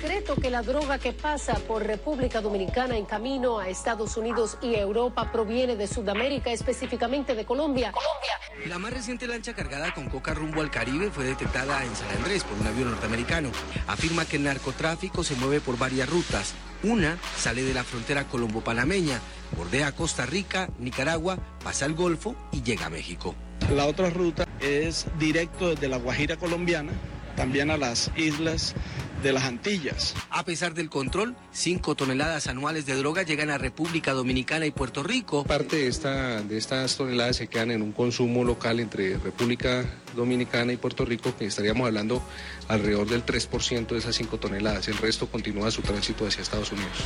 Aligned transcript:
Secreto 0.00 0.36
que 0.36 0.48
la 0.48 0.62
droga 0.62 0.98
que 0.98 1.12
pasa 1.12 1.54
por 1.54 1.84
República 1.84 2.40
Dominicana 2.40 2.96
en 2.96 3.04
camino 3.04 3.58
a 3.58 3.68
Estados 3.68 4.16
Unidos 4.16 4.56
y 4.62 4.76
Europa 4.76 5.32
proviene 5.32 5.74
de 5.74 5.88
Sudamérica, 5.88 6.52
específicamente 6.52 7.34
de 7.34 7.44
Colombia. 7.44 7.90
Colombia. 7.90 8.68
La 8.68 8.78
más 8.78 8.92
reciente 8.92 9.26
lancha 9.26 9.54
cargada 9.54 9.92
con 9.94 10.08
coca 10.08 10.34
rumbo 10.34 10.60
al 10.60 10.70
Caribe 10.70 11.10
fue 11.10 11.24
detectada 11.24 11.84
en 11.84 11.94
San 11.96 12.10
Andrés 12.16 12.44
por 12.44 12.58
un 12.58 12.66
avión 12.68 12.90
norteamericano. 12.90 13.50
Afirma 13.88 14.24
que 14.24 14.36
el 14.36 14.44
narcotráfico 14.44 15.24
se 15.24 15.34
mueve 15.34 15.60
por 15.60 15.76
varias 15.78 16.08
rutas. 16.08 16.54
Una 16.84 17.18
sale 17.36 17.62
de 17.62 17.74
la 17.74 17.82
frontera 17.82 18.24
colombo-panameña, 18.28 19.18
bordea 19.56 19.90
Costa 19.92 20.26
Rica, 20.26 20.68
Nicaragua, 20.78 21.38
pasa 21.64 21.86
al 21.86 21.94
Golfo 21.94 22.36
y 22.52 22.62
llega 22.62 22.86
a 22.86 22.90
México. 22.90 23.34
La 23.74 23.86
otra 23.86 24.10
ruta 24.10 24.46
es 24.60 25.06
directo 25.18 25.70
desde 25.70 25.88
la 25.88 25.96
Guajira 25.96 26.36
colombiana 26.36 26.92
también 27.38 27.70
a 27.70 27.76
las 27.76 28.10
islas 28.16 28.74
de 29.22 29.32
las 29.32 29.44
Antillas. 29.44 30.14
A 30.30 30.44
pesar 30.44 30.74
del 30.74 30.88
control, 30.88 31.36
5 31.52 31.94
toneladas 31.94 32.46
anuales 32.46 32.86
de 32.86 32.94
droga 32.94 33.22
llegan 33.22 33.50
a 33.50 33.58
República 33.58 34.12
Dominicana 34.12 34.66
y 34.66 34.70
Puerto 34.70 35.02
Rico. 35.02 35.44
Parte 35.44 35.76
de, 35.76 35.88
esta, 35.88 36.42
de 36.42 36.56
estas 36.56 36.96
toneladas 36.96 37.36
se 37.36 37.48
quedan 37.48 37.70
en 37.70 37.82
un 37.82 37.92
consumo 37.92 38.44
local 38.44 38.80
entre 38.80 39.18
República 39.18 39.84
Dominicana 40.14 40.72
y 40.72 40.76
Puerto 40.76 41.04
Rico, 41.04 41.34
que 41.36 41.46
estaríamos 41.46 41.86
hablando 41.86 42.22
alrededor 42.68 43.08
del 43.08 43.24
3% 43.24 43.86
de 43.88 43.98
esas 43.98 44.14
5 44.14 44.38
toneladas. 44.38 44.88
El 44.88 44.98
resto 44.98 45.26
continúa 45.28 45.70
su 45.70 45.82
tránsito 45.82 46.26
hacia 46.26 46.42
Estados 46.42 46.72
Unidos. 46.72 46.98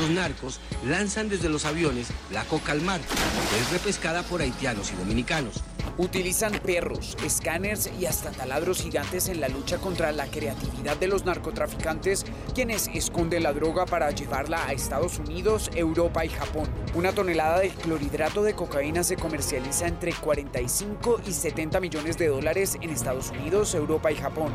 Los 0.00 0.10
narcos 0.10 0.60
lanzan 0.86 1.28
desde 1.28 1.48
los 1.48 1.64
aviones 1.64 2.08
la 2.30 2.44
coca 2.44 2.72
al 2.72 2.82
mar, 2.82 3.00
que 3.00 3.58
es 3.58 3.70
repescada 3.70 4.22
por 4.24 4.42
haitianos 4.42 4.92
y 4.92 4.96
dominicanos. 4.96 5.62
Utilizan 5.98 6.52
perros, 6.52 7.16
escáneres 7.24 7.90
y 7.98 8.04
hasta 8.04 8.30
taladros 8.30 8.82
gigantes 8.82 9.30
en 9.30 9.40
la 9.40 9.48
lucha 9.48 9.78
contra 9.78 10.12
la 10.12 10.26
creatividad 10.26 10.94
de 10.98 11.08
los 11.08 11.24
narcotraficantes, 11.24 12.26
quienes 12.54 12.88
esconden 12.88 13.42
la 13.42 13.54
droga 13.54 13.86
para 13.86 14.10
llevarla 14.10 14.66
a 14.66 14.72
Estados 14.72 15.18
Unidos, 15.18 15.70
Europa 15.74 16.22
y 16.26 16.28
Japón. 16.28 16.68
Una 16.94 17.12
tonelada 17.12 17.60
de 17.60 17.70
clorhidrato 17.70 18.42
de 18.42 18.54
cocaína 18.54 19.04
se 19.04 19.16
comercializa 19.16 19.86
entre 19.86 20.12
45 20.12 21.22
y 21.26 21.32
70 21.32 21.80
millones 21.80 22.18
de 22.18 22.28
dólares 22.28 22.76
en 22.82 22.90
Estados 22.90 23.30
Unidos, 23.30 23.74
Europa 23.74 24.12
y 24.12 24.16
Japón. 24.16 24.52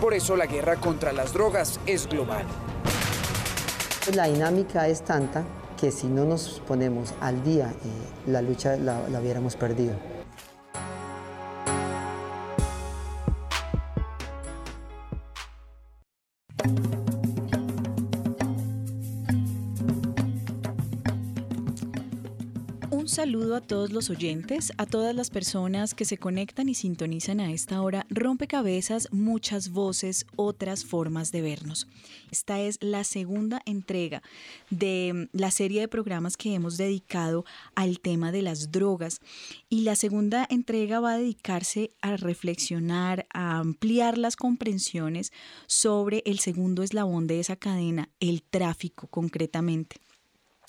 Por 0.00 0.12
eso 0.12 0.36
la 0.36 0.46
guerra 0.46 0.74
contra 0.76 1.12
las 1.12 1.32
drogas 1.32 1.78
es 1.86 2.08
global. 2.08 2.44
La 4.12 4.24
dinámica 4.24 4.88
es 4.88 5.02
tanta 5.02 5.44
que 5.80 5.92
si 5.92 6.08
no 6.08 6.24
nos 6.24 6.60
ponemos 6.66 7.14
al 7.20 7.44
día, 7.44 7.72
la 8.26 8.42
lucha 8.42 8.76
la, 8.76 9.08
la 9.08 9.20
hubiéramos 9.20 9.54
perdido. 9.54 10.19
A 23.54 23.60
todos 23.60 23.90
los 23.90 24.10
oyentes, 24.10 24.72
a 24.76 24.86
todas 24.86 25.14
las 25.14 25.30
personas 25.30 25.94
que 25.94 26.04
se 26.04 26.18
conectan 26.18 26.68
y 26.68 26.74
sintonizan 26.74 27.40
a 27.40 27.52
esta 27.52 27.82
hora. 27.82 28.06
Rompecabezas, 28.10 29.08
muchas 29.12 29.70
voces, 29.70 30.26
otras 30.36 30.84
formas 30.84 31.32
de 31.32 31.42
vernos. 31.42 31.86
Esta 32.30 32.60
es 32.60 32.78
la 32.80 33.04
segunda 33.04 33.62
entrega 33.66 34.22
de 34.70 35.28
la 35.32 35.50
serie 35.50 35.80
de 35.80 35.88
programas 35.88 36.36
que 36.36 36.54
hemos 36.54 36.76
dedicado 36.76 37.44
al 37.74 38.00
tema 38.00 38.32
de 38.32 38.42
las 38.42 38.70
drogas. 38.70 39.20
Y 39.68 39.82
la 39.82 39.96
segunda 39.96 40.46
entrega 40.50 41.00
va 41.00 41.12
a 41.12 41.18
dedicarse 41.18 41.90
a 42.00 42.16
reflexionar, 42.16 43.26
a 43.32 43.58
ampliar 43.58 44.18
las 44.18 44.36
comprensiones 44.36 45.32
sobre 45.66 46.22
el 46.26 46.38
segundo 46.38 46.82
eslabón 46.82 47.26
de 47.26 47.40
esa 47.40 47.56
cadena, 47.56 48.08
el 48.20 48.42
tráfico 48.42 49.06
concretamente. 49.08 49.96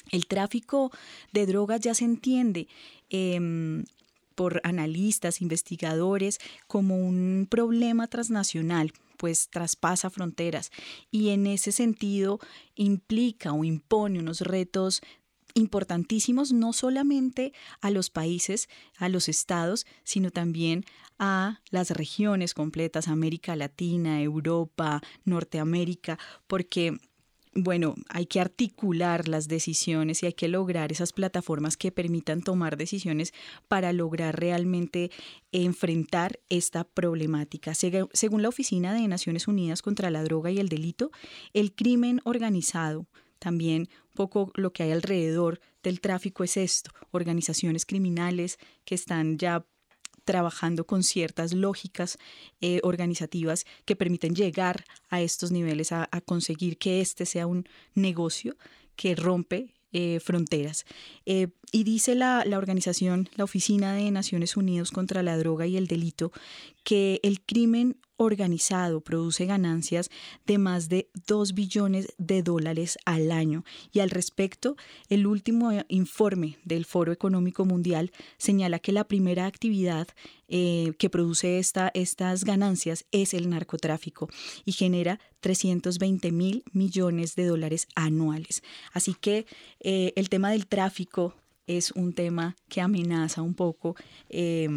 El 0.09 0.25
tráfico 0.25 0.91
de 1.31 1.45
drogas 1.45 1.81
ya 1.81 1.93
se 1.93 2.05
entiende 2.05 2.67
em, 3.09 3.83
por 4.35 4.61
analistas, 4.63 5.41
investigadores, 5.41 6.39
como 6.67 6.97
un 6.97 7.47
problema 7.49 8.07
transnacional, 8.07 8.91
pues 9.17 9.49
traspasa 9.49 10.09
fronteras 10.09 10.71
y 11.11 11.29
en 11.29 11.45
ese 11.45 11.71
sentido 11.71 12.39
implica 12.75 13.53
o 13.53 13.63
impone 13.63 14.17
unos 14.17 14.41
retos 14.41 15.01
importantísimos 15.53 16.53
no 16.53 16.73
solamente 16.73 17.53
a 17.81 17.91
los 17.91 18.09
países, 18.09 18.69
a 18.97 19.09
los 19.09 19.29
estados, 19.29 19.85
sino 20.03 20.31
también 20.31 20.85
a 21.19 21.59
las 21.69 21.91
regiones 21.91 22.53
completas, 22.53 23.07
América 23.07 23.55
Latina, 23.55 24.21
Europa, 24.21 25.01
Norteamérica, 25.23 26.17
porque 26.47 26.97
bueno, 27.53 27.95
hay 28.07 28.27
que 28.27 28.39
articular 28.39 29.27
las 29.27 29.47
decisiones 29.47 30.23
y 30.23 30.25
hay 30.25 30.33
que 30.33 30.47
lograr 30.47 30.91
esas 30.91 31.11
plataformas 31.11 31.75
que 31.75 31.91
permitan 31.91 32.41
tomar 32.41 32.77
decisiones 32.77 33.33
para 33.67 33.91
lograr 33.91 34.39
realmente 34.39 35.11
enfrentar 35.51 36.39
esta 36.49 36.85
problemática. 36.85 37.73
Según 37.73 38.41
la 38.41 38.49
Oficina 38.49 38.93
de 38.93 39.07
Naciones 39.07 39.49
Unidas 39.49 39.81
contra 39.81 40.09
la 40.09 40.23
Droga 40.23 40.49
y 40.49 40.59
el 40.59 40.69
Delito, 40.69 41.11
el 41.53 41.73
crimen 41.73 42.21
organizado, 42.23 43.07
también 43.37 43.89
un 44.09 44.15
poco 44.15 44.51
lo 44.55 44.71
que 44.71 44.83
hay 44.83 44.91
alrededor 44.91 45.59
del 45.83 45.99
tráfico 45.99 46.43
es 46.43 46.57
esto, 46.57 46.91
organizaciones 47.09 47.85
criminales 47.85 48.59
que 48.85 48.95
están 48.95 49.37
ya 49.37 49.65
trabajando 50.31 50.85
con 50.85 51.03
ciertas 51.03 51.51
lógicas 51.51 52.17
eh, 52.61 52.79
organizativas 52.83 53.65
que 53.83 53.97
permiten 53.97 54.33
llegar 54.33 54.85
a 55.09 55.19
estos 55.19 55.51
niveles, 55.51 55.91
a, 55.91 56.07
conseguir 56.23 56.77
que 56.77 57.01
este 57.01 57.25
sea 57.25 57.47
un 57.47 57.67
negocio 57.95 58.55
que 58.95 59.13
rompe 59.13 59.73
eh, 59.91 60.21
fronteras. 60.21 60.85
Eh, 61.25 61.49
y 61.73 61.83
dice 61.83 62.15
la, 62.15 62.45
la, 62.45 62.57
organización, 62.57 63.27
la 63.35 63.43
Oficina 63.43 63.91
de 63.91 64.09
Naciones 64.09 64.55
Unidas 64.55 64.91
contra 64.91 65.21
la 65.21 65.37
Droga 65.37 65.67
y 65.67 65.75
el 65.75 65.87
Delito, 65.87 66.31
que 66.85 67.19
el 67.23 67.41
crimen 67.41 67.97
organizado 68.21 69.01
produce 69.01 69.45
ganancias 69.45 70.09
de 70.45 70.57
más 70.57 70.89
de 70.89 71.09
2 71.27 71.53
billones 71.53 72.13
de 72.17 72.43
dólares 72.43 72.97
al 73.05 73.31
año. 73.31 73.63
Y 73.91 73.99
al 73.99 74.09
respecto, 74.09 74.75
el 75.09 75.25
último 75.25 75.71
informe 75.87 76.57
del 76.63 76.85
Foro 76.85 77.11
Económico 77.11 77.65
Mundial 77.65 78.11
señala 78.37 78.79
que 78.79 78.91
la 78.91 79.05
primera 79.05 79.47
actividad 79.47 80.07
eh, 80.47 80.93
que 80.99 81.09
produce 81.09 81.59
esta, 81.59 81.91
estas 81.93 82.43
ganancias 82.43 83.05
es 83.11 83.33
el 83.33 83.49
narcotráfico 83.49 84.29
y 84.65 84.73
genera 84.73 85.19
320 85.39 86.31
mil 86.31 86.63
millones 86.73 87.35
de 87.35 87.45
dólares 87.45 87.87
anuales. 87.95 88.61
Así 88.93 89.15
que 89.19 89.45
eh, 89.79 90.13
el 90.15 90.29
tema 90.29 90.51
del 90.51 90.67
tráfico 90.67 91.35
es 91.67 91.91
un 91.91 92.13
tema 92.13 92.55
que 92.69 92.81
amenaza 92.81 93.41
un 93.41 93.53
poco. 93.53 93.95
Eh, 94.29 94.69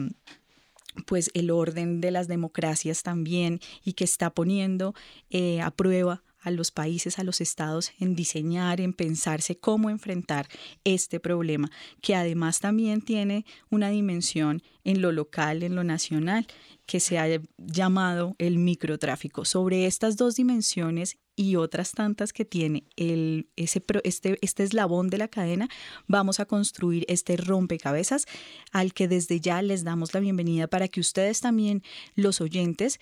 pues 1.07 1.31
el 1.35 1.51
orden 1.51 2.01
de 2.01 2.11
las 2.11 2.29
democracias 2.29 3.03
también 3.03 3.61
y 3.85 3.95
que 3.95 4.05
está 4.05 4.31
poniendo 4.31 4.95
eh, 5.31 5.61
a 5.61 5.71
prueba 5.71 6.23
a 6.45 6.51
los 6.51 6.71
países, 6.71 7.19
a 7.19 7.25
los 7.25 7.41
estados 7.41 7.93
en 7.99 8.15
diseñar, 8.15 8.81
en 8.81 8.93
pensarse 8.93 9.57
cómo 9.57 9.89
enfrentar 9.89 10.47
este 10.85 11.19
problema, 11.19 11.71
que 12.03 12.15
además 12.15 12.61
también 12.61 13.01
tiene 13.01 13.47
una 13.71 13.89
dimensión 13.89 14.63
en 14.85 15.01
lo 15.01 15.11
local, 15.11 15.63
en 15.63 15.75
lo 15.75 15.85
nacional, 15.85 16.47
que 16.87 17.01
se 17.01 17.19
ha 17.19 17.27
llamado 17.59 18.37
el 18.39 18.59
microtráfico. 18.59 19.45
Sobre 19.45 19.87
estas 19.87 20.17
dos 20.17 20.37
dimensiones 20.37 21.19
y 21.37 21.57
otras 21.57 21.93
tantas 21.93 22.33
que 22.33 22.45
tiene 22.45 22.85
el, 22.97 23.49
ese, 23.57 23.83
este, 24.05 24.39
este 24.41 24.63
eslabón 24.63 25.11
de 25.11 25.19
la 25.19 25.29
cadena, 25.29 25.69
vamos 26.07 26.39
a 26.41 26.45
construir 26.45 27.05
este 27.09 27.37
rompecabezas 27.37 28.27
al 28.73 28.93
que 28.93 29.09
desde 29.09 29.41
ya 29.41 29.61
les 29.63 29.83
damos 29.83 30.15
la 30.15 30.21
bienvenida 30.21 30.69
para 30.69 30.89
que 30.89 31.01
ustedes 31.01 31.41
también, 31.41 31.83
los 32.15 32.41
oyentes, 32.41 33.01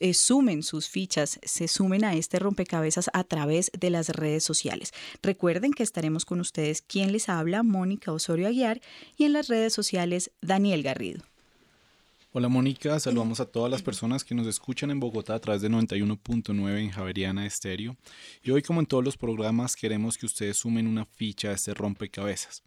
eh, 0.00 0.14
sumen 0.14 0.62
sus 0.62 0.88
fichas, 0.88 1.38
se 1.42 1.68
sumen 1.68 2.04
a 2.04 2.14
este 2.14 2.38
rompecabezas 2.38 3.10
a 3.12 3.24
través 3.24 3.70
de 3.78 3.90
las 3.90 4.08
redes 4.08 4.42
sociales. 4.42 4.92
Recuerden 5.22 5.72
que 5.72 5.82
estaremos 5.82 6.24
con 6.24 6.40
ustedes 6.40 6.80
quien 6.80 7.12
les 7.12 7.28
habla, 7.28 7.62
Mónica 7.62 8.12
Osorio 8.12 8.46
Aguiar, 8.48 8.80
y 9.18 9.24
en 9.24 9.34
las 9.34 9.48
redes 9.48 9.74
sociales, 9.74 10.30
Daniel 10.40 10.82
Garrido. 10.82 11.22
Hola 12.32 12.48
Mónica, 12.48 13.00
saludamos 13.00 13.40
a 13.40 13.46
todas 13.46 13.68
las 13.72 13.82
personas 13.82 14.22
que 14.22 14.36
nos 14.36 14.46
escuchan 14.46 14.92
en 14.92 15.00
Bogotá 15.00 15.34
a 15.34 15.40
través 15.40 15.62
de 15.62 15.68
91.9 15.68 16.78
en 16.78 16.90
Javeriana 16.90 17.44
Estéreo. 17.44 17.96
Y 18.40 18.52
hoy, 18.52 18.62
como 18.62 18.78
en 18.78 18.86
todos 18.86 19.02
los 19.02 19.16
programas, 19.16 19.74
queremos 19.74 20.16
que 20.16 20.26
ustedes 20.26 20.58
sumen 20.58 20.86
una 20.86 21.04
ficha 21.06 21.48
a 21.48 21.54
este 21.54 21.74
rompecabezas. 21.74 22.62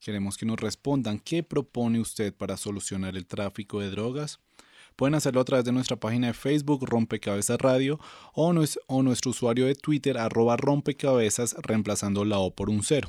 Queremos 0.00 0.36
que 0.36 0.44
nos 0.44 0.60
respondan 0.60 1.18
qué 1.18 1.42
propone 1.42 1.98
usted 1.98 2.34
para 2.34 2.58
solucionar 2.58 3.16
el 3.16 3.26
tráfico 3.26 3.80
de 3.80 3.88
drogas. 3.88 4.38
Pueden 4.96 5.14
hacerlo 5.14 5.40
a 5.40 5.44
través 5.46 5.64
de 5.64 5.72
nuestra 5.72 5.96
página 5.96 6.26
de 6.26 6.34
Facebook 6.34 6.84
Rompecabezas 6.86 7.58
Radio 7.58 7.98
o, 8.34 8.52
o 8.86 9.02
nuestro 9.02 9.30
usuario 9.30 9.64
de 9.64 9.76
Twitter 9.76 10.18
arroba 10.18 10.58
rompecabezas 10.58 11.56
reemplazando 11.62 12.26
la 12.26 12.38
O 12.38 12.54
por 12.54 12.68
un 12.68 12.82
cero. 12.82 13.08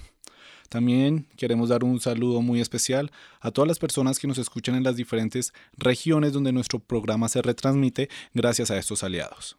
También 0.72 1.28
queremos 1.36 1.68
dar 1.68 1.84
un 1.84 2.00
saludo 2.00 2.42
muy 2.42 2.62
especial 2.62 3.12
a 3.42 3.52
todas 3.52 3.68
las 3.68 3.78
personas 3.78 4.20
que 4.20 4.28
nos 4.28 4.38
escuchan 4.38 4.74
en 4.76 4.86
las 4.86 4.96
diferentes 4.96 5.52
regiones 5.78 6.32
donde 6.32 6.54
nuestro 6.54 6.80
programa 6.80 7.28
se 7.28 7.42
retransmite 7.42 8.08
gracias 8.34 8.72
a 8.72 8.78
estos 8.78 9.04
aliados. 9.04 9.58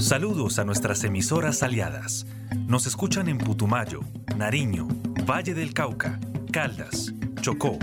Saludos 0.00 0.58
a 0.58 0.64
nuestras 0.64 1.04
emisoras 1.04 1.62
aliadas. 1.62 2.26
Nos 2.66 2.88
escuchan 2.88 3.28
en 3.28 3.38
Putumayo, 3.38 4.00
Nariño, 4.36 4.88
Valle 5.24 5.54
del 5.54 5.72
Cauca, 5.72 6.18
Caldas, 6.50 7.14
Chocó, 7.40 7.78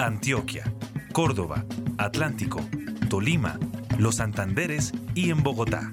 Antioquia, 0.00 0.64
Córdoba, 1.12 1.64
Atlántico, 1.98 2.68
Tolima, 3.08 3.60
Los 3.96 4.16
Santanderes 4.16 4.92
y 5.14 5.30
en 5.30 5.44
Bogotá. 5.44 5.92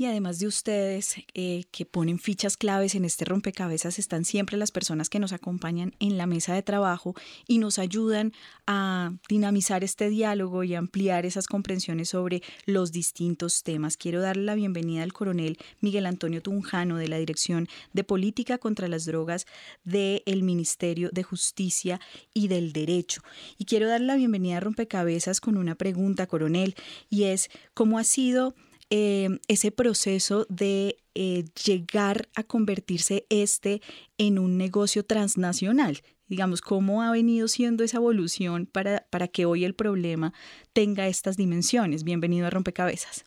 Y 0.00 0.06
además 0.06 0.38
de 0.38 0.46
ustedes 0.46 1.16
eh, 1.34 1.64
que 1.70 1.84
ponen 1.84 2.18
fichas 2.18 2.56
claves 2.56 2.94
en 2.94 3.04
este 3.04 3.26
rompecabezas, 3.26 3.98
están 3.98 4.24
siempre 4.24 4.56
las 4.56 4.70
personas 4.70 5.10
que 5.10 5.18
nos 5.18 5.34
acompañan 5.34 5.94
en 6.00 6.16
la 6.16 6.24
mesa 6.24 6.54
de 6.54 6.62
trabajo 6.62 7.14
y 7.46 7.58
nos 7.58 7.78
ayudan 7.78 8.32
a 8.66 9.12
dinamizar 9.28 9.84
este 9.84 10.08
diálogo 10.08 10.64
y 10.64 10.74
ampliar 10.74 11.26
esas 11.26 11.46
comprensiones 11.46 12.08
sobre 12.08 12.42
los 12.64 12.92
distintos 12.92 13.62
temas. 13.62 13.98
Quiero 13.98 14.22
darle 14.22 14.44
la 14.44 14.54
bienvenida 14.54 15.02
al 15.02 15.12
coronel 15.12 15.58
Miguel 15.82 16.06
Antonio 16.06 16.40
Tunjano 16.40 16.96
de 16.96 17.08
la 17.08 17.18
Dirección 17.18 17.68
de 17.92 18.02
Política 18.02 18.56
contra 18.56 18.88
las 18.88 19.04
Drogas 19.04 19.44
del 19.84 20.42
Ministerio 20.42 21.10
de 21.12 21.24
Justicia 21.24 22.00
y 22.32 22.48
del 22.48 22.72
Derecho. 22.72 23.20
Y 23.58 23.66
quiero 23.66 23.86
darle 23.86 24.06
la 24.06 24.16
bienvenida 24.16 24.56
a 24.56 24.60
Rompecabezas 24.60 25.42
con 25.42 25.58
una 25.58 25.74
pregunta, 25.74 26.26
coronel, 26.26 26.74
y 27.10 27.24
es, 27.24 27.50
¿cómo 27.74 27.98
ha 27.98 28.04
sido 28.04 28.54
Em, 28.92 29.38
ese 29.46 29.70
proceso 29.70 30.46
de 30.48 30.96
eh, 31.14 31.44
llegar 31.64 32.28
a 32.34 32.42
convertirse 32.42 33.24
este 33.28 33.82
en 34.18 34.36
un 34.36 34.58
negocio 34.58 35.04
transnacional. 35.04 36.02
Digamos, 36.26 36.60
cómo 36.60 37.00
ha 37.00 37.12
venido 37.12 37.46
siendo 37.46 37.84
esa 37.84 37.98
evolución 37.98 38.66
para, 38.66 39.06
para 39.10 39.28
que 39.28 39.44
hoy 39.44 39.64
el 39.64 39.76
problema 39.76 40.32
tenga 40.72 41.06
estas 41.06 41.36
dimensiones. 41.36 42.02
Bienvenido 42.02 42.48
a 42.48 42.50
Rompecabezas. 42.50 43.24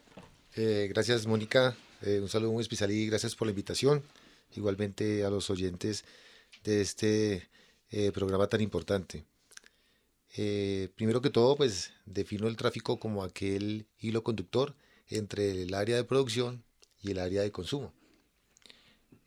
Eh, 0.57 0.88
gracias, 0.89 1.25
Mónica. 1.27 1.77
Eh, 2.01 2.19
un 2.21 2.27
saludo 2.27 2.51
muy 2.51 2.62
especial 2.62 2.92
y 2.92 3.07
gracias 3.07 3.33
por 3.33 3.48
la 3.48 3.51
invitación. 3.51 4.04
Igualmente 4.57 5.24
a 5.24 5.30
los 5.30 5.50
oyentes 5.50 6.04
de 6.65 6.81
este 6.81 7.48
programa 8.13 8.48
tan 8.48 8.60
importante. 8.60 9.24
primero 10.95 11.21
que 11.21 11.30
todo, 11.30 11.56
pues 11.56 11.94
defino 12.06 12.48
el 12.50 12.57
tráfico 12.57 13.00
como 13.00 13.24
aquel 13.24 13.86
hilo 14.00 14.24
conductor 14.24 14.74
entre 15.18 15.63
el 15.63 15.74
área 15.74 15.95
de 15.95 16.04
producción 16.04 16.63
y 17.01 17.12
el 17.12 17.19
área 17.19 17.42
de 17.42 17.51
consumo. 17.51 17.94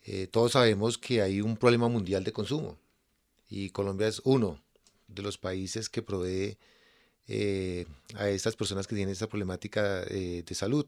Eh, 0.04 0.28
todos 0.28 0.52
sabemos 0.52 0.98
que 0.98 1.22
hay 1.22 1.40
un 1.40 1.56
problema 1.56 1.88
mundial 1.88 2.22
de 2.24 2.32
consumo 2.32 2.78
y 3.48 3.70
Colombia 3.70 4.06
es 4.06 4.20
uno 4.24 4.62
de 5.08 5.22
los 5.22 5.38
países 5.38 5.88
que 5.88 6.02
provee 6.02 6.56
eh, 7.28 7.86
a 8.14 8.28
estas 8.28 8.54
personas 8.54 8.86
que 8.86 8.94
tienen 8.94 9.12
esta 9.12 9.28
problemática 9.28 10.04
eh, 10.04 10.44
de 10.46 10.54
salud. 10.54 10.86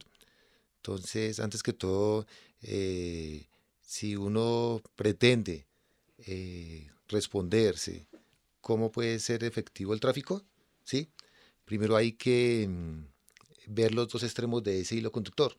Entonces, 0.76 1.40
antes 1.40 1.62
que 1.62 1.72
todo, 1.72 2.26
si 3.82 4.16
uno 4.16 4.80
pretende 4.94 5.66
responderse 7.08 8.06
cómo 8.60 8.92
puede 8.92 9.18
ser 9.18 9.42
efectivo 9.44 9.94
el 9.94 10.00
tráfico, 10.00 10.44
¿sí? 10.84 11.08
primero 11.64 11.96
hay 11.96 12.12
que 12.12 12.66
mm, 12.68 13.04
ver 13.68 13.94
los 13.94 14.08
dos 14.08 14.22
extremos 14.22 14.62
de 14.64 14.80
ese 14.80 14.96
hilo 14.96 15.12
conductor. 15.12 15.56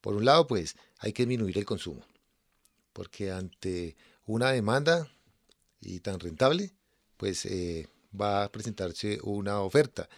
Por 0.00 0.14
un 0.16 0.24
lado, 0.24 0.46
pues 0.46 0.76
hay 0.98 1.12
que 1.12 1.22
disminuir 1.22 1.56
el 1.58 1.64
consumo, 1.64 2.04
porque 2.92 3.30
ante 3.30 3.96
una 4.26 4.50
demanda 4.50 5.08
y 5.80 6.00
tan 6.00 6.18
rentable, 6.18 6.72
pues 7.16 7.46
eh, 7.46 7.88
va 8.18 8.44
a 8.44 8.52
presentarse 8.52 9.18
una 9.22 9.60
oferta. 9.60 10.08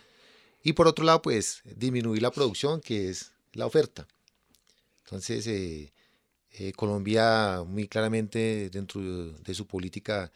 Y 0.62 0.72
por 0.72 0.88
otro 0.88 1.04
lado, 1.04 1.22
pues 1.22 1.62
disminuir 1.64 2.22
la 2.22 2.30
producción, 2.30 2.80
que 2.80 3.10
es 3.10 3.32
la 3.52 3.66
oferta. 3.66 4.06
Entonces, 5.04 5.46
eh, 5.46 5.92
eh, 6.50 6.72
Colombia 6.72 7.62
muy 7.66 7.86
claramente 7.86 8.70
dentro 8.70 9.00
de 9.32 9.54
su 9.54 9.66
política 9.66 10.32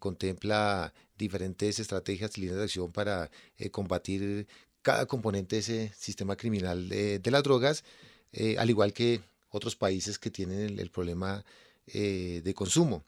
contempla 0.00 0.92
diferentes 1.16 1.78
estrategias 1.78 2.36
y 2.36 2.40
líneas 2.40 2.58
de 2.58 2.64
acción 2.64 2.90
para 2.90 3.30
combatir 3.70 4.48
cada 4.82 5.06
componente 5.06 5.56
de 5.56 5.60
ese 5.60 5.92
sistema 5.96 6.36
criminal 6.36 6.88
de, 6.88 7.30
las 7.30 7.42
drogas, 7.42 7.84
eh, 8.32 8.56
al 8.58 8.70
igual 8.70 8.92
que 8.92 9.20
otros 9.50 9.76
países 9.76 10.18
que 10.18 10.30
tienen 10.30 10.78
el, 10.78 10.90
problema 10.90 11.44
eh, 11.86 12.40
de 12.44 12.54
consumo. 12.54 13.04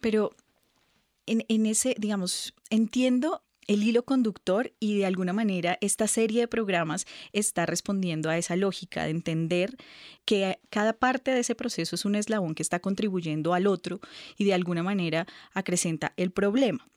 Pero 0.00 0.34
en, 1.26 1.44
en, 1.48 1.66
ese, 1.66 1.94
digamos, 1.98 2.54
entiendo 2.70 3.42
el 3.70 3.84
hilo 3.84 4.04
conductor 4.04 4.72
y 4.80 4.98
de 4.98 5.06
alguna 5.06 5.32
manera 5.32 5.78
esta 5.80 6.08
serie 6.08 6.40
de 6.40 6.48
programas 6.48 7.06
está 7.32 7.66
respondiendo 7.66 8.28
a 8.28 8.36
esa 8.36 8.56
lógica 8.56 9.04
de 9.04 9.10
entender 9.10 9.76
que 10.24 10.58
cada 10.70 10.92
parte 10.92 11.30
de 11.30 11.38
ese 11.38 11.54
proceso 11.54 11.94
es 11.94 12.04
un 12.04 12.16
eslabón 12.16 12.56
que 12.56 12.64
está 12.64 12.80
contribuyendo 12.80 13.54
al 13.54 13.68
otro 13.68 14.00
y 14.36 14.44
de 14.44 14.54
alguna 14.54 14.82
manera 14.82 15.28
acrecenta 15.54 16.12
el 16.16 16.32
problema. 16.32 16.90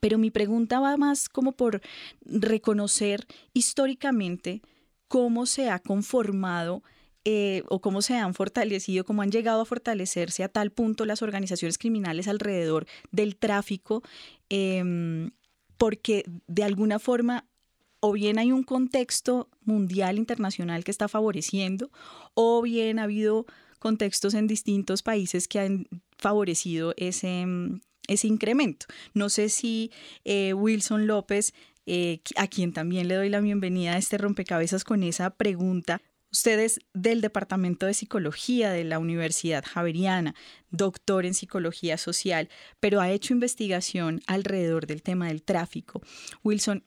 Pero 0.00 0.18
mi 0.18 0.30
pregunta 0.30 0.80
va 0.80 0.96
más 0.96 1.28
como 1.28 1.52
por 1.52 1.80
reconocer 2.24 3.26
históricamente 3.52 4.62
cómo 5.08 5.46
se 5.46 5.70
ha 5.70 5.78
conformado 5.78 6.82
eh, 7.24 7.62
o 7.68 7.80
cómo 7.80 8.02
se 8.02 8.16
han 8.16 8.34
fortalecido, 8.34 9.04
cómo 9.04 9.22
han 9.22 9.30
llegado 9.30 9.60
a 9.60 9.64
fortalecerse 9.64 10.42
a 10.42 10.48
tal 10.48 10.72
punto 10.72 11.04
las 11.04 11.22
organizaciones 11.22 11.78
criminales 11.78 12.26
alrededor 12.26 12.86
del 13.12 13.36
tráfico, 13.36 14.02
em, 14.48 15.30
porque 15.76 16.24
de 16.48 16.64
alguna 16.64 16.98
forma 16.98 17.46
o 18.00 18.12
bien 18.12 18.40
hay 18.40 18.50
un 18.50 18.64
contexto 18.64 19.48
mundial, 19.60 20.18
internacional 20.18 20.82
que 20.82 20.90
está 20.90 21.06
favoreciendo, 21.06 21.90
o 22.34 22.60
bien 22.60 22.98
ha 22.98 23.04
habido 23.04 23.46
contextos 23.78 24.34
en 24.34 24.48
distintos 24.48 25.02
países 25.02 25.46
que 25.46 25.60
han 25.60 25.86
favorecido 26.18 26.94
ese, 26.96 27.42
em, 27.42 27.80
ese 28.08 28.26
incremento. 28.26 28.86
No 29.14 29.28
sé 29.28 29.48
si 29.48 29.90
eh, 30.24 30.54
Wilson 30.54 31.06
López, 31.06 31.54
eh, 31.86 32.20
a 32.36 32.46
quien 32.46 32.72
también 32.72 33.08
le 33.08 33.14
doy 33.14 33.28
la 33.28 33.40
bienvenida 33.40 33.94
a 33.94 33.98
este 33.98 34.18
rompecabezas 34.18 34.84
con 34.84 35.02
esa 35.02 35.30
pregunta, 35.30 36.00
Usted 36.32 36.60
es 36.60 36.80
del 36.94 37.20
Departamento 37.20 37.84
de 37.84 37.92
Psicología 37.92 38.70
de 38.70 38.84
la 38.84 38.98
Universidad 38.98 39.62
Javeriana, 39.66 40.34
doctor 40.70 41.26
en 41.26 41.34
psicología 41.34 41.98
social, 41.98 42.48
pero 42.80 43.02
ha 43.02 43.10
hecho 43.10 43.34
investigación 43.34 44.22
alrededor 44.26 44.86
del 44.86 45.02
tema 45.02 45.28
del 45.28 45.42
tráfico. 45.42 46.00
Wilson, 46.42 46.86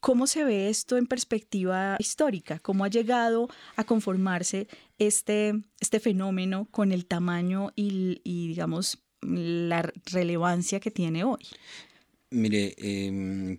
¿cómo 0.00 0.26
se 0.26 0.44
ve 0.44 0.68
esto 0.68 0.98
en 0.98 1.06
perspectiva 1.06 1.96
histórica? 1.98 2.58
¿Cómo 2.58 2.84
ha 2.84 2.88
llegado 2.88 3.48
a 3.76 3.84
conformarse 3.84 4.68
este, 4.98 5.54
este 5.80 5.98
fenómeno 5.98 6.68
con 6.70 6.92
el 6.92 7.06
tamaño 7.06 7.72
y, 7.74 8.20
y 8.22 8.48
digamos, 8.48 9.02
la 9.22 9.90
relevancia 10.06 10.80
que 10.80 10.90
tiene 10.90 11.24
hoy? 11.24 11.46
Mire, 12.30 12.74
em, 12.78 13.58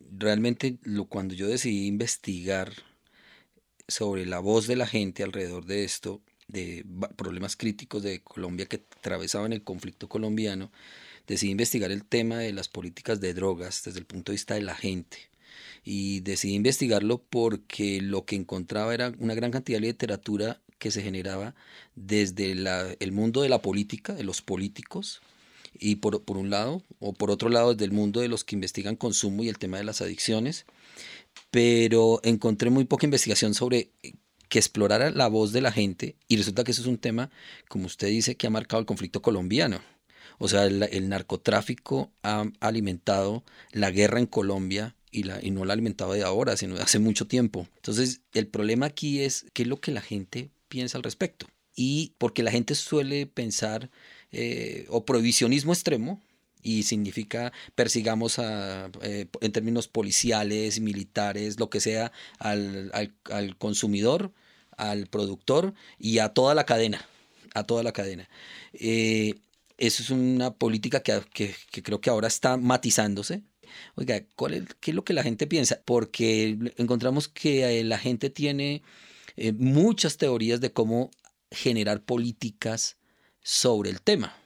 realmente 0.00 0.78
lo, 0.82 1.06
cuando 1.06 1.34
yo 1.34 1.48
decidí 1.48 1.86
investigar 1.86 2.72
sobre 3.86 4.26
la 4.26 4.38
voz 4.38 4.66
de 4.66 4.76
la 4.76 4.86
gente 4.86 5.22
alrededor 5.22 5.64
de 5.64 5.84
esto, 5.84 6.20
de 6.48 6.84
problemas 7.16 7.56
críticos 7.56 8.02
de 8.02 8.20
Colombia 8.22 8.66
que 8.66 8.76
atravesaban 8.76 9.52
el 9.52 9.62
conflicto 9.62 10.08
colombiano, 10.08 10.70
decidí 11.26 11.52
investigar 11.52 11.92
el 11.92 12.04
tema 12.04 12.38
de 12.38 12.52
las 12.52 12.68
políticas 12.68 13.20
de 13.20 13.34
drogas 13.34 13.82
desde 13.84 14.00
el 14.00 14.06
punto 14.06 14.32
de 14.32 14.36
vista 14.36 14.54
de 14.54 14.62
la 14.62 14.74
gente. 14.74 15.18
Y 15.84 16.20
decidí 16.20 16.54
investigarlo 16.54 17.22
porque 17.22 18.00
lo 18.00 18.24
que 18.24 18.36
encontraba 18.36 18.92
era 18.94 19.12
una 19.18 19.34
gran 19.34 19.50
cantidad 19.50 19.78
de 19.78 19.86
literatura 19.86 20.60
que 20.78 20.90
se 20.90 21.02
generaba 21.02 21.54
desde 21.94 22.52
el 22.52 23.12
mundo 23.12 23.42
de 23.42 23.48
la 23.48 23.62
política, 23.62 24.14
de 24.14 24.24
los 24.24 24.42
políticos, 24.42 25.20
y 25.78 25.96
por, 25.96 26.22
un 26.28 26.50
lado, 26.50 26.82
o 26.98 27.12
por 27.12 27.30
otro 27.30 27.48
lado, 27.48 27.74
desde 27.74 27.84
el 27.84 27.92
mundo 27.92 28.20
de 28.20 28.28
los 28.28 28.44
que 28.44 28.56
investigan 28.56 28.96
consumo 28.96 29.42
y 29.42 29.48
el 29.48 29.58
tema 29.58 29.78
de 29.78 29.84
las 29.84 30.00
adicciones, 30.00 30.66
pero 31.50 32.20
encontré 32.24 32.70
muy 32.70 32.84
poca 32.84 33.06
investigación 33.06 33.54
sobre 33.54 33.90
que 34.48 34.58
explorara 34.58 35.10
la 35.10 35.28
voz 35.28 35.52
de 35.52 35.60
la 35.60 35.72
gente 35.72 36.16
y 36.26 36.36
resulta 36.36 36.64
que 36.64 36.72
eso 36.72 36.80
es 36.82 36.86
un 36.86 36.98
tema, 36.98 37.30
como 37.68 37.86
usted 37.86 38.08
dice, 38.08 38.36
que 38.36 38.46
ha 38.46 38.50
marcado 38.50 38.80
el 38.80 38.86
conflicto 38.86 39.22
colombiano. 39.22 39.80
O 40.38 40.48
sea, 40.48 40.64
el, 40.64 41.08
narcotráfico 41.08 42.12
ha 42.22 42.46
alimentado 42.60 43.44
la 43.72 43.90
guerra 43.90 44.20
en 44.20 44.26
Colombia 44.26 44.94
y, 45.10 45.24
la, 45.24 45.40
y 45.42 45.50
no 45.50 45.64
la 45.64 45.72
ha 45.72 45.74
alimentado 45.74 46.12
de 46.12 46.22
ahora, 46.22 46.56
sino 46.56 46.76
de 46.76 46.82
hace 46.82 47.00
mucho 47.00 47.26
tiempo. 47.26 47.66
Entonces, 47.76 48.20
el 48.32 48.46
problema 48.46 48.86
aquí 48.86 49.20
es 49.20 49.46
qué 49.52 49.62
es 49.62 49.68
lo 49.68 49.80
que 49.80 49.90
la 49.90 50.00
gente 50.00 50.50
piensa 50.68 50.98
al 50.98 51.04
respecto. 51.04 51.46
Y 51.74 52.14
porque 52.18 52.42
la 52.42 52.50
gente 52.50 52.74
suele 52.74 53.26
pensar 53.26 53.90
eh, 54.32 54.86
o 54.88 55.04
prohibicionismo 55.04 55.72
extremo, 55.72 56.20
y 56.62 56.82
significa 56.82 57.52
persigamos 57.74 58.38
a, 58.38 58.90
eh, 59.02 59.26
en 59.40 59.52
términos 59.52 59.88
policiales, 59.88 60.80
militares, 60.80 61.58
lo 61.58 61.70
que 61.70 61.80
sea, 61.80 62.12
al, 62.38 62.90
al, 63.30 63.56
consumidor, 63.56 64.32
al 64.76 65.06
productor 65.06 65.74
y 65.98 66.18
a 66.18 66.30
toda 66.30 66.54
la 66.54 66.64
cadena, 66.64 67.06
a 67.54 67.64
toda 67.64 67.82
la 67.82 67.92
cadena. 67.92 68.28
Eh, 68.72 69.34
eso 69.78 70.02
es 70.02 70.10
una 70.10 70.52
política 70.52 71.00
que, 71.02 71.22
que, 71.32 71.82
creo 71.82 72.00
que 72.00 72.10
ahora 72.10 72.28
está 72.28 72.56
matizándose. 72.56 73.42
Oiga, 73.94 74.22
¿cuál 74.34 74.66
¿qué 74.80 74.90
es 74.90 74.94
lo 74.94 75.04
que 75.04 75.12
la 75.12 75.22
gente 75.22 75.46
piensa? 75.46 75.80
Porque 75.84 76.58
encontramos 76.76 77.28
que 77.28 77.80
eh, 77.80 77.84
la 77.84 77.98
gente 77.98 78.30
tiene 78.30 78.82
muchas 79.58 80.16
teorías 80.16 80.60
de 80.60 80.72
cómo 80.72 81.10
generar 81.50 82.04
políticas 82.04 82.96
sobre 83.42 83.90
el 83.90 84.00
tema. 84.02 84.36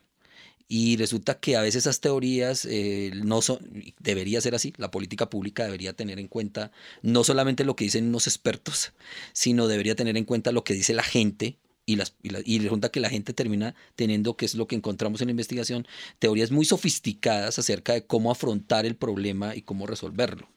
Y 0.68 0.96
resulta 0.96 1.38
que 1.38 1.56
a 1.56 1.60
veces 1.60 1.82
esas 1.82 2.00
teorías 2.00 2.64
eh, 2.64 3.10
no 3.14 3.42
son, 3.42 3.58
debería 3.98 4.40
ser 4.40 4.54
así, 4.54 4.72
la 4.78 4.90
política 4.90 5.28
pública 5.28 5.64
debería 5.64 5.92
tener 5.92 6.18
en 6.18 6.28
cuenta 6.28 6.72
no 7.02 7.24
solamente 7.24 7.64
lo 7.64 7.76
que 7.76 7.84
dicen 7.84 8.06
unos 8.06 8.26
expertos, 8.26 8.92
sino 9.34 9.68
debería 9.68 9.94
tener 9.96 10.16
en 10.16 10.24
cuenta 10.24 10.50
lo 10.50 10.64
que 10.64 10.72
dice 10.72 10.94
la 10.94 11.02
gente 11.02 11.58
y, 11.84 11.96
las, 11.96 12.14
y, 12.22 12.58
resulta 12.60 12.90
que 12.90 13.00
la 13.00 13.10
gente 13.10 13.34
termina 13.34 13.74
teniendo, 13.96 14.36
que 14.36 14.46
es 14.46 14.54
lo 14.54 14.66
que 14.66 14.76
encontramos 14.76 15.20
en 15.20 15.26
la 15.26 15.32
investigación, 15.32 15.86
teorías 16.18 16.50
muy 16.50 16.64
sofisticadas 16.64 17.58
acerca 17.58 17.92
de 17.92 18.06
cómo 18.06 18.30
afrontar 18.30 18.86
el 18.86 18.96
problema 18.96 19.54
y 19.54 19.62
cómo 19.62 19.86
resolverlo. 19.86 20.48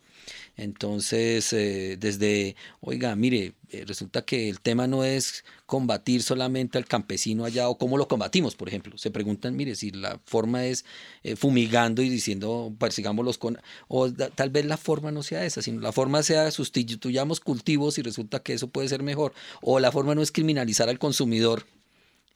Entonces, 0.58 1.52
eh, 1.54 1.98
desde, 2.00 2.56
oiga, 2.82 3.16
mire, 3.16 3.54
eh, 3.70 3.84
resulta 3.86 4.24
que 4.24 4.50
el 4.50 4.62
tema 4.62 4.88
no 4.88 5.04
es 5.04 5.44
combatir 5.66 6.24
solamente 6.24 6.78
al 6.78 6.86
campesino 6.86 7.46
allá 7.46 7.68
o 7.68 7.78
cómo 7.78 7.98
lo 7.98 8.08
combatimos, 8.08 8.56
por 8.56 8.68
ejemplo. 8.68 8.98
Se 8.98 9.12
preguntan, 9.12 9.56
mire, 9.56 9.76
si 9.76 9.92
la 9.92 10.20
forma 10.26 10.66
es 10.66 10.86
eh, 11.24 11.36
fumigando 11.36 12.02
y 12.02 12.10
diciendo 12.10 12.74
persigámoslos 12.80 13.38
con... 13.38 13.60
O 13.88 14.12
tal 14.12 14.50
vez 14.50 14.66
la 14.66 14.78
forma 14.78 15.12
no 15.12 15.24
sea 15.24 15.46
esa, 15.46 15.62
sino 15.62 15.82
la 15.82 15.92
forma 15.92 16.24
sea 16.24 16.52
sustituyamos 16.52 17.40
cultivos 17.40 17.98
y 17.98 18.02
resulta 18.02 18.40
que 18.40 18.54
eso 18.54 18.68
puede 18.70 18.88
ser 18.88 19.04
mejor. 19.04 19.34
O 19.62 19.80
la 19.80 19.92
forma 19.92 20.16
no 20.16 20.22
es 20.22 20.32
criminalizar 20.32 20.90
al 20.90 21.00
consumidor 21.00 21.66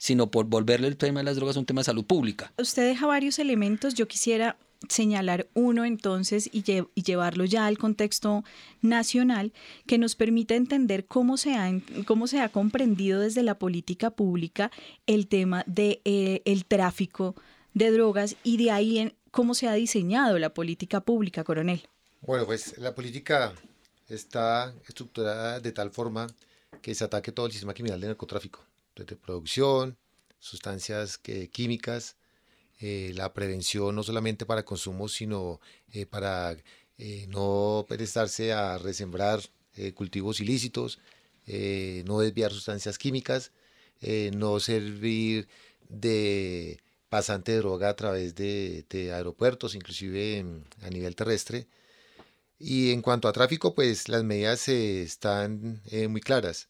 sino 0.02 0.30
por 0.30 0.46
volverle 0.46 0.88
el 0.88 0.96
tema 0.96 1.20
de 1.20 1.24
las 1.24 1.36
drogas 1.36 1.58
un 1.58 1.66
tema 1.66 1.82
de 1.82 1.84
salud 1.84 2.06
pública. 2.06 2.50
Usted 2.56 2.86
deja 2.86 3.06
varios 3.06 3.38
elementos, 3.38 3.92
yo 3.92 4.08
quisiera 4.08 4.56
señalar 4.88 5.48
uno 5.54 5.84
entonces 5.84 6.48
y, 6.52 6.62
llevarlo 6.62 7.44
ya 7.44 7.66
al 7.66 7.78
contexto 7.78 8.44
nacional 8.80 9.52
que 9.86 9.98
nos 9.98 10.16
permita 10.16 10.54
entender 10.54 11.06
cómo 11.06 11.36
se 11.36 11.54
ha, 11.54 11.70
cómo 12.06 12.26
se 12.26 12.40
ha 12.40 12.48
comprendido 12.48 13.20
desde 13.20 13.42
la 13.42 13.58
política 13.58 14.10
pública 14.10 14.70
el 15.06 15.28
tema 15.28 15.64
del 15.66 16.00
de, 16.04 16.42
eh, 16.44 16.62
tráfico 16.66 17.34
de 17.74 17.90
drogas 17.90 18.36
y 18.42 18.56
de 18.56 18.70
ahí 18.70 18.98
en 18.98 19.14
cómo 19.30 19.54
se 19.54 19.68
ha 19.68 19.74
diseñado 19.74 20.38
la 20.38 20.54
política 20.54 21.00
pública, 21.00 21.44
coronel. 21.44 21.86
Bueno, 22.22 22.46
pues 22.46 22.76
la 22.78 22.94
política 22.94 23.54
está 24.08 24.74
estructurada 24.88 25.60
de 25.60 25.72
tal 25.72 25.90
forma 25.90 26.26
que 26.82 26.94
se 26.94 27.04
ataque 27.04 27.32
todo 27.32 27.46
el 27.46 27.52
sistema 27.52 27.74
criminal 27.74 28.00
de 28.00 28.08
narcotráfico, 28.08 28.64
desde 28.96 29.16
producción, 29.16 29.96
sustancias 30.38 31.18
químicas, 31.52 32.16
eh, 32.80 33.12
la 33.14 33.34
prevención 33.34 33.94
no 33.94 34.02
solamente 34.02 34.46
para 34.46 34.64
consumo, 34.64 35.08
sino 35.08 35.60
eh, 35.92 36.06
para 36.06 36.56
eh, 36.96 37.26
no 37.28 37.84
prestarse 37.88 38.52
a 38.52 38.78
resembrar 38.78 39.40
cultivos 39.94 40.40
ilícitos, 40.40 40.98
no 42.04 42.20
desviar 42.20 42.52
sustancias 42.52 42.98
químicas, 42.98 43.52
no 44.34 44.60
servir 44.60 45.48
de 45.88 46.80
pasante 47.08 47.52
de 47.52 47.58
droga 47.58 47.88
a 47.88 47.96
través 47.96 48.34
de, 48.34 48.84
aeropuertos, 49.14 49.74
inclusive 49.74 50.44
a 50.82 50.90
nivel 50.90 51.16
terrestre. 51.16 51.66
Y 52.58 52.90
en 52.92 53.00
cuanto 53.00 53.28
a 53.28 53.32
tráfico, 53.32 53.74
pues 53.74 54.08
las 54.08 54.22
medidas 54.24 54.68
están 54.68 55.80
muy 56.10 56.20
claras. 56.20 56.68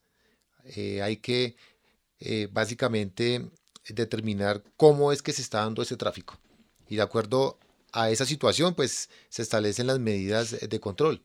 hay 1.03 1.17
que 1.17 1.57
básicamente 2.53 3.51
determinar 3.89 4.63
cómo 4.77 5.13
es 5.13 5.23
que 5.23 5.33
se 5.33 5.43
está 5.43 5.61
dando 5.61 5.83
ese 5.83 5.97
tráfico. 5.97 6.39
Y 6.89 6.97
de 6.97 7.03
acuerdo 7.03 7.59
a 7.93 8.11
esa 8.11 8.27
situación, 8.27 8.75
pues 8.75 9.11
se 9.29 9.43
establecen 9.43 9.87
las 9.87 9.99
medidas 9.99 10.57
de 10.61 10.81
control. 10.81 11.23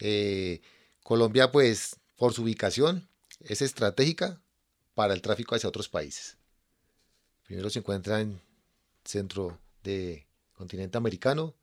Eh, 0.00 0.60
Colombia, 1.02 1.50
pues, 1.50 1.96
por 2.16 2.32
su 2.34 2.42
ubicación, 2.42 3.08
es 3.40 3.62
estratégica 3.62 4.40
para 4.94 5.14
el 5.14 5.22
tráfico 5.22 5.54
hacia 5.54 5.68
otros 5.68 5.88
países. 5.88 6.36
Primero 7.46 7.70
se 7.70 7.78
encuentra 7.78 8.20
en 8.20 8.40
centro 9.04 9.58
de 9.82 10.26
continente 10.52 10.98
americano, 10.98 11.54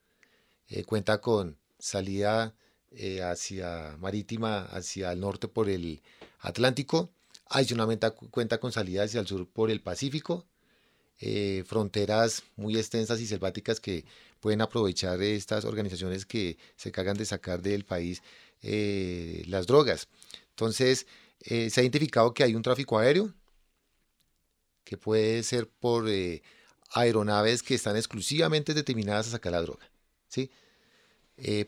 eh, 0.67 0.83
cuenta 0.83 1.21
con 1.21 1.57
salida 1.77 2.55
eh, 2.91 3.21
hacia 3.21 3.97
marítima 3.99 4.63
hacia 4.65 5.11
el 5.11 5.19
norte 5.19 5.47
por 5.47 5.69
el 5.69 6.01
Atlántico 6.39 7.11
Adicionalmente 7.47 8.09
cuenta 8.31 8.59
con 8.59 8.71
salida 8.71 9.03
hacia 9.03 9.19
el 9.19 9.27
sur 9.27 9.47
por 9.47 9.69
el 9.69 9.81
Pacífico, 9.81 10.45
eh, 11.19 11.63
fronteras 11.65 12.43
muy 12.57 12.77
extensas 12.77 13.21
y 13.21 13.27
selváticas 13.27 13.79
que 13.79 14.03
pueden 14.41 14.61
aprovechar 14.61 15.21
estas 15.21 15.63
organizaciones 15.63 16.25
que 16.25 16.57
se 16.75 16.91
cargan 16.91 17.15
de 17.15 17.25
sacar 17.25 17.61
del 17.61 17.85
país 17.85 18.21
eh, 18.61 19.43
las 19.47 19.65
drogas. 19.65 20.09
Entonces, 20.49 21.07
eh, 21.41 21.69
se 21.69 21.79
ha 21.79 21.83
identificado 21.83 22.33
que 22.33 22.43
hay 22.43 22.53
un 22.53 22.61
tráfico 22.63 22.97
aéreo 22.99 23.33
que 24.83 24.97
puede 24.97 25.41
ser 25.43 25.69
por 25.69 26.05
aeronaves 26.91 27.63
que 27.63 27.75
están 27.75 27.95
exclusivamente 27.95 28.73
determinadas 28.73 29.27
a 29.27 29.31
sacar 29.31 29.51
la 29.53 29.61
droga. 29.61 29.89
¿sí? 30.27 30.51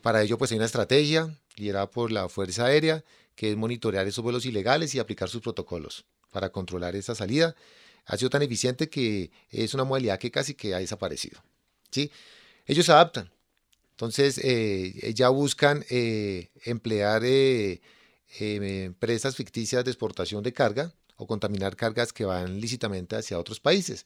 para 0.02 0.22
ello, 0.22 0.38
pues 0.38 0.50
hay 0.50 0.56
una 0.56 0.66
estrategia 0.66 1.34
liderada 1.56 1.90
por 1.90 2.10
la 2.10 2.28
Fuerza 2.28 2.66
Aérea 2.66 3.04
que 3.38 3.52
es 3.52 3.56
monitorear 3.56 4.04
esos 4.04 4.24
vuelos 4.24 4.46
ilegales 4.46 4.96
y 4.96 4.98
aplicar 4.98 5.28
sus 5.28 5.40
protocolos 5.40 6.04
para 6.32 6.50
controlar 6.50 6.96
esa 6.96 7.14
salida. 7.14 7.54
Ha 8.04 8.16
sido 8.16 8.30
tan 8.30 8.42
eficiente 8.42 8.90
que 8.90 9.30
es 9.48 9.74
una 9.74 9.84
modalidad 9.84 10.18
que 10.18 10.32
casi 10.32 10.54
que 10.54 10.74
ha 10.74 10.78
desaparecido. 10.78 11.40
¿sí? 11.88 12.10
Ellos 12.66 12.84
se 12.84 12.90
adaptan. 12.90 13.30
Entonces, 13.92 14.40
eh, 14.42 15.12
ya 15.14 15.28
buscan 15.28 15.84
eh, 15.88 16.48
emplear 16.64 17.22
eh, 17.24 17.80
empresas 18.40 19.36
ficticias 19.36 19.84
de 19.84 19.92
exportación 19.92 20.42
de 20.42 20.52
carga 20.52 20.92
o 21.14 21.28
contaminar 21.28 21.76
cargas 21.76 22.12
que 22.12 22.24
van 22.24 22.60
lícitamente 22.60 23.14
hacia 23.14 23.38
otros 23.38 23.60
países. 23.60 24.04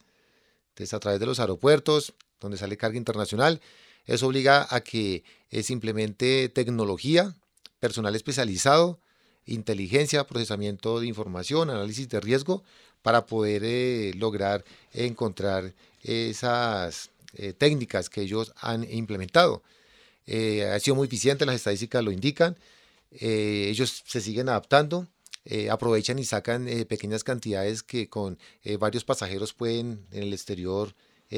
Entonces, 0.69 0.93
a 0.93 0.99
través 0.99 1.19
de 1.19 1.25
los 1.25 1.39
aeropuertos, 1.39 2.13
donde 2.39 2.59
sale 2.59 2.77
carga 2.77 2.99
internacional, 2.99 3.61
eso 4.05 4.27
obliga 4.27 4.67
a 4.69 4.81
que 4.81 5.23
se 5.49 5.73
implemente 5.73 6.49
tecnología, 6.49 7.35
personal 7.79 8.15
especializado, 8.15 8.99
inteligencia, 9.45 10.25
procesamiento 10.25 10.99
de 10.99 11.07
información, 11.07 11.69
análisis 11.69 12.09
de 12.09 12.19
riesgo, 12.19 12.63
para 13.03 13.25
poder 13.25 13.63
eh, 13.65 14.13
lograr 14.15 14.63
encontrar 14.93 15.73
esas 16.01 17.11
eh, 17.35 17.53
técnicas 17.53 18.09
que 18.09 18.21
ellos 18.21 18.53
han 18.57 18.89
implementado. 18.91 19.61
Eh, 20.25 20.65
ha 20.65 20.79
sido 20.79 20.95
muy 20.95 21.07
eficiente, 21.07 21.45
las 21.45 21.55
estadísticas 21.55 22.03
lo 22.03 22.11
indican. 22.11 22.57
ellos 23.11 24.03
se 24.07 24.21
siguen 24.21 24.49
adaptando, 24.49 25.07
aprovechan 25.69 26.17
y 26.17 26.23
sacan 26.23 26.67
pequeñas 26.87 27.23
cantidades 27.23 27.83
que 27.83 28.07
con 28.07 28.39
varios 28.79 29.03
pasajeros 29.03 29.53
pueden 29.53 30.07
en 30.11 30.23
el 30.23 30.33
exterior 30.33 30.95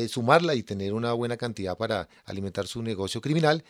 sumarla 0.07 0.53
y 0.55 0.63
tener 0.63 0.93
una 0.93 1.11
buena 1.13 1.37
cantidad 1.37 1.75
para 1.75 2.07
alimentar 2.25 2.67
su 2.67 2.81
negocio 2.83 3.19
criminal. 3.19 3.63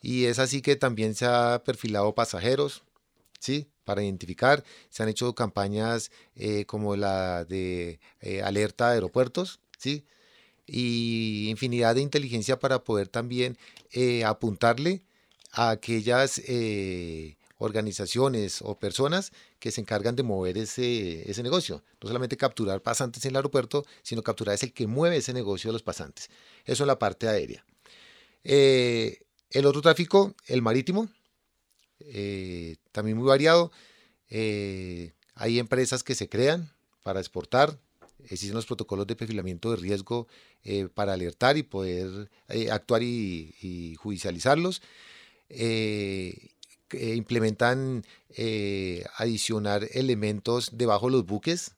Y 0.00 0.26
es 0.26 0.38
así 0.38 0.62
que 0.62 0.76
también 0.76 1.14
se 1.14 1.26
ha 1.26 1.62
perfilado 1.64 2.14
pasajeros, 2.14 2.82
¿sí? 3.44 3.68
Para 3.84 4.02
identificar. 4.02 4.64
Se 4.88 5.02
han 5.02 5.10
hecho 5.10 5.34
campañas 5.34 6.10
eh, 6.34 6.64
como 6.64 6.96
la 6.96 7.44
de 7.44 8.00
eh, 8.20 8.40
alerta 8.42 8.88
de 8.88 8.94
aeropuertos, 8.94 9.60
¿sí? 9.76 10.06
Y 10.66 11.48
infinidad 11.50 11.94
de 11.94 12.00
inteligencia 12.00 12.58
para 12.58 12.84
poder 12.84 13.08
también 13.08 13.58
eh, 13.92 14.24
apuntarle 14.24 15.02
a 15.52 15.70
aquellas 15.70 16.40
organizaciones 17.58 18.60
o 18.62 18.78
personas 18.78 19.30
que 19.58 19.70
se 19.70 19.82
encargan 19.82 20.16
de 20.16 20.22
mover 20.22 20.56
ese, 20.56 21.30
ese 21.30 21.42
negocio. 21.42 21.84
No 22.00 22.08
solamente 22.08 22.38
capturar 22.38 22.80
pasantes 22.82 23.24
en 23.26 23.32
el 23.32 23.36
aeropuerto, 23.36 23.84
sino 24.02 24.22
capturar 24.22 24.54
es 24.54 24.62
el 24.62 24.72
que 24.72 24.86
mueve 24.86 25.18
ese 25.18 25.34
negocio 25.34 25.68
de 25.68 25.74
los 25.74 25.82
pasantes. 25.82 26.30
Eso 26.64 26.84
en 26.84 26.88
la 26.88 26.98
parte 26.98 27.28
aérea. 27.28 27.64
El 28.42 29.66
otro 29.66 29.82
tráfico, 29.82 30.34
el 30.46 30.62
marítimo, 30.62 31.08
eh, 32.00 32.76
también 32.92 33.16
muy 33.16 33.26
variado. 33.26 33.72
Eh, 34.28 35.12
hay 35.34 35.58
empresas 35.58 36.02
que 36.02 36.14
se 36.14 36.28
crean 36.28 36.70
para 37.02 37.20
exportar, 37.20 37.78
existen 38.24 38.54
los 38.54 38.66
protocolos 38.66 39.06
de 39.06 39.16
perfilamiento 39.16 39.70
de 39.70 39.76
riesgo 39.76 40.28
para 40.94 41.12
alertar 41.12 41.58
y 41.58 41.62
poder 41.62 42.30
actuar 42.70 43.02
y, 43.02 43.54
y 43.60 43.96
judicializarlos. 43.96 44.80
Eh, 46.94 47.14
implementan 47.14 48.04
eh, 48.36 49.04
adicionar 49.16 49.88
elementos 49.92 50.70
debajo 50.74 51.06
de 51.06 51.12
los 51.12 51.26
buques 51.26 51.74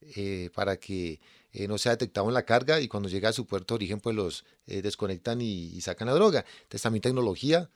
eh, 0.00 0.50
para 0.54 0.76
que 0.78 1.20
no 1.68 1.78
sea 1.78 1.92
detectado 1.92 2.26
en 2.26 2.34
la 2.34 2.44
carga 2.44 2.80
y 2.80 2.88
cuando 2.88 3.08
llega 3.08 3.28
a 3.28 3.32
su 3.32 3.46
puerto 3.46 3.74
de 3.74 3.76
origen 3.76 4.00
pues 4.00 4.16
los 4.16 4.44
desconectan 4.66 5.40
y, 5.40 5.80
sacan 5.82 6.08
la 6.08 6.14
droga. 6.14 6.44
Entonces 6.62 6.82
también 6.82 7.02
tecnología, 7.02 7.70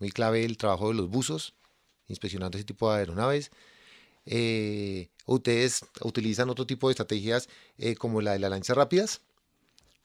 muy 0.00 0.10
clave 0.10 0.44
el 0.44 0.56
trabajo 0.56 0.88
de 0.88 0.94
los 0.94 1.08
buzos, 1.08 1.54
inspeccionando 2.08 2.58
ese 2.58 2.64
tipo 2.64 2.90
de 2.92 2.98
aeronaves. 2.98 3.50
ustedes 5.26 5.84
utilizan 6.02 6.50
otro 6.50 6.66
tipo 6.66 6.88
de 6.88 6.92
estrategias 6.92 7.48
como 7.98 8.20
la 8.20 8.32
de 8.32 8.40
las 8.40 8.50
lanchas 8.50 8.76
rápidas. 8.76 9.20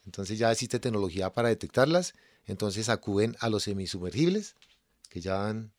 Entonces 0.05 0.37
ya 0.37 0.51
existe 0.51 0.79
tecnología 0.79 1.33
para 1.33 1.49
detectarlas. 1.49 2.13
Entonces 2.45 2.89
acuden 2.89 3.35
a 3.39 3.49
los 3.49 3.63
semisumergibles 3.63 4.55
que 5.09 5.21
ya 5.21 5.35
van 5.35 5.71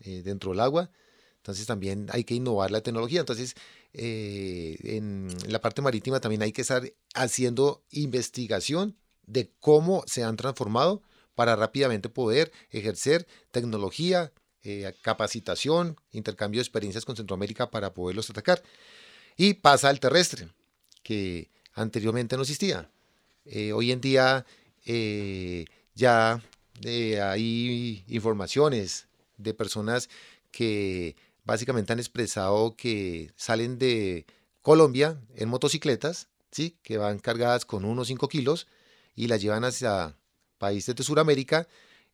eh, 0.00 0.22
dentro 0.22 0.50
del 0.50 0.60
agua. 0.60 0.90
Entonces 1.36 1.66
también 1.66 2.08
hay 2.10 2.24
que 2.24 2.34
innovar 2.34 2.70
la 2.70 2.82
tecnología. 2.82 3.20
Entonces 3.20 3.54
eh, 3.92 4.76
en 4.82 5.28
la 5.48 5.60
parte 5.60 5.82
marítima 5.82 6.20
también 6.20 6.42
hay 6.42 6.52
que 6.52 6.62
estar 6.62 6.92
haciendo 7.14 7.82
investigación 7.90 8.96
de 9.26 9.50
cómo 9.60 10.04
se 10.06 10.24
han 10.24 10.36
transformado 10.36 11.02
para 11.34 11.56
rápidamente 11.56 12.08
poder 12.08 12.52
ejercer 12.70 13.26
tecnología, 13.50 14.32
eh, 14.62 14.92
capacitación, 15.02 15.96
intercambio 16.12 16.58
de 16.58 16.62
experiencias 16.62 17.04
con 17.04 17.16
Centroamérica 17.16 17.70
para 17.70 17.92
poderlos 17.92 18.30
atacar. 18.30 18.62
Y 19.36 19.54
pasa 19.54 19.88
al 19.88 20.00
terrestre, 20.00 20.48
que 21.02 21.50
anteriormente 21.74 22.36
no 22.36 22.42
existía. 22.42 22.90
hoy 23.74 23.92
en 23.92 24.00
día 24.00 24.46
ya 25.94 26.40
hay 26.86 28.04
informaciones 28.08 29.06
de 29.36 29.54
personas 29.54 30.08
que 30.50 31.16
básicamente 31.44 31.92
han 31.92 31.98
expresado 31.98 32.76
que 32.76 33.32
salen 33.36 33.78
de 33.78 34.26
Colombia 34.62 35.20
en 35.36 35.48
motocicletas, 35.48 36.28
¿sí? 36.50 36.78
que 36.82 36.96
van 36.96 37.18
cargadas 37.18 37.64
con 37.64 37.84
unos 37.84 38.08
5 38.08 38.28
kilos 38.28 38.66
y 39.14 39.28
las 39.28 39.42
llevan 39.42 39.64
hacia 39.64 40.16
países 40.64 40.94
de 40.94 41.04
Sudamérica 41.04 41.68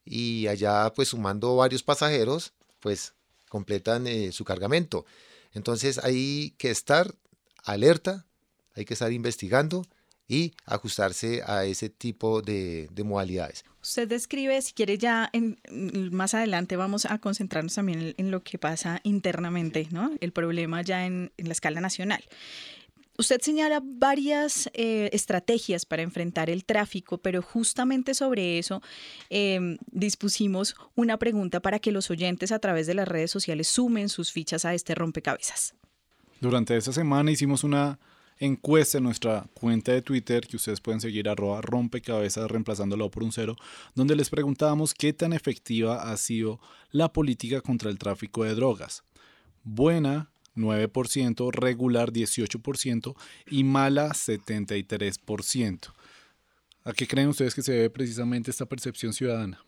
y 0.05 0.49
allá 0.49 0.93
pues 0.95 1.09
sumando 1.09 1.57
varios 1.57 1.83
pasajeros 1.83 2.53
pues 2.81 3.15
completan 3.49 4.07
eh, 4.07 4.33
su 4.33 4.45
cargamento. 4.45 5.05
Entonces 5.53 5.99
hay 5.99 6.55
que 6.59 6.71
estar 6.71 7.15
alerta, 7.65 8.27
hay 8.75 8.85
que 8.85 8.95
estar 8.95 9.13
investigando 9.13 9.87
y 10.27 10.55
ajustarse 10.65 11.43
a 11.45 11.65
ese 11.65 11.89
tipo 11.91 12.41
de, 12.41 12.89
modalidades. 13.05 13.65
Usted 13.83 14.07
describe, 14.09 14.63
si 14.63 14.73
quiere 14.73 14.97
ya 14.97 15.29
en, 15.33 15.59
más 16.13 16.35
adelante 16.35 16.77
vamos 16.77 17.05
a 17.05 17.19
concentrarnos 17.19 17.75
también 17.75 18.15
en, 18.17 18.31
lo 18.31 18.43
que 18.45 18.59
pasa 18.59 19.01
internamente, 19.03 19.89
¿no? 19.91 20.13
El 20.21 20.33
problema 20.33 20.83
ya 20.83 21.05
en, 21.05 21.33
la 21.37 21.53
escala 21.53 21.81
nacional. 21.81 22.23
Usted 23.21 23.43
señala 23.43 23.83
varias 23.85 24.71
eh, 24.73 25.11
estrategias 25.13 25.85
para 25.85 26.01
enfrentar 26.01 26.49
el 26.49 26.65
tráfico, 26.65 27.19
pero 27.19 27.43
justamente 27.43 28.15
sobre 28.15 28.59
eso 28.59 28.81
em, 29.29 29.77
dispusimos 29.93 30.75
una 30.95 31.19
pregunta 31.19 31.61
para 31.61 31.81
que 31.81 31.93
los 31.93 32.11
oyentes 32.11 32.51
a 32.51 32.61
través 32.61 32.87
de 32.87 32.95
las 32.95 33.07
redes 33.07 33.31
sociales 33.31 33.69
sumen 33.69 34.09
sus 34.09 34.33
fichas 34.33 34.65
a 34.65 34.73
este 34.73 34.95
rompecabezas. 34.95 35.75
Durante 36.41 36.75
esta 36.75 36.95
semana 36.95 37.31
hicimos 37.31 37.63
una 37.63 37.99
encuesta 38.39 38.97
en 38.97 39.05
nuestra 39.05 39.45
cuenta 39.53 39.93
de 39.93 40.01
Twitter, 40.01 40.47
que 40.47 40.57
ustedes 40.57 40.81
pueden 40.81 41.03
seguir 41.03 41.29
arroba 41.29 41.61
rompecabezas 41.61 42.51
reemplazándolo 42.51 43.11
por 43.11 43.23
un 43.23 43.33
cero, 43.33 43.55
donde 43.95 44.17
les 44.17 44.31
preguntábamos 44.31 44.95
qué 44.95 45.13
tan 45.13 45.35
efectiva 45.35 46.11
ha 46.11 46.17
sido 46.17 46.59
la 46.91 47.13
política 47.13 47.61
contra 47.61 47.91
el 47.91 47.99
tráfico 47.99 48.45
de 48.45 48.55
drogas. 48.55 49.05
Buena, 49.63 50.31
9%, 50.61 51.53
regular 51.53 52.13
18% 52.13 53.15
y 53.51 53.65
mala 53.65 54.11
73%. 54.11 55.93
¿A 56.85 56.93
qué 56.93 57.07
creen 57.07 57.29
ustedes 57.29 57.55
que 57.55 57.63
se 57.63 57.73
debe 57.73 57.91
precisamente 57.91 58.51
esta 58.51 58.67
percepción 58.67 59.13
ciudadana? 59.13 59.63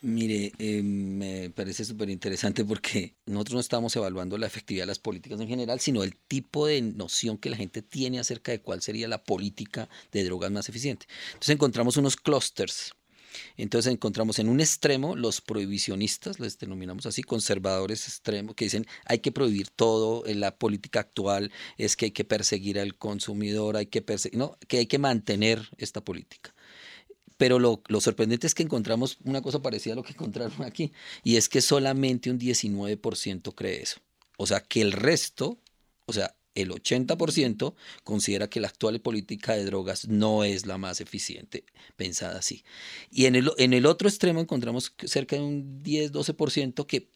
Mire, 0.00 0.52
eh, 0.58 0.82
me 0.82 1.50
parece 1.50 1.84
súper 1.84 2.08
interesante 2.08 2.64
porque 2.64 3.14
nosotros 3.26 3.54
no 3.54 3.60
estamos 3.60 3.96
evaluando 3.96 4.38
la 4.38 4.46
efectividad 4.46 4.84
de 4.84 4.88
las 4.88 5.00
políticas 5.00 5.40
en 5.40 5.48
general, 5.48 5.80
sino 5.80 6.04
el 6.04 6.14
tipo 6.14 6.66
de 6.66 6.80
noción 6.82 7.36
que 7.36 7.50
la 7.50 7.56
gente 7.56 7.82
tiene 7.82 8.20
acerca 8.20 8.52
de 8.52 8.60
cuál 8.60 8.80
sería 8.80 9.08
la 9.08 9.24
política 9.24 9.88
de 10.12 10.22
drogas 10.24 10.52
más 10.52 10.68
eficiente. 10.68 11.06
Entonces 11.28 11.50
encontramos 11.50 11.96
unos 11.96 12.16
clusters. 12.16 12.92
Entonces 13.56 13.92
encontramos 13.92 14.38
en 14.38 14.48
un 14.48 14.60
extremo 14.60 15.16
los 15.16 15.40
prohibicionistas, 15.40 16.40
les 16.40 16.58
denominamos 16.58 17.06
así, 17.06 17.22
conservadores 17.22 18.06
extremos, 18.06 18.54
que 18.54 18.66
dicen 18.66 18.86
hay 19.04 19.18
que 19.20 19.32
prohibir 19.32 19.68
todo, 19.70 20.26
en 20.26 20.40
la 20.40 20.56
política 20.56 21.00
actual 21.00 21.50
es 21.76 21.96
que 21.96 22.06
hay 22.06 22.10
que 22.10 22.24
perseguir 22.24 22.78
al 22.78 22.96
consumidor, 22.96 23.76
hay 23.76 23.86
que 23.86 24.02
perseguir, 24.02 24.38
no, 24.38 24.56
que 24.66 24.78
hay 24.78 24.86
que 24.86 24.98
mantener 24.98 25.68
esta 25.78 26.02
política. 26.02 26.54
Pero 27.36 27.60
lo, 27.60 27.80
sorprendente 28.00 28.48
es 28.48 28.54
que 28.54 28.64
encontramos 28.64 29.18
una 29.24 29.40
cosa 29.40 29.62
parecida 29.62 29.92
a 29.92 29.96
lo 29.96 30.02
que 30.02 30.12
encontraron 30.12 30.62
aquí, 30.64 30.92
y 31.22 31.36
es 31.36 31.48
que 31.48 31.60
solamente 31.60 32.30
un 32.30 32.38
19% 32.38 33.54
cree 33.54 33.82
eso. 33.82 34.00
O 34.36 34.46
sea, 34.46 34.60
que 34.60 34.82
el 34.82 34.92
resto, 34.92 35.58
o 36.06 36.12
sea, 36.12 36.34
el 36.60 36.70
80% 36.70 37.74
considera 38.04 38.48
que 38.48 38.60
la 38.60 38.68
actual 38.68 39.00
política 39.00 39.54
de 39.54 39.64
drogas 39.64 40.08
no 40.08 40.44
es 40.44 40.66
la 40.66 40.78
más 40.78 41.00
eficiente, 41.00 41.64
pensada 41.96 42.38
así. 42.38 42.64
Y 43.10 43.26
en 43.26 43.36
el, 43.36 43.50
en 43.58 43.72
el 43.72 43.86
otro 43.86 44.08
extremo 44.08 44.40
encontramos 44.40 44.92
cerca 45.04 45.36
de 45.36 45.42
un 45.42 45.82
10-12% 45.82 46.86
que, 46.86 47.08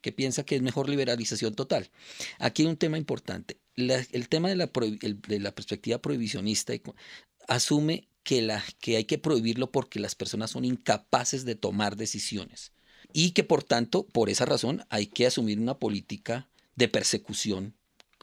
que 0.00 0.12
piensa 0.12 0.44
que 0.44 0.56
es 0.56 0.62
mejor 0.62 0.88
liberalización 0.88 1.54
total. 1.54 1.90
Aquí 2.38 2.62
hay 2.62 2.68
un 2.68 2.76
tema 2.76 2.98
importante. 2.98 3.58
el 3.76 4.28
tema 4.28 4.48
de 4.48 4.56
la, 4.56 4.66
de 4.66 5.40
la 5.40 5.54
perspectiva 5.54 5.98
prohibicionista 5.98 6.72
asume 7.46 8.08
que, 8.22 8.42
la, 8.42 8.62
que 8.80 8.96
hay 8.96 9.04
que 9.04 9.18
prohibirlo 9.18 9.70
porque 9.70 10.00
las 10.00 10.14
personas 10.14 10.50
son 10.50 10.64
incapaces 10.64 11.44
de 11.44 11.54
tomar 11.54 11.96
decisiones 11.96 12.72
y 13.12 13.30
que 13.30 13.44
por 13.44 13.64
tanto, 13.64 14.06
por 14.06 14.28
esa 14.28 14.44
razón, 14.44 14.84
hay 14.90 15.06
que 15.06 15.26
asumir 15.26 15.58
una 15.58 15.78
política 15.78 16.48
de 16.76 16.88
persecución 16.88 17.74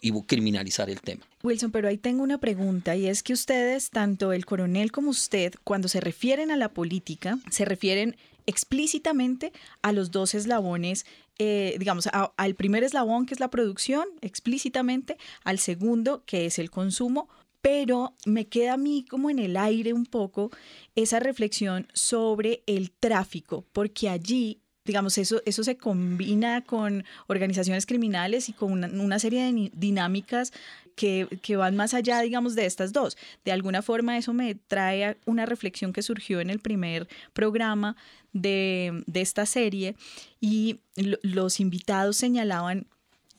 y 0.01 0.11
criminalizar 0.23 0.89
el 0.89 1.01
tema. 1.01 1.25
Wilson, 1.43 1.71
pero 1.71 1.87
ahí 1.87 1.97
tengo 1.97 2.23
una 2.23 2.37
pregunta 2.37 2.95
y 2.95 3.07
es 3.07 3.23
que 3.23 3.33
ustedes, 3.33 3.89
tanto 3.89 4.33
el 4.33 4.45
coronel 4.45 4.91
como 4.91 5.09
usted, 5.09 5.53
cuando 5.63 5.87
se 5.87 6.01
refieren 6.01 6.51
a 6.51 6.57
la 6.57 6.69
política, 6.69 7.39
se 7.49 7.65
refieren 7.65 8.15
explícitamente 8.45 9.51
a 9.81 9.91
los 9.91 10.11
dos 10.11 10.35
eslabones, 10.35 11.05
eh, 11.37 11.75
digamos, 11.79 12.07
al 12.11 12.55
primer 12.55 12.83
eslabón 12.83 13.25
que 13.25 13.33
es 13.33 13.39
la 13.39 13.49
producción, 13.49 14.05
explícitamente, 14.21 15.17
al 15.43 15.59
segundo 15.59 16.23
que 16.25 16.45
es 16.45 16.59
el 16.59 16.69
consumo, 16.71 17.27
pero 17.61 18.13
me 18.25 18.47
queda 18.47 18.73
a 18.73 18.77
mí 18.77 19.05
como 19.09 19.29
en 19.29 19.39
el 19.39 19.57
aire 19.57 19.91
un 19.93 20.05
poco 20.05 20.51
esa 20.93 21.19
reflexión 21.19 21.87
sobre 21.93 22.61
el 22.67 22.91
tráfico, 22.91 23.65
porque 23.73 24.07
allí 24.07 24.59
digamos, 24.85 25.17
eso, 25.17 25.41
eso 25.45 25.63
se 25.63 25.77
combina 25.77 26.61
con 26.63 27.03
organizaciones 27.27 27.85
criminales 27.85 28.49
y 28.49 28.53
con 28.53 28.71
una, 28.99 29.19
serie 29.19 29.43
de 29.43 29.71
dinámicas 29.73 30.53
que, 30.95 31.27
van 31.57 31.75
más 31.75 31.93
allá, 31.93 32.21
digamos, 32.21 32.55
de 32.55 32.65
estas 32.65 32.93
dos. 32.93 33.17
De 33.43 33.51
alguna 33.51 33.81
forma 33.81 34.17
eso 34.17 34.31
me 34.31 34.55
trae 34.55 35.05
a 35.05 35.17
una 35.25 35.45
reflexión 35.45 35.91
que 35.91 36.03
surgió 36.03 36.39
en 36.39 36.49
el 36.49 36.59
primer 36.59 37.07
programa 37.33 37.97
de, 38.31 39.03
esta 39.13 39.45
serie 39.45 39.95
y 40.39 40.79
los 40.95 41.59
invitados 41.59 42.17
señalaban, 42.17 42.85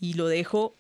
y 0.00 0.14
lo 0.14 0.26
dejo 0.26 0.74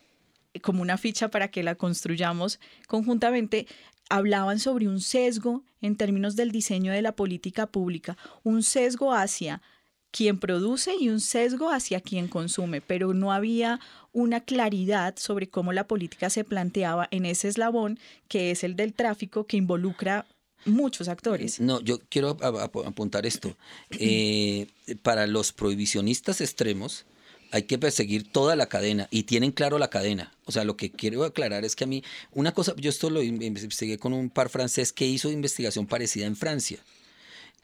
como 0.62 0.82
una 0.82 0.98
ficha 0.98 1.28
para 1.28 1.48
que 1.48 1.62
la 1.62 1.74
construyamos 1.76 2.58
conjuntamente, 2.88 3.66
hablaban 4.08 4.58
sobre 4.58 4.88
un 4.88 5.00
sesgo 5.00 5.64
en 5.80 5.96
términos 5.96 6.36
del 6.36 6.50
diseño 6.50 6.92
de 6.92 7.02
la 7.02 7.12
política 7.12 7.66
pública, 7.66 8.16
un 8.42 8.62
sesgo 8.62 9.12
hacia 9.12 9.62
quien 10.10 10.38
produce 10.38 10.94
y 10.98 11.08
un 11.08 11.20
sesgo 11.20 11.70
hacia 11.70 12.00
quien 12.00 12.28
consume, 12.28 12.80
pero 12.80 13.12
no 13.12 13.32
había 13.32 13.80
una 14.12 14.40
claridad 14.40 15.14
sobre 15.18 15.48
cómo 15.48 15.72
la 15.72 15.86
política 15.86 16.30
se 16.30 16.44
planteaba 16.44 17.08
en 17.10 17.26
ese 17.26 17.48
eslabón 17.48 17.98
que 18.28 18.50
es 18.50 18.64
el 18.64 18.76
del 18.76 18.94
tráfico 18.94 19.44
que 19.44 19.58
involucra 19.58 20.26
muchos 20.64 21.08
actores. 21.08 21.60
No, 21.60 21.80
yo 21.80 22.00
quiero 22.08 22.36
apuntar 22.40 23.26
esto. 23.26 23.56
Eh, 23.90 24.68
para 25.02 25.26
los 25.26 25.52
prohibicionistas 25.52 26.40
extremos, 26.40 27.06
hay 27.52 27.62
que 27.64 27.78
perseguir 27.78 28.30
toda 28.30 28.56
la 28.56 28.66
cadena 28.66 29.08
y 29.10 29.24
tienen 29.24 29.52
claro 29.52 29.78
la 29.78 29.90
cadena. 29.90 30.32
O 30.44 30.52
sea, 30.52 30.64
lo 30.64 30.76
que 30.76 30.90
quiero 30.90 31.24
aclarar 31.24 31.64
es 31.64 31.76
que 31.76 31.84
a 31.84 31.86
mí, 31.86 32.02
una 32.32 32.52
cosa, 32.52 32.74
yo 32.76 32.90
esto 32.90 33.10
lo 33.10 33.22
investigué 33.22 33.98
con 33.98 34.12
un 34.12 34.30
par 34.30 34.48
francés 34.48 34.92
que 34.92 35.06
hizo 35.06 35.30
investigación 35.30 35.86
parecida 35.86 36.26
en 36.26 36.36
Francia. 36.36 36.78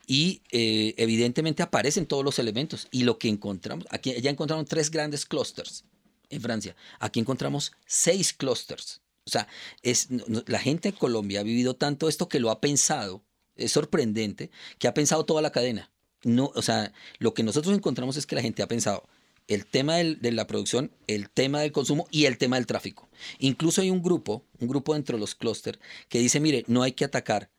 Y 0.06 0.42
eh, 0.50 0.94
evidentemente 0.96 1.62
aparecen 1.62 2.06
todos 2.06 2.24
los 2.24 2.38
elementos. 2.38 2.88
Y 2.90 3.04
lo 3.04 3.18
que 3.18 3.28
encontramos, 3.28 3.86
aquí 3.90 4.14
ya 4.20 4.30
encontraron 4.30 4.64
tres 4.64 4.90
grandes 4.90 5.26
clústeres 5.26 5.84
en 6.30 6.40
Francia. 6.40 6.76
Aquí 6.98 7.20
encontramos 7.20 7.72
seis 7.86 8.32
clústeres. 8.32 9.00
O 9.24 9.30
sea, 9.30 9.46
es, 9.82 10.08
la 10.46 10.58
gente 10.58 10.90
de 10.90 10.98
Colombia 10.98 11.40
ha 11.40 11.44
vivido 11.44 11.74
tanto 11.74 12.08
esto 12.08 12.28
que 12.28 12.40
lo 12.40 12.50
ha 12.50 12.60
pensado. 12.60 13.22
Es 13.54 13.72
sorprendente 13.72 14.50
que 14.78 14.88
ha 14.88 14.94
pensado 14.94 15.24
toda 15.24 15.42
la 15.42 15.52
cadena. 15.52 15.90
No, 16.24 16.52
o 16.54 16.62
sea, 16.62 16.92
lo 17.18 17.34
que 17.34 17.42
nosotros 17.42 17.74
encontramos 17.74 18.16
es 18.16 18.26
que 18.26 18.34
la 18.34 18.42
gente 18.42 18.62
ha 18.62 18.68
pensado 18.68 19.08
el 19.48 19.66
tema 19.66 19.96
de 19.96 20.32
la 20.32 20.46
producción, 20.46 20.92
el 21.06 21.28
tema 21.28 21.60
del 21.60 21.72
consumo 21.72 22.06
y 22.10 22.26
el 22.26 22.38
tema 22.38 22.56
del 22.56 22.66
tráfico. 22.66 23.08
Incluso 23.38 23.80
hay 23.80 23.90
un 23.90 24.02
grupo, 24.02 24.44
un 24.60 24.68
grupo 24.68 24.94
dentro 24.94 25.16
de 25.16 25.20
los 25.20 25.34
clústeres, 25.34 25.80
que 26.08 26.20
dice, 26.20 26.40
mire, 26.40 26.64
no 26.68 26.82
hay 26.82 26.92
que 26.92 27.04
atacar 27.04 27.50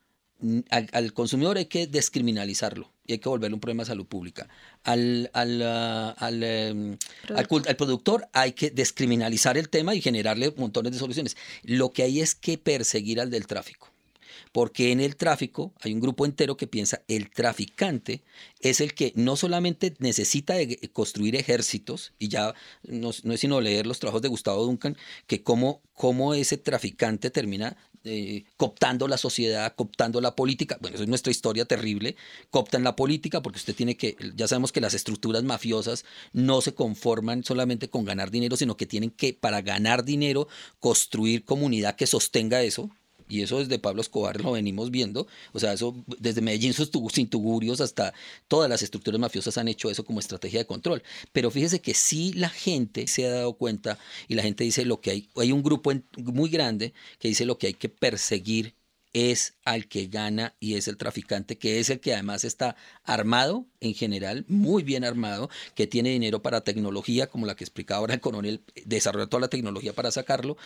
al, 0.69 1.13
consumidor, 1.13 1.57
hay 1.57 1.65
que 1.65 1.87
descriminalizarlo 1.87 2.91
y 3.05 3.13
hay 3.13 3.19
que 3.19 3.29
volverle 3.29 3.55
un 3.55 3.59
problema 3.59 3.83
de 3.83 3.87
salud 3.87 4.05
pública. 4.05 4.47
Al, 4.83 5.29
al, 5.33 5.61
ah, 5.63 6.15
em, 6.29 6.97
al, 7.35 7.75
productor 7.75 8.27
hay 8.33 8.53
que 8.53 8.69
descriminalizar 8.69 9.57
el 9.57 9.69
tema 9.69 9.95
y 9.95 10.01
generarle 10.01 10.53
montones 10.57 10.93
de 10.93 10.99
soluciones. 10.99 11.37
Lo 11.63 11.91
que 11.91 12.03
hay 12.03 12.21
es 12.21 12.35
que 12.35 12.57
perseguir 12.57 13.19
al 13.19 13.29
del 13.29 13.47
tráfico 13.47 13.93
porque 14.53 14.91
en 14.91 15.01
el 15.01 15.15
tráfico 15.15 15.73
hay 15.81 15.93
un 15.93 15.99
grupo 15.99 16.25
entero 16.25 16.55
que 16.55 16.67
piensa 16.67 17.01
el 17.07 17.31
traficante 17.31 18.21
es 18.61 18.81
el 18.81 18.93
que 18.93 19.11
no 19.15 19.35
solamente 19.35 19.95
necesita 19.97 20.53
construir 20.93 21.35
ejércitos, 21.35 22.13
y 22.19 22.27
ya 22.29 22.53
no, 22.83 23.09
es 23.09 23.23
sino 23.39 23.59
leer 23.59 23.87
los 23.87 23.99
trabajos 23.99 24.21
de 24.21 24.29
Gustavo 24.29 24.63
Duncan, 24.63 24.95
que 25.25 25.41
cómo, 25.41 25.81
cómo 25.93 26.35
ese 26.35 26.57
traficante 26.57 27.31
termina 27.31 27.75
eh, 28.05 28.45
cooptando 28.57 29.07
la 29.07 29.17
sociedad, 29.17 29.73
cooptando 29.75 30.19
la 30.19 30.35
política. 30.35 30.77
Bueno, 30.81 30.95
eso 30.95 31.03
es 31.03 31.09
nuestra 31.09 31.31
historia 31.31 31.65
terrible. 31.65 32.15
Cooptan 32.49 32.83
la 32.83 32.95
política 32.95 33.41
porque 33.41 33.59
usted 33.59 33.75
tiene 33.75 33.95
que, 33.95 34.17
ya 34.35 34.47
sabemos 34.47 34.71
que 34.71 34.81
las 34.81 34.93
estructuras 34.93 35.43
mafiosas 35.43 36.05
no 36.33 36.61
se 36.61 36.73
conforman 36.73 37.43
solamente 37.43 37.89
con 37.89 38.05
ganar 38.05 38.31
dinero, 38.31 38.57
sino 38.57 38.77
que 38.77 38.85
tienen 38.85 39.11
que, 39.11 39.33
para 39.33 39.61
ganar 39.61 40.03
dinero, 40.03 40.47
construir 40.79 41.45
comunidad 41.45 41.95
que 41.95 42.07
sostenga 42.07 42.61
eso 42.61 42.89
y 43.33 43.41
eso 43.41 43.59
desde 43.59 43.79
Pablo 43.79 44.01
Escobar 44.01 44.39
lo 44.39 44.51
venimos 44.51 44.91
viendo, 44.91 45.27
o 45.53 45.59
sea, 45.59 45.73
eso 45.73 45.95
desde 46.19 46.41
Medellín 46.41 46.73
sin 46.73 47.27
tugurios 47.27 47.81
hasta 47.81 48.13
todas 48.47 48.69
las 48.69 48.83
estructuras 48.83 49.19
mafiosas 49.19 49.57
han 49.57 49.67
hecho 49.67 49.89
eso 49.89 50.05
como 50.05 50.19
estrategia 50.19 50.59
de 50.59 50.67
control. 50.67 51.01
Pero 51.31 51.49
fíjese 51.49 51.81
que 51.81 51.95
sí 51.95 52.33
la 52.33 52.49
gente 52.49 53.07
se 53.07 53.25
ha 53.25 53.31
dado 53.31 53.53
cuenta 53.53 53.97
y 54.27 54.35
la 54.35 54.43
gente 54.43 54.63
dice 54.63 54.85
lo 54.85 55.01
que 55.01 55.11
hay, 55.11 55.29
hay 55.35 55.51
un 55.51 55.63
grupo 55.63 55.91
muy 56.17 56.49
grande 56.49 56.93
que 57.17 57.27
dice 57.27 57.45
lo 57.45 57.57
que 57.57 57.67
hay 57.67 57.73
que 57.73 57.89
perseguir 57.89 58.75
es 59.13 59.53
al 59.63 59.87
que 59.87 60.07
gana 60.07 60.55
y 60.59 60.73
es 60.75 60.87
el 60.87 60.97
traficante, 60.97 61.57
que 61.57 61.79
es 61.79 61.89
el 61.89 61.99
que 61.99 62.13
además 62.13 62.43
está 62.43 62.75
armado 63.03 63.67
en 63.79 63.93
general, 63.93 64.45
muy 64.47 64.81
bien 64.81 65.03
armado, 65.03 65.49
que 65.75 65.87
tiene 65.87 66.09
dinero 66.09 66.41
para 66.41 66.61
tecnología, 66.61 67.27
como 67.27 67.45
la 67.45 67.55
que 67.55 67.63
explicaba 67.63 67.99
ahora 67.99 68.15
el 68.15 68.21
coronel, 68.21 68.63
desarrolla 68.85 69.27
toda 69.27 69.41
la 69.41 69.47
tecnología 69.49 69.93
para 69.93 70.09
sacarlo, 70.09 70.57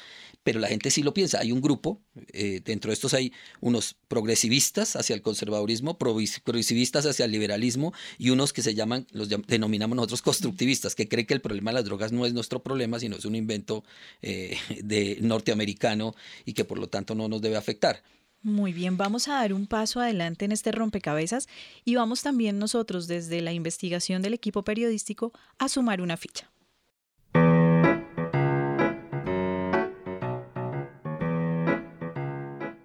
pero 0.44 0.60
la 0.60 0.68
gente 0.68 0.92
sí 0.92 1.04
lo 1.04 1.14
piensa. 1.14 1.40
Hay 1.40 1.52
un 1.52 1.62
grupo, 1.62 2.00
eh, 2.32 2.62
dentro 2.64 2.90
de 2.90 2.94
estos 2.94 3.14
hay 3.14 3.34
unos 3.60 3.96
progresivistas 4.08 4.96
hacia 4.96 5.14
el 5.14 5.22
conservadurismo, 5.22 5.98
progresivistas 5.98 7.06
hacia 7.06 7.26
el 7.26 7.32
liberalismo 7.32 7.94
y 8.18 8.30
unos 8.30 8.54
que 8.54 8.62
se 8.62 8.76
llaman, 8.76 9.08
los 9.12 9.30
denominamos 9.30 9.96
nosotros 9.96 10.22
constructivistas, 10.22 10.96
que 10.96 11.10
creen 11.10 11.28
que 11.28 11.34
el 11.34 11.42
problema 11.42 11.72
de 11.72 11.76
las 11.76 11.86
drogas 11.86 12.12
no 12.14 12.26
es 12.26 12.34
nuestro 12.34 12.64
problema, 12.64 13.00
sino 13.00 13.18
es 13.18 13.26
un 13.26 13.36
invento 13.36 13.84
eh, 14.22 14.58
de 14.84 15.18
norteamericano 15.22 16.16
y 16.46 16.54
que 16.54 16.64
por 16.64 16.80
lo 16.80 16.88
tanto 16.88 17.14
no 17.14 17.28
nos 17.28 17.42
debe 17.42 17.58
afectar. 17.58 18.04
Muy 18.44 18.72
bien, 18.72 18.98
vamos 18.98 19.28
a 19.28 19.34
dar 19.34 19.52
un 19.52 19.68
paso 19.68 20.00
adelante 20.00 20.46
en 20.46 20.52
este 20.52 20.72
rompecabezas 20.72 21.48
y 21.84 21.96
vamos 21.96 22.22
también 22.22 22.60
nosotros 22.60 23.08
desde 23.08 23.42
la 23.42 23.52
investigación 23.52 24.22
del 24.22 24.34
equipo 24.34 24.64
periodístico 24.64 25.34
a 25.58 25.68
sumar 25.68 26.02
una 26.02 26.18
ficha. 26.18 26.50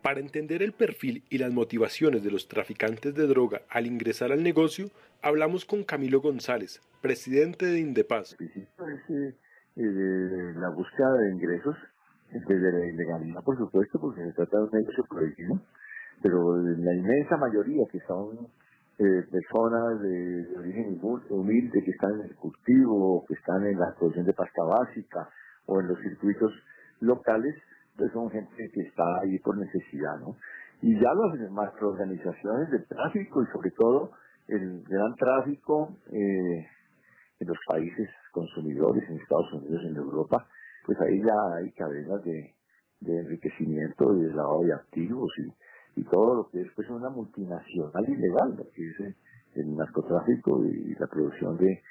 Para 0.02 0.20
entender 0.20 0.62
el 0.62 0.72
perfil 0.72 1.24
y 1.30 1.38
las 1.38 1.52
motivaciones 1.52 2.22
de 2.22 2.30
los 2.30 2.48
traficantes 2.48 3.14
de 3.14 3.26
droga 3.26 3.62
al 3.68 3.86
ingresar 3.86 4.32
al 4.32 4.42
negocio, 4.42 4.90
hablamos 5.22 5.64
con 5.64 5.84
Camilo 5.84 6.20
González, 6.20 6.80
presidente 7.00 7.66
de 7.66 7.80
Indepaz. 7.80 8.36
Eh, 9.74 10.52
la 10.56 10.68
búsqueda 10.68 11.14
de 11.14 11.30
ingresos 11.30 11.76
desde 12.32 12.72
la 12.72 12.86
ilegalidad, 12.86 13.42
por 13.44 13.56
supuesto, 13.56 14.00
porque 14.00 14.24
se 14.24 14.32
trata 14.32 14.58
de 14.58 14.64
un 14.64 14.70
negocio 14.72 15.04
prohibido, 15.08 15.60
pero 16.22 16.56
la 16.56 16.94
inmensa 16.94 17.36
mayoría 17.36 17.84
que 17.90 18.00
son 18.00 18.48
eh, 18.98 19.24
personas 19.30 20.00
de, 20.00 20.46
origen 20.58 20.98
humilde, 21.30 21.82
que 21.84 21.90
están 21.90 22.20
en 22.20 22.26
el 22.26 22.36
cultivo, 22.36 23.24
que 23.26 23.34
están 23.34 23.66
en 23.66 23.78
la 23.78 23.94
producción 23.98 24.26
de 24.26 24.32
pasta 24.32 24.62
básica 24.64 25.28
o 25.66 25.80
en 25.80 25.88
los 25.88 25.98
circuitos 26.00 26.52
locales, 27.00 27.54
pues 27.96 28.12
son 28.12 28.30
gente 28.30 28.70
que 28.72 28.80
está 28.82 29.04
ahí 29.20 29.38
por 29.40 29.58
necesidad, 29.58 30.18
¿no? 30.20 30.36
Y 30.80 30.94
ya 31.00 31.10
las 31.14 31.50
macroorganizaciones 31.50 32.70
del 32.70 32.86
tráfico 32.86 33.42
y 33.42 33.46
sobre 33.52 33.70
todo 33.70 34.12
el 34.48 34.82
gran 34.82 35.14
tráfico 35.16 35.96
eh, 36.10 36.66
en 37.40 37.48
los 37.48 37.58
países 37.66 38.08
consumidores, 38.32 39.08
en 39.08 39.16
Estados 39.16 39.52
Unidos, 39.52 39.82
en 39.84 39.96
Europa, 39.96 40.46
pues 40.84 41.00
ahí 41.00 41.22
ya 41.22 41.56
hay 41.56 41.70
cadenas 41.72 42.22
de, 42.24 42.54
enriquecimiento 43.04 44.16
y 44.16 44.22
de 44.22 44.34
lavado 44.34 44.62
de 44.62 44.72
activos 44.72 45.32
y, 45.38 46.00
y 46.00 46.04
todo 46.04 46.34
lo 46.34 46.50
que 46.50 46.62
es 46.62 46.68
pues 46.76 46.88
una 46.88 47.10
multinacional 47.10 48.08
ilegal, 48.08 48.56
que 48.74 48.90
es 48.90 49.14
el, 49.54 49.76
narcotráfico 49.76 50.64
y 50.64 50.94
la 50.94 51.06
producción 51.08 51.58
de, 51.58 51.82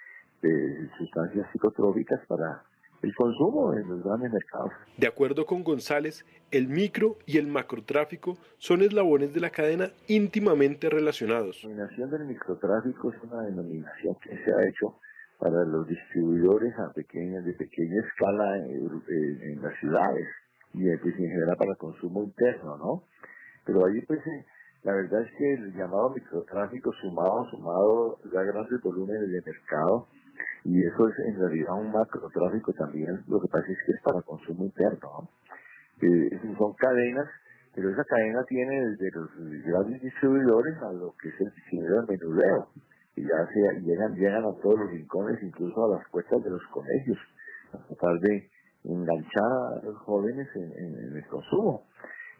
de 0.41 0.89
sustancias 0.97 1.47
psicotrópicas 1.51 2.25
para 2.27 2.63
el 3.01 3.15
consumo 3.15 3.73
en 3.73 3.87
los 3.87 4.03
grandes 4.03 4.31
mercados. 4.31 4.71
De 4.97 5.07
acuerdo 5.07 5.45
con 5.45 5.63
González, 5.63 6.25
el 6.51 6.67
micro 6.67 7.17
y 7.25 7.37
el 7.37 7.47
macrotráfico 7.47 8.37
son 8.57 8.81
eslabones 8.81 9.33
de 9.33 9.39
la 9.39 9.49
cadena 9.49 9.91
íntimamente 10.07 10.89
relacionados. 10.89 11.63
La 11.63 11.69
denominación 11.69 12.11
del 12.11 12.25
microtráfico 12.25 13.11
es 13.11 13.23
una 13.23 13.41
denominación 13.43 14.15
que 14.21 14.37
se 14.43 14.53
ha 14.53 14.67
hecho 14.67 14.95
para 15.41 15.65
los 15.65 15.87
distribuidores 15.87 16.71
a 16.77 16.93
pequeña, 16.93 17.41
de 17.41 17.53
pequeña 17.53 17.99
escala 18.05 18.57
en, 18.59 19.59
las 19.59 19.73
ciudades 19.79 20.27
y 20.71 20.83
pues, 20.97 21.15
en 21.17 21.29
general 21.31 21.57
para 21.57 21.73
consumo 21.75 22.23
interno, 22.23 22.77
¿no? 22.77 23.03
Pero 23.65 23.87
ahí 23.87 24.01
pues 24.01 24.19
eh, 24.19 24.45
la 24.83 24.93
verdad 24.93 25.21
es 25.21 25.31
que 25.35 25.53
el 25.53 25.73
llamado 25.73 26.11
microtráfico 26.11 26.93
sumado, 26.93 27.49
sumado 27.49 28.19
da 28.31 28.43
grandes 28.43 28.79
volúmenes 28.81 29.31
de 29.31 29.41
mercado 29.41 30.07
y 30.63 30.79
eso 30.85 31.07
es 31.09 31.15
en 31.25 31.39
realidad 31.39 31.73
un 31.73 31.91
macrotráfico 31.91 32.71
también, 32.73 33.23
lo 33.27 33.41
que 33.41 33.47
pasa 33.47 33.65
es 33.67 33.79
que 33.83 33.93
es 33.93 34.01
para 34.03 34.21
consumo 34.21 34.63
interno, 34.65 34.99
¿no? 35.01 35.29
Eh, 36.07 36.39
son 36.55 36.73
cadenas, 36.73 37.27
pero 37.73 37.89
esa 37.89 38.03
cadena 38.03 38.43
tiene 38.43 38.89
desde 38.89 39.09
los 39.11 39.29
grandes 39.65 40.01
distribuidores 40.03 40.77
a 40.83 40.93
lo 40.93 41.15
que 41.19 41.29
es 41.29 41.41
el 41.41 41.51
distribuidor 41.55 42.05
de 42.05 42.17
menudeo 42.17 42.67
y 43.15 43.23
ya 43.23 43.47
se, 43.53 43.81
llegan, 43.81 44.15
llegan 44.15 44.45
a 44.45 44.53
todos 44.61 44.79
los 44.79 44.89
rincones, 44.89 45.41
incluso 45.43 45.85
a 45.85 45.97
las 45.97 46.09
puertas 46.09 46.43
de 46.43 46.49
los 46.49 46.61
colegios, 46.67 47.17
a 47.73 47.77
tratar 47.87 48.19
de 48.19 48.49
enganchar 48.83 49.51
a 49.51 49.81
los 49.83 49.97
jóvenes 49.99 50.47
en, 50.55 51.17
el 51.17 51.25
consumo. 51.27 51.83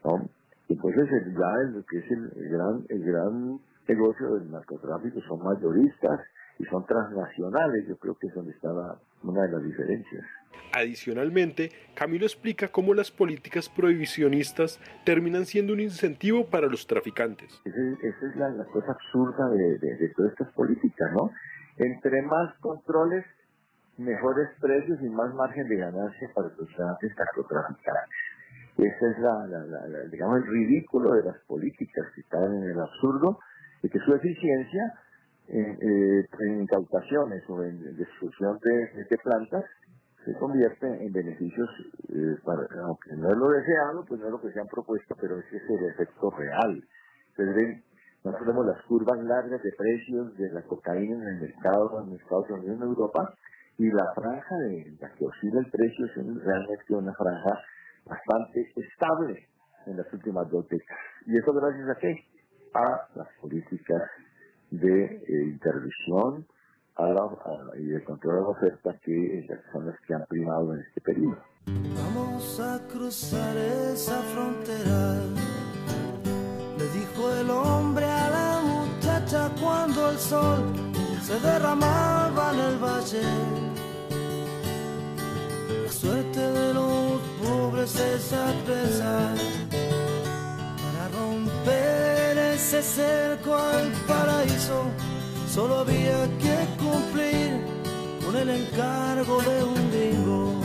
¿no? 0.03 0.29
Entonces 0.69 1.09
ya 1.25 1.69
lo 1.69 1.83
que 1.83 1.97
es 1.97 2.11
el, 2.11 2.49
gran, 2.49 2.85
el 2.89 3.03
gran 3.03 3.59
negocio 3.87 4.35
del 4.35 4.51
narcotráfico 4.51 5.19
son 5.27 5.43
mayoristas 5.43 6.19
y 6.61 6.65
son 6.65 6.85
transnacionales, 6.85 7.87
yo 7.87 7.97
creo 7.97 8.15
que 8.15 8.27
es 8.27 8.33
donde 8.35 8.51
está 8.51 8.69
una 9.23 9.43
de 9.43 9.51
las 9.51 9.63
diferencias. 9.63 10.23
Adicionalmente, 10.73 11.71
Camilo 11.95 12.25
explica 12.25 12.67
cómo 12.67 12.93
las 12.93 13.09
políticas 13.09 13.67
prohibicionistas 13.67 14.79
terminan 15.03 15.45
siendo 15.45 15.73
un 15.73 15.79
incentivo 15.79 16.45
para 16.45 16.67
los 16.67 16.85
traficantes. 16.85 17.61
Esa 17.65 18.27
es, 18.27 18.35
la, 18.35 18.63
cosa 18.65 18.91
absurda 18.91 19.49
de, 19.49 20.13
todas 20.15 20.31
estas 20.31 20.51
políticas, 20.53 21.11
¿no? 21.13 21.31
Entre 21.77 22.21
más 22.21 22.53
controles, 22.59 23.25
mejores 23.97 24.49
precios 24.59 24.99
y 25.01 25.09
más 25.09 25.33
margen 25.33 25.67
de 25.67 25.77
ganancia 25.77 26.29
para 26.35 26.49
los 26.49 26.69
narcotraficantes. 26.77 28.17
Ese 28.77 29.11
es 29.11 29.19
la, 29.19 29.47
digamos, 30.11 30.37
el 30.37 30.47
ridículo 30.47 31.13
de 31.13 31.23
las 31.23 31.37
políticas 31.47 32.05
que 32.13 32.21
están 32.21 32.55
en 32.55 32.63
el 32.63 32.79
absurdo 32.79 33.39
de 33.81 33.89
que 33.89 33.99
su 33.99 34.13
eficiencia 34.13 34.93
en, 35.51 35.77
eh, 35.81 36.27
en 36.39 36.61
incautaciones 36.61 37.43
o 37.49 37.61
en 37.63 37.97
destrucción 37.97 38.57
de, 38.63 39.17
plantas 39.17 39.65
se 40.23 40.33
convierte 40.35 40.85
en 40.85 41.11
beneficios, 41.11 41.69
eh, 42.09 42.37
aunque 42.45 43.15
no 43.17 43.31
es 43.31 43.37
lo 43.37 43.49
deseado, 43.49 44.05
pues 44.07 44.19
no 44.21 44.27
es 44.27 44.31
lo 44.31 44.41
que 44.41 44.51
se 44.51 44.59
han 44.59 44.67
propuesto, 44.67 45.15
pero 45.19 45.39
ese 45.39 45.57
es 45.57 45.63
el 45.69 45.85
efecto 45.89 46.29
real. 46.29 46.81
Entonces, 47.35 47.83
nosotros 48.23 48.47
vemos 48.47 48.65
las 48.67 48.81
curvas 48.83 49.17
largas 49.23 49.61
de 49.63 49.71
precios 49.75 50.37
de 50.37 50.51
la 50.51 50.61
cocaína 50.61 51.15
en 51.15 51.27
el 51.27 51.41
mercado, 51.41 52.05
en 52.05 52.15
Estados 52.15 52.49
Unidos, 52.51 52.77
en 52.77 52.83
Europa, 52.83 53.33
y 53.77 53.89
la 53.89 54.13
franja 54.13 54.55
de 54.69 54.95
la 55.01 55.09
que 55.13 55.25
oscila 55.25 55.59
el 55.59 55.71
precio 55.71 56.05
es 56.05 56.15
realmente 56.15 56.93
una 56.93 57.13
franja 57.13 57.59
bastante 58.05 58.71
estable 58.75 59.47
en 59.87 59.97
las 59.97 60.13
últimas 60.13 60.47
dos 60.49 60.67
décadas. 60.69 61.03
¿Y 61.25 61.37
eso 61.37 61.51
gracias 61.51 61.89
a 61.89 61.95
qué? 61.99 62.15
A 62.75 63.07
las 63.15 63.27
políticas 63.41 64.03
de 64.71 65.23
eh, 65.27 65.43
intervención 65.43 66.45
y 67.77 67.83
de 67.85 68.03
control 68.03 68.35
de 68.35 68.41
la 68.41 68.47
oferta 68.47 68.99
que 69.03 69.47
son 69.71 69.87
las 69.87 69.99
que 70.01 70.13
han 70.13 70.25
primado 70.27 70.73
en 70.73 70.81
este 70.81 71.01
periodo. 71.01 71.37
Vamos 71.65 72.59
a 72.59 72.79
cruzar 72.87 73.57
esa 73.57 74.21
frontera, 74.33 75.15
le 76.77 76.87
dijo 76.99 77.31
el 77.39 77.49
hombre 77.49 78.05
a 78.05 78.29
la 78.29 78.61
muchacha 78.61 79.49
cuando 79.61 80.11
el 80.11 80.17
sol 80.17 80.59
se 81.21 81.39
derramaba 81.39 82.51
en 82.53 82.59
el 82.59 82.77
valle. 82.77 83.21
La 85.85 85.91
suerte 85.91 86.39
de 86.39 86.73
los 86.73 87.21
pobres 87.41 87.95
es 87.99 88.33
apresa 88.33 89.33
para 89.35 89.60
ese 92.61 92.83
cerco 92.83 93.55
al 93.55 93.91
paraíso. 94.07 94.85
Solo 95.47 95.79
había 95.79 96.25
que 96.37 96.57
cumplir 96.81 97.59
con 98.23 98.35
el 98.35 98.49
encargo 98.49 99.41
de 99.41 99.63
un 99.63 99.91
bingo. 99.91 100.61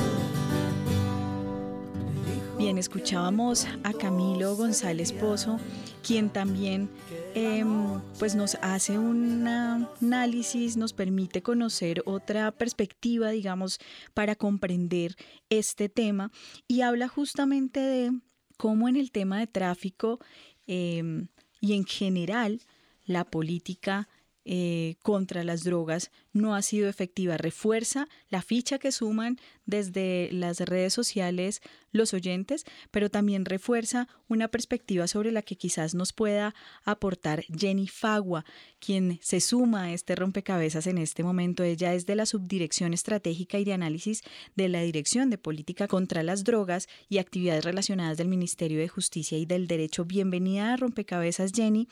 Bien, 2.59 2.79
escuchábamos 2.79 3.67
a 3.83 3.93
Camilo 3.93 4.57
González 4.57 5.13
Pozo, 5.13 5.59
quien 6.03 6.31
también 6.31 6.89
em, 7.35 8.01
pues 8.19 8.35
nos 8.35 8.57
hace 8.63 8.99
un 8.99 9.47
análisis, 9.47 10.77
nos 10.77 10.93
permite 10.93 11.43
conocer 11.43 12.03
otra 12.07 12.53
perspectiva, 12.53 13.31
digamos, 13.31 13.79
para 14.15 14.37
comprender 14.37 15.17
este 15.51 15.89
tema 15.89 16.31
y 16.69 16.83
habla 16.83 17.09
justamente 17.09 17.81
de 17.81 18.13
cómo 18.57 18.89
en 18.89 18.97
el 18.97 19.11
tema 19.11 19.39
de 19.39 19.47
tráfico 19.47 20.21
em, 20.67 21.29
y 21.61 21.75
en 21.75 21.85
general 21.85 22.61
la 23.05 23.25
política 23.25 24.09
eh, 24.45 24.97
contra 25.03 25.43
las 25.45 25.65
drogas 25.65 26.11
no 26.37 26.55
ha 26.55 26.63
sido 26.63 26.89
efectiva. 26.89 27.37
Refuerza 27.37 28.09
la 28.29 28.43
ficha 28.43 28.79
que 28.79 28.93
suman 28.93 29.39
desde 29.65 30.29
las 30.33 30.61
redes 30.61 30.93
sociales 30.93 31.61
los 31.93 32.15
oyentes, 32.15 32.65
pero 32.91 33.11
también 33.11 33.45
refuerza 33.45 34.07
una 34.29 34.49
perspectiva 34.49 35.07
sobre 35.07 35.33
la 35.33 35.43
que 35.43 35.57
quizás 35.57 35.95
nos 35.95 36.13
pueda 36.13 36.55
aportar 36.85 37.45
Jenny 37.45 37.89
Fagua, 37.89 38.45
quien 38.79 39.19
se 39.23 39.41
suma 39.41 39.85
a 39.85 39.93
este 39.93 40.15
rompecabezas 40.15 40.87
en 40.87 40.99
este 40.99 41.23
momento. 41.23 41.65
Ella 41.65 41.95
es 41.95 42.07
de 42.07 42.17
la 42.17 42.27
Subdirección 42.27 42.93
Estratégica 42.93 43.59
y 43.59 43.65
de 43.65 43.73
Análisis 43.73 44.23
de 44.55 44.69
la 44.69 44.83
Dirección 44.83 45.31
de 45.31 45.39
Política 45.39 45.89
contra 45.89 46.23
las 46.23 46.45
Drogas 46.45 46.89
y 47.09 47.19
Actividades 47.19 47.65
Relacionadas 47.65 48.19
del 48.19 48.29
Ministerio 48.29 48.79
de 48.79 48.89
Justicia 48.89 49.39
y 49.39 49.47
del 49.47 49.67
Derecho. 49.67 50.05
Bienvenida 50.05 50.75
a 50.75 50.77
Rompecabezas, 50.77 51.53
Jenny. 51.53 51.89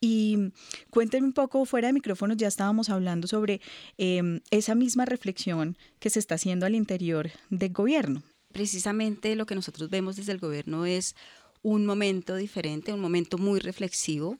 Y 0.00 0.52
cuéntenme 0.90 1.26
un 1.26 1.32
poco, 1.32 1.64
fuera 1.64 1.88
de 1.88 1.94
micrófonos 1.94 2.36
ya 2.36 2.46
estábamos 2.46 2.90
hablando 2.90 3.26
sobre 3.26 3.60
em, 3.96 4.40
esa 4.50 4.74
misma 4.74 5.04
reflexión 5.04 5.76
que 5.98 6.10
se 6.10 6.18
está 6.18 6.36
haciendo 6.36 6.66
al 6.66 6.74
interior 6.74 7.30
del 7.50 7.72
gobierno. 7.72 8.22
Precisamente 8.52 9.36
lo 9.36 9.46
que 9.46 9.54
nosotros 9.54 9.90
vemos 9.90 10.16
desde 10.16 10.32
el 10.32 10.38
gobierno 10.38 10.86
es 10.86 11.14
un 11.62 11.86
momento 11.86 12.36
diferente, 12.36 12.92
un 12.92 13.00
momento 13.00 13.38
muy 13.38 13.60
reflexivo. 13.60 14.38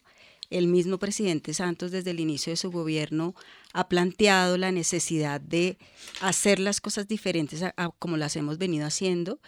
El 0.51 0.67
mismo 0.67 0.99
presidente 0.99 1.53
Santos 1.53 1.91
desde 1.91 2.13
el 2.13 2.21
inicio 2.21 2.51
de 2.51 2.57
su 2.57 2.71
gobierno 2.71 3.35
ha 3.75 3.89
planteado 3.89 4.57
la 4.57 4.73
necesidad 4.73 5.41
de 5.41 5.77
hacer 6.21 6.59
las 6.59 6.81
cosas 6.81 7.07
diferentes 7.07 7.63
a 7.63 7.91
como 7.99 8.17
las 8.17 8.35
hemos 8.37 8.57
venido 8.57 8.87
haciendo. 8.87 9.41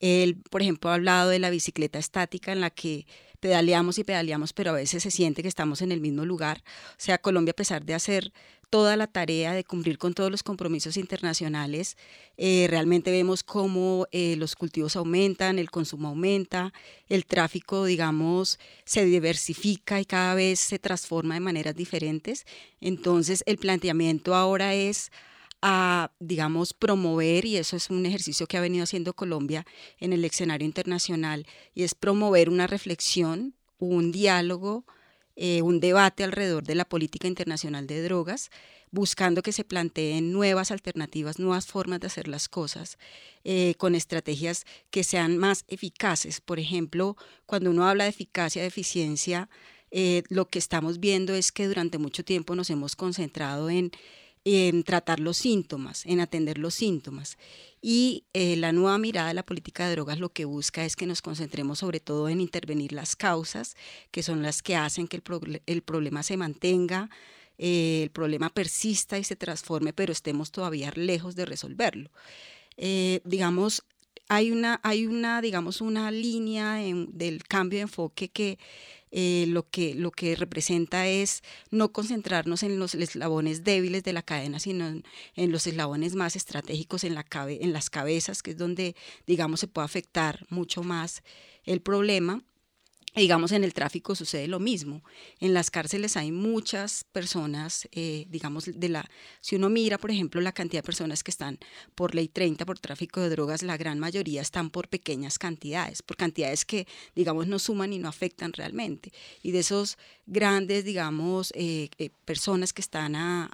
Él, 0.00 0.36
por 0.50 0.62
ejemplo, 0.62 0.90
ha 0.90 0.94
hablado 0.94 1.30
de 1.30 1.38
la 1.38 1.50
bicicleta 1.50 1.98
estática 1.98 2.52
en 2.52 2.60
la 2.60 2.70
que 2.70 3.06
pedaleamos 3.40 3.98
y 3.98 4.04
pedaleamos, 4.04 4.52
pero 4.52 4.70
a 4.70 4.74
veces 4.74 5.02
se 5.02 5.10
siente 5.10 5.42
que 5.42 5.48
estamos 5.48 5.82
en 5.82 5.92
el 5.92 6.00
mismo 6.00 6.24
lugar. 6.24 6.62
O 6.92 6.96
sea, 6.96 7.18
Colombia, 7.18 7.52
a 7.52 7.56
pesar 7.56 7.84
de 7.84 7.94
hacer 7.94 8.32
toda 8.70 8.96
la 8.96 9.06
tarea 9.06 9.52
de 9.52 9.64
cumplir 9.64 9.98
con 9.98 10.14
todos 10.14 10.30
los 10.30 10.42
compromisos 10.42 10.96
internacionales, 10.96 11.96
eh, 12.36 12.66
realmente 12.68 13.10
vemos 13.10 13.42
cómo 13.42 14.06
eh, 14.12 14.36
los 14.36 14.54
cultivos 14.56 14.96
aumentan, 14.96 15.58
el 15.58 15.70
consumo 15.70 16.08
aumenta, 16.08 16.72
el 17.08 17.24
tráfico, 17.24 17.84
digamos, 17.84 18.58
se 18.84 19.04
diversifica 19.04 20.00
y 20.00 20.04
cada 20.04 20.34
vez 20.34 20.60
se 20.60 20.78
transforma 20.78 21.34
de 21.34 21.40
maneras 21.40 21.74
diferentes. 21.74 22.46
Entonces, 22.80 23.42
el 23.46 23.58
planteamiento 23.58 24.34
ahora 24.34 24.74
es 24.74 25.10
a, 25.62 26.12
digamos, 26.20 26.72
promover, 26.72 27.44
y 27.44 27.56
eso 27.56 27.76
es 27.76 27.90
un 27.90 28.06
ejercicio 28.06 28.46
que 28.46 28.56
ha 28.56 28.60
venido 28.60 28.84
haciendo 28.84 29.14
Colombia 29.14 29.66
en 29.98 30.12
el 30.12 30.24
escenario 30.24 30.66
internacional, 30.66 31.46
y 31.74 31.82
es 31.82 31.94
promover 31.94 32.48
una 32.48 32.66
reflexión, 32.66 33.54
un 33.78 34.12
diálogo, 34.12 34.84
eh, 35.40 35.62
un 35.62 35.78
debate 35.78 36.24
alrededor 36.24 36.64
de 36.64 36.74
la 36.74 36.84
política 36.84 37.28
internacional 37.28 37.86
de 37.86 38.02
drogas, 38.02 38.50
buscando 38.90 39.40
que 39.40 39.52
se 39.52 39.62
planteen 39.62 40.32
nuevas 40.32 40.72
alternativas, 40.72 41.38
nuevas 41.38 41.68
formas 41.68 42.00
de 42.00 42.08
hacer 42.08 42.26
las 42.26 42.48
cosas, 42.48 42.98
eh, 43.44 43.76
con 43.78 43.94
estrategias 43.94 44.64
que 44.90 45.04
sean 45.04 45.38
más 45.38 45.64
eficaces. 45.68 46.40
Por 46.40 46.58
ejemplo, 46.58 47.16
cuando 47.46 47.70
uno 47.70 47.86
habla 47.86 48.02
de 48.02 48.10
eficacia, 48.10 48.62
de 48.62 48.68
eficiencia, 48.68 49.48
eh, 49.92 50.24
lo 50.28 50.48
que 50.48 50.58
estamos 50.58 50.98
viendo 50.98 51.32
es 51.34 51.52
que 51.52 51.68
durante 51.68 51.98
mucho 51.98 52.24
tiempo 52.24 52.56
nos 52.56 52.68
hemos 52.68 52.96
concentrado 52.96 53.70
en 53.70 53.92
en 54.50 54.82
tratar 54.82 55.20
los 55.20 55.36
síntomas, 55.36 56.06
en 56.06 56.20
atender 56.20 56.56
los 56.56 56.74
síntomas. 56.74 57.36
Y 57.82 58.24
eh, 58.32 58.56
la 58.56 58.72
nueva 58.72 58.96
mirada 58.96 59.28
de 59.28 59.34
la 59.34 59.44
política 59.44 59.86
de 59.86 59.92
drogas 59.92 60.18
lo 60.18 60.30
que 60.30 60.46
busca 60.46 60.84
es 60.84 60.96
que 60.96 61.06
nos 61.06 61.20
concentremos 61.20 61.80
sobre 61.80 62.00
todo 62.00 62.28
en 62.30 62.40
intervenir 62.40 62.92
las 62.92 63.14
causas, 63.14 63.76
que 64.10 64.22
son 64.22 64.42
las 64.42 64.62
que 64.62 64.74
hacen 64.74 65.06
que 65.06 65.20
el, 65.66 65.82
problema 65.82 66.22
se 66.22 66.38
mantenga, 66.38 67.10
eh, 67.58 68.00
el 68.04 68.10
problema 68.10 68.48
persista 68.48 69.18
y 69.18 69.24
se 69.24 69.36
transforme, 69.36 69.92
pero 69.92 70.12
estemos 70.12 70.50
todavía 70.50 70.92
lejos 70.94 71.36
de 71.36 71.44
resolverlo. 71.44 72.10
Eh, 72.78 73.20
digamos, 73.24 73.84
hay 74.28 74.50
una, 74.50 74.80
hay 74.82 75.06
una, 75.06 75.42
digamos, 75.42 75.82
una 75.82 76.10
línea 76.10 76.76
del 76.76 77.44
cambio 77.44 77.78
de 77.78 77.82
enfoque 77.82 78.28
que 78.28 78.58
eh, 79.10 79.46
lo, 79.48 79.68
que, 79.68 79.94
lo 79.94 80.10
que 80.10 80.36
representa 80.36 81.06
es 81.06 81.42
no 81.70 81.92
concentrarnos 81.92 82.62
en 82.62 82.78
los 82.78 82.94
eslabones 82.94 83.64
débiles 83.64 84.04
de 84.04 84.12
la 84.12 84.22
cadena, 84.22 84.58
sino 84.58 84.86
en, 84.86 85.52
los 85.52 85.66
eslabones 85.66 86.14
más 86.14 86.36
estratégicos 86.36 87.04
en, 87.04 87.14
la 87.14 87.24
en 87.48 87.72
las 87.72 87.90
cabezas, 87.90 88.42
que 88.42 88.52
es 88.52 88.56
donde, 88.56 88.94
digamos, 89.26 89.60
se 89.60 89.68
puede 89.68 89.86
afectar 89.86 90.46
mucho 90.50 90.82
más 90.82 91.22
el 91.64 91.80
problema 91.80 92.42
digamos, 93.18 93.52
en 93.52 93.64
el 93.64 93.74
tráfico 93.74 94.14
sucede 94.14 94.48
lo 94.48 94.60
mismo. 94.60 95.02
En 95.40 95.54
las 95.54 95.70
cárceles 95.70 96.16
hay 96.16 96.32
muchas 96.32 97.04
personas, 97.04 97.88
eh, 97.92 98.26
digamos, 98.28 98.70
de 98.72 98.88
la, 98.88 99.08
si 99.40 99.56
uno 99.56 99.68
mira, 99.68 99.98
por 99.98 100.10
ejemplo, 100.10 100.40
la 100.40 100.52
cantidad 100.52 100.82
de 100.82 100.86
personas 100.86 101.22
que 101.22 101.30
están 101.30 101.58
por 101.94 102.14
ley 102.14 102.28
30 102.28 102.64
por 102.66 102.78
tráfico 102.78 103.20
de 103.20 103.30
drogas, 103.30 103.62
la 103.62 103.76
gran 103.76 103.98
mayoría 103.98 104.42
están 104.42 104.70
por 104.70 104.88
pequeñas 104.88 105.38
cantidades, 105.38 106.02
por 106.02 106.16
cantidades 106.16 106.64
que, 106.64 106.86
digamos, 107.14 107.46
no 107.46 107.58
suman 107.58 107.92
y 107.92 107.98
no 107.98 108.08
afectan 108.08 108.52
realmente. 108.52 109.12
Y 109.42 109.52
de 109.52 109.60
esos 109.60 109.98
grandes, 110.26 110.84
digamos, 110.84 111.52
eh, 111.54 111.88
eh, 111.98 112.10
personas 112.24 112.72
que 112.72 112.82
están, 112.82 113.16
a, 113.16 113.50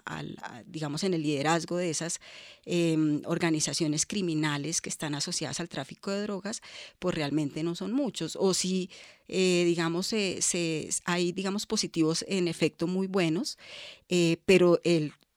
digamos, 0.67 1.05
en 1.05 1.15
el 1.15 1.23
liderazgo 1.23 1.77
de 1.77 1.91
esas 1.91 2.21
em, 2.67 3.23
organizaciones 3.27 4.07
criminales 4.07 4.81
que 4.81 4.91
están 4.91 5.15
asociadas 5.15 5.61
al 5.61 5.69
tráfico 5.69 6.11
de 6.11 6.23
drogas, 6.23 6.63
pues 6.99 7.15
realmente 7.15 7.63
no 7.63 7.75
son 7.75 7.93
muchos. 7.93 8.37
O 8.37 8.55
si 8.55 8.91
eh, 9.29 9.65
digamos, 9.67 10.15
hay, 11.05 11.33
digamos, 11.33 11.67
positivos 11.67 12.25
en 12.29 12.49
efecto 12.49 12.87
muy 12.87 13.07
buenos, 13.07 13.59
eh, 14.09 14.39
pero 14.47 14.81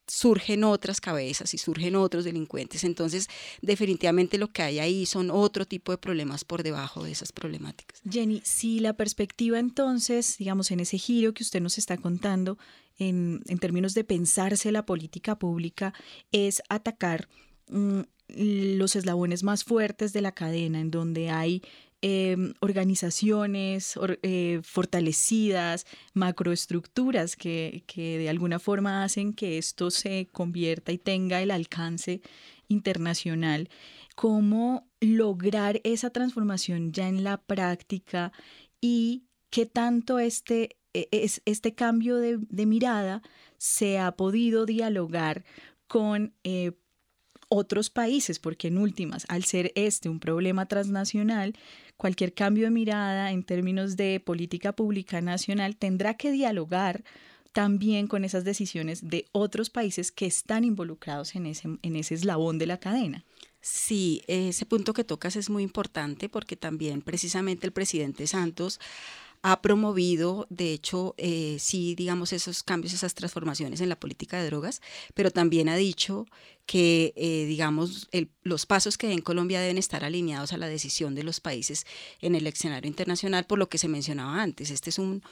surgen 0.08 0.64
otras 0.64 1.00
cabezas 1.00 1.54
y 1.54 1.58
surgen 1.58 1.94
otros 1.94 2.24
delincuentes. 2.24 2.82
Entonces, 2.84 3.28
definitivamente 3.60 4.38
lo 4.38 4.48
que 4.48 4.62
hay 4.62 4.78
ahí 4.78 5.06
son 5.06 5.30
otro 5.30 5.66
tipo 5.66 5.92
de 5.92 5.98
problemas 5.98 6.44
por 6.44 6.62
debajo 6.62 7.04
de 7.04 7.12
esas 7.12 7.30
problemáticas. 7.32 8.00
Jenny, 8.08 8.40
si 8.44 8.80
la 8.80 8.94
perspectiva 8.94 9.58
entonces, 9.58 10.36
digamos, 10.38 10.70
en 10.70 10.80
ese 10.80 10.98
giro 10.98 11.34
que 11.34 11.42
usted 11.42 11.60
nos 11.60 11.78
está 11.78 11.96
contando, 11.96 12.58
en, 12.98 13.42
en 13.46 13.58
términos 13.58 13.94
de 13.94 14.04
pensarse 14.04 14.72
la 14.72 14.84
política 14.84 15.38
pública, 15.38 15.94
es 16.32 16.62
atacar 16.68 17.28
mm, 17.68 18.00
los 18.28 18.96
eslabones 18.96 19.42
más 19.42 19.64
fuertes 19.64 20.12
de 20.12 20.20
la 20.20 20.32
cadena, 20.32 20.80
en 20.80 20.90
donde 20.90 21.30
hay 21.30 21.62
Em, 22.00 22.54
organizaciones 22.60 23.98
eh, 24.22 24.60
fortalecidas, 24.62 25.84
macroestructuras 26.14 27.34
que, 27.34 27.82
que 27.88 28.18
de 28.18 28.28
alguna 28.28 28.60
forma 28.60 29.02
hacen 29.02 29.32
que 29.32 29.58
esto 29.58 29.90
se 29.90 30.28
convierta 30.30 30.92
y 30.92 30.98
tenga 30.98 31.42
el 31.42 31.50
alcance 31.50 32.20
internacional. 32.68 33.68
¿Cómo 34.14 34.88
lograr 35.00 35.80
esa 35.82 36.10
transformación 36.10 36.92
ya 36.92 37.08
en 37.08 37.24
la 37.24 37.38
práctica 37.38 38.30
y 38.80 39.24
qué 39.50 39.66
tanto 39.66 40.20
este, 40.20 40.76
e, 40.94 41.08
es, 41.10 41.42
este 41.46 41.74
cambio 41.74 42.18
de, 42.18 42.66
mirada 42.66 43.22
se 43.56 43.98
ha 43.98 44.12
podido 44.12 44.66
dialogar 44.66 45.44
con 45.88 46.32
eh, 46.44 46.72
otros 47.48 47.90
países, 47.90 48.38
porque 48.38 48.68
en 48.68 48.78
últimas, 48.78 49.24
al 49.28 49.44
ser 49.44 49.72
este 49.74 50.08
un 50.08 50.20
problema 50.20 50.66
transnacional, 50.66 51.54
cualquier 51.96 52.34
cambio 52.34 52.64
de 52.64 52.70
mirada 52.70 53.32
en 53.32 53.42
términos 53.42 53.96
de 53.96 54.20
política 54.20 54.72
pública 54.72 55.20
nacional 55.20 55.76
tendrá 55.76 56.14
que 56.14 56.30
dialogar 56.30 57.04
también 57.52 58.06
con 58.06 58.24
esas 58.24 58.44
decisiones 58.44 59.08
de 59.08 59.26
otros 59.32 59.70
países 59.70 60.12
que 60.12 60.26
están 60.26 60.64
involucrados 60.64 61.34
en 61.34 61.46
ese, 61.46 61.68
en 61.82 61.96
ese 61.96 62.14
eslabón 62.14 62.58
de 62.58 62.66
la 62.66 62.78
cadena. 62.78 63.24
Sí, 63.60 64.22
ese 64.28 64.64
punto 64.66 64.92
que 64.92 65.02
tocas 65.02 65.34
es 65.34 65.50
muy 65.50 65.62
importante 65.62 66.28
porque 66.28 66.56
también 66.56 67.02
precisamente 67.02 67.66
el 67.66 67.72
presidente 67.72 68.26
Santos 68.26 68.78
ha 69.42 69.62
promovido, 69.62 70.46
de 70.50 70.72
hecho, 70.72 71.14
eh, 71.18 71.56
sí, 71.60 71.94
digamos, 71.94 72.32
esos 72.32 72.62
cambios, 72.62 72.92
esas 72.92 73.14
transformaciones 73.14 73.80
en 73.80 73.88
la 73.88 73.98
política 73.98 74.40
de 74.40 74.46
drogas, 74.46 74.80
pero 75.14 75.30
también 75.30 75.68
ha 75.68 75.76
dicho 75.76 76.26
que, 76.66 77.14
eh, 77.16 77.46
digamos, 77.46 78.08
los 78.42 78.66
pasos 78.66 78.98
que 78.98 79.10
en 79.12 79.20
Colombia 79.20 79.60
deben 79.60 79.78
estar 79.78 80.04
alineados 80.04 80.52
a 80.52 80.58
la 80.58 80.68
decisión 80.68 81.14
de 81.14 81.22
los 81.22 81.40
países 81.40 81.86
en 82.20 82.34
el 82.34 82.46
escenario 82.46 82.88
internacional, 82.88 83.46
por 83.46 83.58
lo 83.58 83.68
que 83.68 83.78
se 83.78 83.88
mencionaba 83.88 84.42
antes. 84.42 84.70
Este 84.70 84.90
es 84.90 84.98
un, 84.98 85.22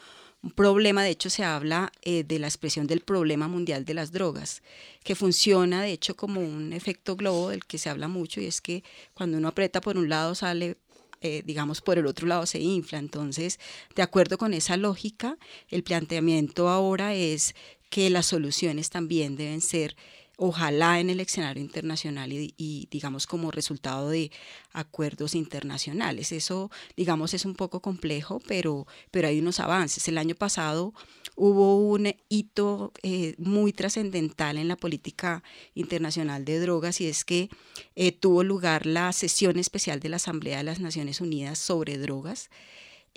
problema, 0.55 1.03
de 1.03 1.11
hecho 1.11 1.29
se 1.29 1.43
habla 1.43 1.91
eh, 2.03 2.23
de 2.23 2.39
la 2.39 2.47
expresión 2.47 2.87
del 2.87 3.01
problema 3.01 3.49
mundial 3.49 3.85
de 3.85 3.95
las 3.95 4.13
drogas, 4.13 4.63
que 5.03 5.17
funciona 5.17 5.83
de 5.83 5.93
hecho 5.93 6.15
como 6.15 6.41
un 6.41 6.73
efecto 6.73 7.17
globo 7.17 7.49
del 7.49 7.65
que 7.65 7.79
se 7.79 7.91
habla 7.91 8.07
mucho 8.07 8.41
y 8.41 8.47
es 8.47 8.61
que 8.61 8.85
cuando 9.15 9.39
uno 9.39 9.49
aprieta 9.49 9.81
por 9.81 9.97
un 9.97 10.09
lado 10.09 10.35
sale 10.35 10.77
eh, 11.21 11.43
digamos, 11.45 11.81
por 11.81 11.99
el 11.99 12.07
otro 12.07 12.27
lado 12.27 12.47
se 12.47 12.61
infla. 12.61 12.99
Entonces, 12.99 13.59
de 13.95 14.03
acuerdo 14.03 14.39
con 14.39 14.55
esa 14.55 14.77
lógica, 14.77 15.39
el 15.69 15.83
planteamiento 15.83 16.69
ahora 16.69 17.15
es 17.15 17.55
que 17.91 18.11
las 18.11 18.27
soluciones 18.27 18.91
también 18.91 19.37
deben 19.37 19.61
ser 19.61 19.97
ojalá 20.37 21.01
en 21.01 21.11
el 21.11 21.21
escenario 21.21 21.63
internacional 21.63 22.33
y, 22.33 22.89
digamos 22.91 23.27
como 23.27 23.51
resultado 23.51 24.11
de 24.11 24.31
acuerdos 24.73 25.35
internacionales. 25.35 26.33
Eso 26.33 26.71
digamos 26.97 27.35
es 27.35 27.45
un 27.45 27.55
poco 27.55 27.81
complejo, 27.81 28.41
pero, 28.47 28.87
pero 29.11 29.29
hay 29.29 29.41
unos 29.41 29.61
avances. 29.61 30.07
El 30.09 30.19
año 30.19 30.35
pasado 30.35 30.93
hubo 31.35 31.77
un 31.89 32.15
hito 32.29 32.93
eh, 33.03 33.35
muy 33.39 33.73
trascendental 33.73 34.59
en 34.59 34.69
la 34.69 34.77
política 34.77 35.43
internacional 35.75 36.45
de 36.45 36.61
drogas 36.61 37.01
y 37.01 37.07
es 37.07 37.25
que 37.25 37.49
eh, 37.95 38.13
tuvo 38.13 38.43
lugar 38.43 38.87
la 38.87 39.13
sesión 39.13 39.59
especial 39.59 40.01
de 40.01 40.11
la 40.11 40.17
Asamblea 40.17 40.59
de 40.59 40.65
las 40.65 40.81
Naciones 40.81 41.21
Unidas 41.21 41.59
sobre 41.59 41.99
drogas. 41.99 42.51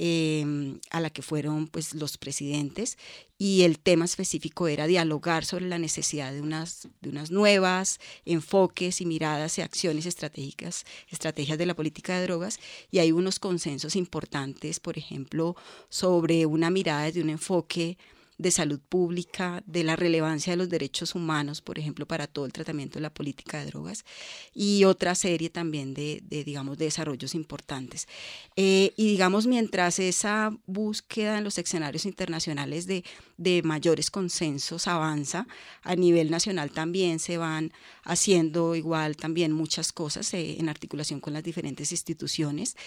Em, 0.02 0.80
a 0.92 1.02
la 1.02 1.10
que 1.10 1.22
fueron 1.22 1.68
pues, 1.68 1.94
los 1.94 2.18
presidentes 2.18 2.98
y 3.38 3.64
el 3.64 3.80
tema 3.80 4.06
específico 4.06 4.70
era 4.70 4.88
dialogar 4.88 5.44
sobre 5.44 5.68
la 5.68 5.78
necesidad 5.78 6.32
de 6.32 6.40
unas, 6.40 6.88
de 7.02 7.10
unas 7.10 7.32
nuevas 7.32 8.00
enfoques 8.24 9.02
y 9.02 9.06
miradas 9.06 9.58
y 9.58 9.62
acciones 9.62 10.06
estratégicas, 10.06 10.86
estrategias 11.10 11.58
de 11.58 11.66
la 11.66 11.76
política 11.76 12.18
de 12.18 12.24
drogas 12.24 12.62
y 12.90 13.00
hay 13.00 13.12
unos 13.12 13.40
consensos 13.40 13.98
importantes, 13.98 14.80
por 14.80 14.98
ejemplo, 14.98 15.58
sobre 15.90 16.46
una 16.46 16.70
mirada 16.70 17.04
desde 17.04 17.22
un 17.22 17.32
enfoque 17.32 17.98
de 18.40 18.52
salud 18.52 18.80
pública, 18.80 19.62
de 19.68 19.84
la 19.84 19.98
relevancia 19.98 20.54
de 20.54 20.58
los 20.58 20.70
derechos 20.70 21.14
humanos, 21.14 21.62
por 21.62 21.78
ejemplo, 21.78 22.08
para 22.08 22.26
todo 22.26 22.46
el 22.46 22.54
tratamiento 22.54 22.98
de 22.98 23.02
la 23.02 23.14
política 23.14 23.60
de 23.60 23.66
drogas, 23.66 24.06
y 24.54 24.86
otra 24.86 25.14
serie 25.14 25.50
también 25.50 25.94
de, 25.94 26.24
digamos, 26.30 26.78
de 26.78 26.86
desarrollos 26.86 27.36
importantes. 27.36 28.08
Eh, 28.56 28.94
y 28.96 29.08
digamos, 29.08 29.46
mientras 29.46 30.00
esa 30.00 30.52
búsqueda 30.66 31.38
en 31.38 31.44
los 31.44 31.58
escenarios 31.58 32.06
internacionales 32.06 32.88
de, 32.88 33.04
de 33.36 33.62
mayores 33.62 34.10
consensos 34.10 34.88
avanza, 34.88 35.46
a 35.84 35.96
nivel 35.98 36.32
nacional 36.32 36.72
también 36.72 37.20
se 37.20 37.38
van 37.38 37.74
haciendo 38.04 38.74
igual 38.74 39.18
también 39.18 39.52
muchas 39.52 39.92
cosas 39.92 40.34
eh, 40.34 40.56
en 40.60 40.70
articulación 40.70 41.20
con 41.20 41.34
las 41.34 41.44
diferentes 41.44 41.92
instituciones. 41.92 42.78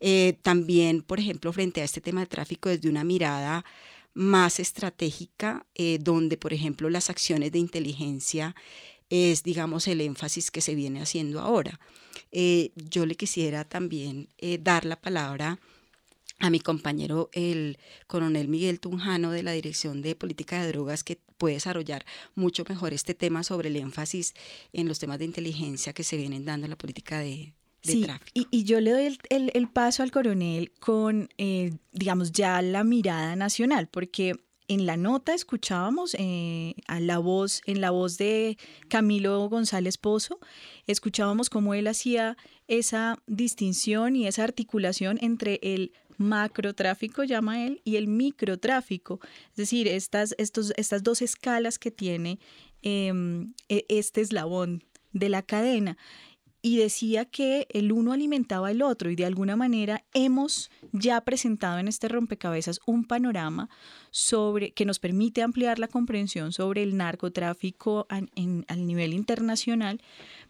Eh, 0.00 0.38
también, 0.40 1.02
por 1.02 1.20
ejemplo, 1.20 1.52
frente 1.52 1.82
a 1.82 1.84
este 1.84 2.00
tema 2.00 2.20
de 2.20 2.28
tráfico 2.28 2.70
desde 2.70 2.88
una 2.88 3.04
mirada 3.04 3.62
más 4.14 4.60
estratégica, 4.60 5.66
eh, 5.74 5.98
donde, 6.00 6.36
por 6.36 6.52
ejemplo, 6.52 6.90
las 6.90 7.10
acciones 7.10 7.52
de 7.52 7.58
inteligencia 7.58 8.54
es, 9.10 9.42
digamos, 9.42 9.88
el 9.88 10.00
énfasis 10.00 10.50
que 10.50 10.60
se 10.60 10.74
viene 10.74 11.02
haciendo 11.02 11.40
ahora. 11.40 11.80
Eh, 12.30 12.72
yo 12.76 13.06
le 13.06 13.14
quisiera 13.14 13.64
también 13.64 14.28
eh, 14.38 14.58
dar 14.60 14.84
la 14.84 15.00
palabra 15.00 15.58
a 16.38 16.50
mi 16.50 16.60
compañero, 16.60 17.30
el 17.32 17.78
coronel 18.06 18.48
Miguel 18.48 18.80
Tunjano 18.80 19.30
de 19.30 19.42
la 19.42 19.52
Dirección 19.52 20.02
de 20.02 20.16
Política 20.16 20.62
de 20.62 20.72
Drogas, 20.72 21.04
que 21.04 21.20
puede 21.38 21.54
desarrollar 21.54 22.04
mucho 22.34 22.64
mejor 22.68 22.92
este 22.92 23.14
tema 23.14 23.44
sobre 23.44 23.68
el 23.68 23.76
énfasis 23.76 24.34
en 24.72 24.88
los 24.88 24.98
temas 24.98 25.18
de 25.18 25.26
inteligencia 25.26 25.92
que 25.92 26.04
se 26.04 26.16
vienen 26.16 26.44
dando 26.44 26.66
en 26.66 26.70
la 26.70 26.78
política 26.78 27.20
de, 27.20 27.54
sí, 27.82 28.06
Y, 28.34 28.64
yo 28.64 28.80
le 28.80 28.92
doy 28.92 29.18
el, 29.28 29.68
paso 29.68 30.02
al 30.02 30.10
coronel 30.10 30.72
con, 30.80 31.28
eh, 31.38 31.72
digamos, 31.92 32.32
ya 32.32 32.62
la 32.62 32.84
mirada 32.84 33.36
nacional, 33.36 33.88
porque 33.88 34.34
en 34.68 34.86
la 34.86 34.96
nota 34.96 35.34
escuchábamos 35.34 36.14
eh, 36.18 36.74
a 36.86 37.00
la 37.00 37.18
voz, 37.18 37.60
en 37.66 37.80
la 37.80 37.90
voz 37.90 38.16
de 38.18 38.56
Camilo 38.88 39.48
González 39.48 39.98
Pozo, 39.98 40.38
escuchábamos 40.86 41.50
cómo 41.50 41.74
él 41.74 41.86
hacía 41.88 42.36
esa 42.68 43.18
distinción 43.26 44.16
y 44.16 44.26
esa 44.26 44.44
articulación 44.44 45.18
entre 45.20 45.58
el 45.62 45.92
macrotráfico, 46.16 47.24
llama 47.24 47.66
él, 47.66 47.80
y 47.84 47.96
el 47.96 48.06
microtráfico. 48.06 49.20
Es 49.50 49.56
decir, 49.56 49.88
estas, 49.88 50.34
estos, 50.38 50.72
estas 50.76 51.02
dos 51.02 51.20
escalas 51.22 51.78
que 51.78 51.90
tiene 51.90 52.38
em, 52.82 53.54
e, 53.68 53.84
este 53.88 54.20
eslabón 54.20 54.84
de 55.12 55.28
la 55.28 55.42
cadena 55.42 55.98
y 56.62 56.76
decía 56.76 57.24
que 57.24 57.66
el 57.70 57.90
uno 57.90 58.12
alimentaba 58.12 58.68
al 58.68 58.82
otro 58.82 59.10
y 59.10 59.16
de 59.16 59.26
alguna 59.26 59.56
manera 59.56 60.04
hemos 60.14 60.70
ya 60.92 61.20
presentado 61.20 61.80
en 61.80 61.88
este 61.88 62.06
rompecabezas 62.06 62.80
un 62.86 63.04
panorama 63.04 63.68
sobre 64.12 64.70
que 64.70 64.84
nos 64.84 65.00
permite 65.00 65.42
ampliar 65.42 65.80
la 65.80 65.88
comprensión 65.88 66.52
sobre 66.52 66.84
el 66.84 66.96
narcotráfico 66.96 68.06
en, 68.36 68.64
al 68.68 68.86
nivel 68.86 69.12
internacional, 69.12 70.00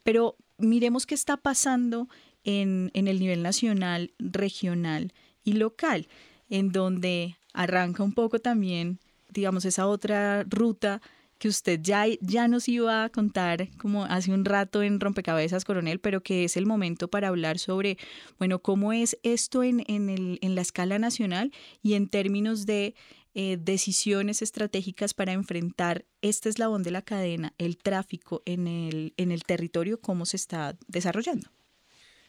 pero 0.02 0.36
miremos 0.58 1.06
qué 1.06 1.14
está 1.14 1.38
pasando 1.38 2.08
en, 2.44 2.90
en 2.92 3.08
el 3.08 3.18
nivel 3.18 3.42
nacional, 3.42 4.12
regional 4.18 5.14
y 5.44 5.54
local, 5.54 6.08
en 6.50 6.72
donde 6.72 7.38
arranca 7.54 8.02
un 8.02 8.12
poco 8.12 8.38
también, 8.38 8.98
digamos, 9.30 9.64
esa 9.64 9.86
otra 9.86 10.44
ruta 10.44 11.00
que 11.42 11.48
usted 11.48 11.80
ya, 11.82 12.04
ya 12.20 12.46
nos 12.46 12.68
iba 12.68 13.02
a 13.02 13.08
contar 13.08 13.68
como 13.76 14.04
hace 14.04 14.32
un 14.32 14.44
rato 14.44 14.80
en 14.84 15.00
Rompecabezas, 15.00 15.64
coronel, 15.64 15.98
pero 15.98 16.22
que 16.22 16.44
es 16.44 16.56
el 16.56 16.66
momento 16.66 17.08
para 17.08 17.26
hablar 17.26 17.58
sobre, 17.58 17.98
bueno, 18.38 18.60
cómo 18.60 18.92
es 18.92 19.18
esto 19.24 19.64
en, 19.64 19.82
en, 19.88 20.08
el, 20.08 20.38
en 20.40 20.54
la 20.54 20.60
escala 20.60 21.00
nacional 21.00 21.50
y 21.82 21.94
en 21.94 22.08
términos 22.08 22.64
de 22.64 22.94
eh, 23.34 23.58
decisiones 23.60 24.40
estratégicas 24.40 25.14
para 25.14 25.32
enfrentar 25.32 26.04
este 26.20 26.48
eslabón 26.48 26.84
de 26.84 26.92
la 26.92 27.02
cadena, 27.02 27.54
el 27.58 27.76
tráfico 27.76 28.42
en 28.44 28.68
el, 28.68 29.12
en 29.16 29.32
el 29.32 29.42
territorio, 29.42 30.00
cómo 30.00 30.26
se 30.26 30.36
está 30.36 30.78
desarrollando. 30.86 31.50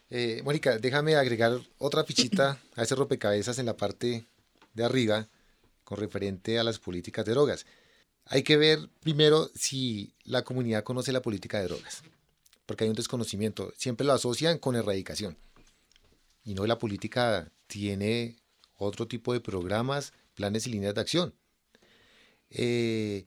Eh, 0.09 0.41
Mónica, 0.43 0.79
déjame 0.79 1.17
agregar 1.17 1.59
otra 1.77 2.03
fichita 2.03 2.57
a 2.75 2.81
ese 2.81 2.95
rompecabezas 2.95 3.59
en 3.59 3.67
la 3.67 3.77
parte 3.77 4.25
de 4.73 4.83
arriba 4.83 5.29
con 5.83 5.99
referente 5.99 6.57
a 6.57 6.63
las 6.63 6.79
políticas 6.79 7.25
de 7.25 7.33
drogas. 7.33 7.67
Hay 8.25 8.43
que 8.43 8.57
ver 8.57 8.89
primero 9.01 9.49
si 9.55 10.13
la 10.23 10.43
comunidad 10.43 10.83
conoce 10.83 11.11
la 11.11 11.21
política 11.21 11.59
de 11.59 11.65
drogas, 11.65 12.03
porque 12.65 12.85
hay 12.85 12.89
un 12.89 12.95
desconocimiento. 12.95 13.73
Siempre 13.77 14.05
lo 14.05 14.13
asocian 14.13 14.57
con 14.57 14.75
erradicación. 14.75 15.37
Y 16.45 16.53
no, 16.53 16.65
la 16.65 16.77
política 16.77 17.51
tiene 17.67 18.37
otro 18.77 19.07
tipo 19.07 19.33
de 19.33 19.39
programas, 19.39 20.13
planes 20.35 20.67
y 20.67 20.71
líneas 20.71 20.95
de 20.95 21.01
acción. 21.01 21.33
Eh, 22.49 23.25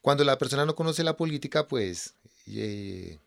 cuando 0.00 0.24
la 0.24 0.38
persona 0.38 0.66
no 0.66 0.74
conoce 0.74 1.04
la 1.04 1.16
política, 1.16 1.68
pues 1.68 2.14
eh, 2.46 3.18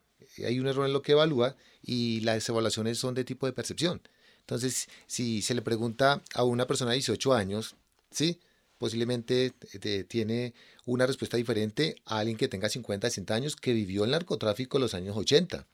hay 0.46 0.60
un 0.60 0.68
error 0.68 0.86
en 0.86 0.94
lo 0.94 1.02
que 1.02 1.14
evalúa 1.14 1.56
y 1.82 2.20
las 2.22 2.48
evaluaciones 2.50 3.00
son 3.00 3.16
de 3.16 3.24
tipo 3.24 3.46
de 3.46 3.54
percepción. 3.54 4.02
Entonces, 4.42 4.88
si 5.08 5.42
se 5.42 5.54
le 5.56 5.62
pregunta 5.62 6.22
a 6.34 6.44
una 6.44 6.68
persona 6.68 6.92
de 6.92 6.98
18 6.98 7.34
años, 7.34 7.76
¿sí? 8.12 8.40
Posiblemente 8.78 9.54
eh, 9.74 10.04
tiene 10.04 10.54
una 10.86 11.06
respuesta 11.06 11.38
diferente 11.38 11.96
a 12.06 12.20
alguien 12.20 12.38
que 12.38 12.48
tenga 12.48 12.70
50, 12.70 13.10
60 13.10 13.36
años 13.36 13.56
que 13.56 13.74
vivió 13.74 14.04
el 14.06 14.12
narcotráfico 14.12 14.78
en 14.78 14.84
los 14.84 14.94
años 14.94 15.18
80, 15.18 15.66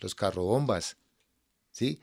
los 0.00 0.14
carrobombas, 0.14 0.96
¿sí? 1.72 2.00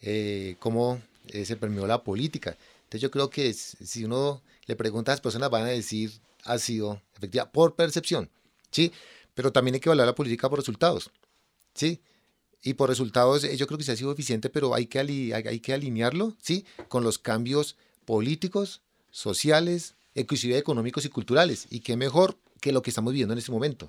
Eh, 0.00 0.56
cómo 0.58 1.00
eh, 1.28 1.44
se 1.44 1.56
permeó 1.56 1.86
la 1.86 2.02
política. 2.02 2.56
Entonces 2.78 3.00
yo 3.00 3.10
creo 3.10 3.30
que 3.30 3.52
si 3.52 4.04
uno 4.04 4.42
le 4.66 4.76
pregunta 4.76 5.12
a 5.12 5.14
las 5.14 5.20
personas 5.20 5.50
van 5.50 5.62
a 5.62 5.68
decir 5.68 6.12
ha 6.44 6.58
sido 6.58 7.02
efectiva 7.16 7.50
por 7.50 7.74
percepción, 7.74 8.30
¿sí? 8.70 8.92
Pero 9.34 9.52
también 9.52 9.74
hay 9.74 9.80
que 9.80 9.88
evaluar 9.88 10.06
la 10.06 10.14
política 10.14 10.48
por 10.48 10.58
resultados, 10.58 11.10
¿sí? 11.74 12.00
Y 12.62 12.74
por 12.74 12.88
resultados 12.88 13.42
yo 13.42 13.66
creo 13.66 13.78
que 13.78 13.84
se 13.84 13.92
ha 13.92 13.96
sido 13.96 14.12
eficiente, 14.12 14.50
pero 14.50 14.74
hay 14.74 14.86
que, 14.86 14.98
hay 14.98 15.60
que 15.60 15.72
alinearlo, 15.72 16.36
¿sí? 16.40 16.64
Con 16.88 17.04
los 17.04 17.18
cambios 17.18 17.76
políticos, 18.04 18.82
sociales, 19.16 19.94
inclusive 20.14 20.58
económicos 20.58 21.06
y 21.06 21.08
culturales. 21.08 21.66
Y 21.70 21.80
qué 21.80 21.96
mejor 21.96 22.38
que 22.60 22.70
lo 22.70 22.82
que 22.82 22.90
estamos 22.90 23.12
viviendo 23.14 23.32
en 23.32 23.38
este 23.38 23.50
momento. 23.50 23.88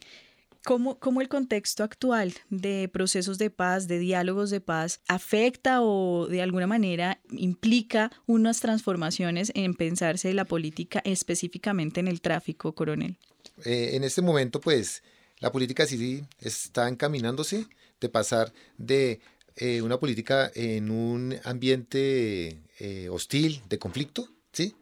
¿Cómo, 0.63 0.99
¿Cómo, 0.99 1.21
el 1.21 1.29
contexto 1.29 1.83
actual 1.83 2.33
de 2.49 2.89
procesos 2.91 3.37
de 3.37 3.49
paz, 3.49 3.87
de 3.87 3.99
diálogos 3.99 4.49
de 4.49 4.59
paz, 4.59 5.01
afecta 5.07 5.81
o 5.81 6.27
de 6.27 6.41
alguna 6.41 6.67
manera 6.67 7.19
implica 7.31 8.11
unas 8.25 8.59
transformaciones 8.59 9.51
en 9.53 9.75
pensarse 9.75 10.33
la 10.33 10.45
política 10.45 11.01
específicamente 11.05 11.99
en 11.99 12.07
el 12.07 12.19
tráfico, 12.21 12.73
coronel? 12.73 13.17
Eh, 13.65 13.91
en 13.93 14.03
este 14.03 14.21
momento, 14.21 14.59
pues, 14.59 15.03
la 15.39 15.51
política 15.51 15.85
sí 15.85 16.23
está 16.39 16.87
encaminándose 16.87 17.67
de 17.99 18.09
pasar 18.09 18.53
de 18.77 19.19
eh, 19.55 19.81
una 19.81 19.99
política 19.99 20.51
en 20.53 20.91
un 20.91 21.35
ambiente 21.43 22.61
eh, 22.79 23.09
hostil, 23.09 23.61
de 23.69 23.79
conflicto, 23.79 24.29
¿sí? 24.51 24.75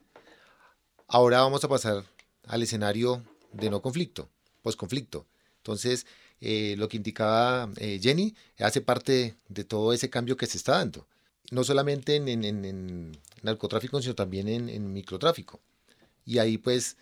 Ahora 1.08 1.42
vamos 1.42 1.64
a 1.64 1.68
pasar 1.68 2.04
al 2.48 2.64
escenario 2.64 3.24
de 3.54 3.70
no 3.70 3.82
conflicto, 3.82 4.30
posconflicto. 4.62 5.26
Entonces, 5.58 6.06
eh, 6.42 6.76
lo 6.78 6.90
que 6.90 6.98
indicaba 6.98 7.70
Jenny 7.78 8.36
hace 8.60 8.82
parte 8.82 9.36
de 9.48 9.64
todo 9.64 9.94
ese 9.94 10.10
cambio 10.10 10.38
que 10.38 10.48
se 10.48 10.58
está 10.58 10.74
dando. 10.74 11.08
No 11.52 11.64
solamente 11.64 12.16
en, 12.16 13.18
narcotráfico, 13.44 14.02
sino 14.02 14.16
también 14.16 14.48
en, 14.48 14.94
microtráfico. 14.94 15.62
Y 16.26 16.40
ahí 16.40 16.58
pues 16.58 16.98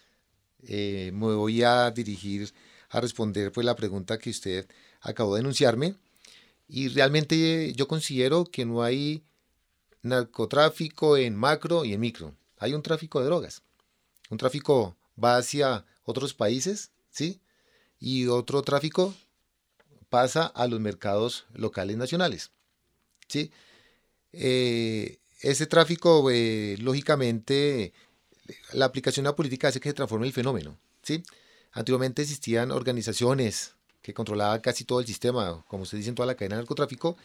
me 0.62 1.12
voy 1.12 1.64
a 1.64 1.92
dirigir 1.92 2.54
a 2.90 3.02
responder 3.02 3.52
pues 3.52 3.66
la 3.66 3.76
pregunta 3.76 4.20
que 4.20 4.30
usted 4.30 4.68
acabó 5.02 5.36
de 5.36 5.42
enunciarme 5.42 5.96
y 6.68 6.88
realmente 6.90 7.74
yo 7.74 7.88
considero 7.88 8.46
que 8.46 8.66
no 8.66 8.84
hay 8.84 9.24
narcotráfico 10.02 11.18
en 11.18 11.36
macro 11.36 11.86
y 11.86 11.94
en 11.94 12.00
micro. 12.00 12.36
Hay 12.58 12.74
un 12.74 12.82
tráfico 12.82 13.20
de 13.20 13.26
drogas. 13.26 13.64
Un 14.30 14.38
tráfico 14.38 14.96
va 15.22 15.38
hacia 15.38 15.86
otros 16.06 16.34
países, 16.34 16.92
¿sí? 17.10 17.40
Y 18.00 18.28
otro 18.28 18.62
tráfico 18.62 19.14
pasa 20.10 20.46
a 20.46 20.68
los 20.68 20.80
mercados 20.80 21.46
locales 21.54 21.98
nacionales, 21.98 22.52
¿sí? 23.28 23.52
Eh, 24.34 25.20
ese 25.42 25.68
tráfico, 25.68 26.30
eh, 26.32 26.78
lógicamente, 26.80 27.94
la 28.74 28.86
aplicación 28.86 29.24
de 29.24 29.30
la 29.30 29.36
política 29.36 29.68
hace 29.68 29.80
que 29.80 29.90
se 29.90 29.94
transforme 29.94 30.28
el 30.28 30.34
fenómeno, 30.34 30.78
¿sí? 31.02 31.24
Antiguamente 31.72 32.22
existían 32.22 32.72
organizaciones 32.72 33.76
que 34.02 34.14
controlaba 34.14 34.62
casi 34.62 34.84
todo 34.84 35.00
el 35.00 35.08
sistema, 35.08 35.64
como 35.68 35.86
se 35.86 35.98
dice 35.98 36.10
en 36.10 36.16
toda 36.16 36.28
la 36.28 36.36
cadena 36.36 36.58
de 36.58 36.62
narcotráfico, 36.62 37.18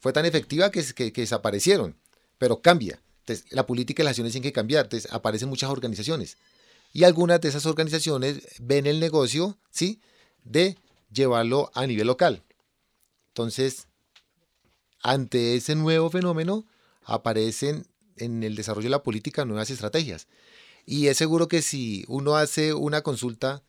fue 0.00 0.12
tan 0.12 0.26
efectiva 0.26 0.70
que, 0.70 0.82
que, 0.94 1.12
desaparecieron, 1.12 1.96
pero 2.38 2.60
cambia. 2.60 3.00
Entonces, 3.22 3.46
la 3.50 3.66
política 3.66 4.02
y 4.02 4.04
las 4.04 4.10
acciones 4.10 4.32
tienen 4.32 4.48
que 4.48 4.52
cambiar, 4.52 4.86
entonces 4.86 5.12
aparecen 5.12 5.48
muchas 5.48 5.70
organizaciones. 5.70 6.38
Y 6.92 7.04
algunas 7.04 7.40
de 7.40 7.48
esas 7.48 7.66
organizaciones 7.66 8.42
ven 8.60 8.86
el 8.86 8.98
negocio, 8.98 9.56
¿sí? 9.70 10.00
De 10.44 10.76
llevarlo 11.12 11.70
a 11.74 11.86
nivel 11.86 12.08
local. 12.08 12.42
Entonces, 13.28 13.86
ante 15.02 15.54
ese 15.54 15.76
nuevo 15.76 16.10
fenómeno, 16.10 16.66
aparecen 17.04 17.86
en 18.16 18.42
el 18.42 18.56
desarrollo 18.56 18.86
de 18.86 18.90
la 18.90 19.02
política 19.04 19.44
nuevas 19.44 19.70
estrategias. 19.70 20.26
Y 20.84 21.06
es 21.06 21.16
seguro 21.16 21.46
que 21.46 21.62
si 21.62 22.04
uno 22.08 22.36
hace 22.36 22.74
una 22.74 23.02
consulta, 23.02 23.62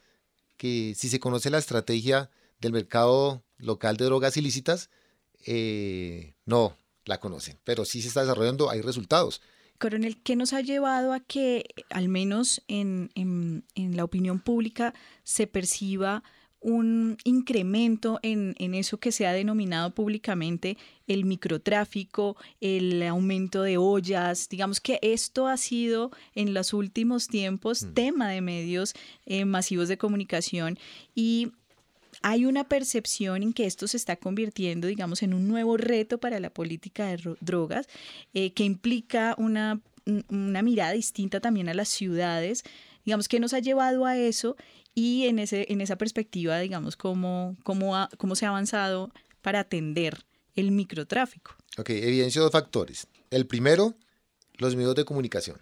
que 0.57 0.95
si 0.97 1.09
se 1.09 1.19
conoce 1.19 1.51
la 1.51 1.59
estrategia 1.59 2.31
del 2.59 2.73
mercado 2.73 3.43
local 3.57 3.97
de 3.97 4.05
drogas 4.05 4.35
ilícitas, 4.35 4.89
eh, 5.45 6.33
no 6.45 6.75
la 7.05 7.19
conocen, 7.19 7.59
pero 7.63 7.85
sí 7.85 8.01
se 8.01 8.07
está 8.07 8.21
desarrollando, 8.21 8.69
hay 8.69 8.81
resultados. 8.81 9.41
Coronel, 9.77 10.21
¿qué 10.21 10.35
nos 10.35 10.53
ha 10.53 10.61
llevado 10.61 11.13
a 11.13 11.19
que, 11.19 11.65
al 11.89 12.07
menos 12.07 12.61
en, 12.67 13.09
la 13.75 14.03
opinión 14.03 14.39
pública, 14.39 14.93
se 15.23 15.47
perciba 15.47 16.23
un 16.61 17.17
incremento 17.25 18.19
en, 18.23 18.55
en, 18.57 18.73
eso 18.73 18.97
que 18.97 19.11
se 19.11 19.27
ha 19.27 19.33
denominado 19.33 19.93
públicamente 19.93 20.77
el 21.07 21.25
microtráfico, 21.25 22.37
el 22.61 23.03
aumento 23.03 23.63
de 23.63 23.77
ollas. 23.77 24.47
Digamos 24.47 24.79
que 24.79 24.99
esto 25.01 25.47
ha 25.47 25.57
sido 25.57 26.11
en 26.35 26.53
los 26.53 26.73
últimos 26.73 27.27
tiempos 27.27 27.83
mm. 27.83 27.93
tema 27.93 28.29
de 28.29 28.39
medios 28.39 28.93
eh, 29.25 29.43
masivos 29.43 29.89
de 29.89 29.97
comunicación 29.97 30.79
y 31.13 31.51
hay 32.23 32.45
una 32.45 32.63
percepción 32.63 33.43
en 33.43 33.53
que 33.53 33.65
esto 33.65 33.87
se 33.87 33.97
está 33.97 34.15
convirtiendo, 34.15 34.87
digamos, 34.87 35.21
en 35.23 35.33
un 35.33 35.47
nuevo 35.47 35.77
reto 35.77 36.17
para 36.17 36.39
la 36.39 36.49
política 36.49 37.07
de 37.07 37.35
drogas, 37.41 37.87
eh, 38.33 38.53
que 38.53 38.63
implica 38.63 39.35
una, 39.37 39.81
mirada 40.39 40.93
distinta 40.93 41.41
también 41.41 41.69
a 41.69 41.73
las 41.73 41.89
ciudades, 41.89 42.63
digamos, 43.05 43.27
que 43.27 43.39
nos 43.39 43.53
ha 43.53 43.59
llevado 43.59 44.05
a 44.05 44.17
eso 44.17 44.55
y 44.95 45.27
en, 45.27 45.37
ese, 45.37 45.65
en 45.69 45.81
esa 45.81 45.97
perspectiva, 45.97 46.57
digamos, 46.59 46.95
cómo, 46.95 47.57
cómo, 47.63 48.07
cómo 48.17 48.35
se 48.35 48.45
ha 48.45 48.49
avanzado 48.49 49.11
para 49.41 49.59
atender 49.59 50.25
el 50.55 50.71
microtráfico. 50.71 51.55
Ok, 51.77 51.89
evidencio 51.89 52.41
dos 52.41 52.51
factores. 52.51 53.07
El 53.31 53.47
primero, 53.47 53.95
los 54.55 54.75
medios 54.75 54.95
de 54.95 55.03
comunicación. 55.03 55.57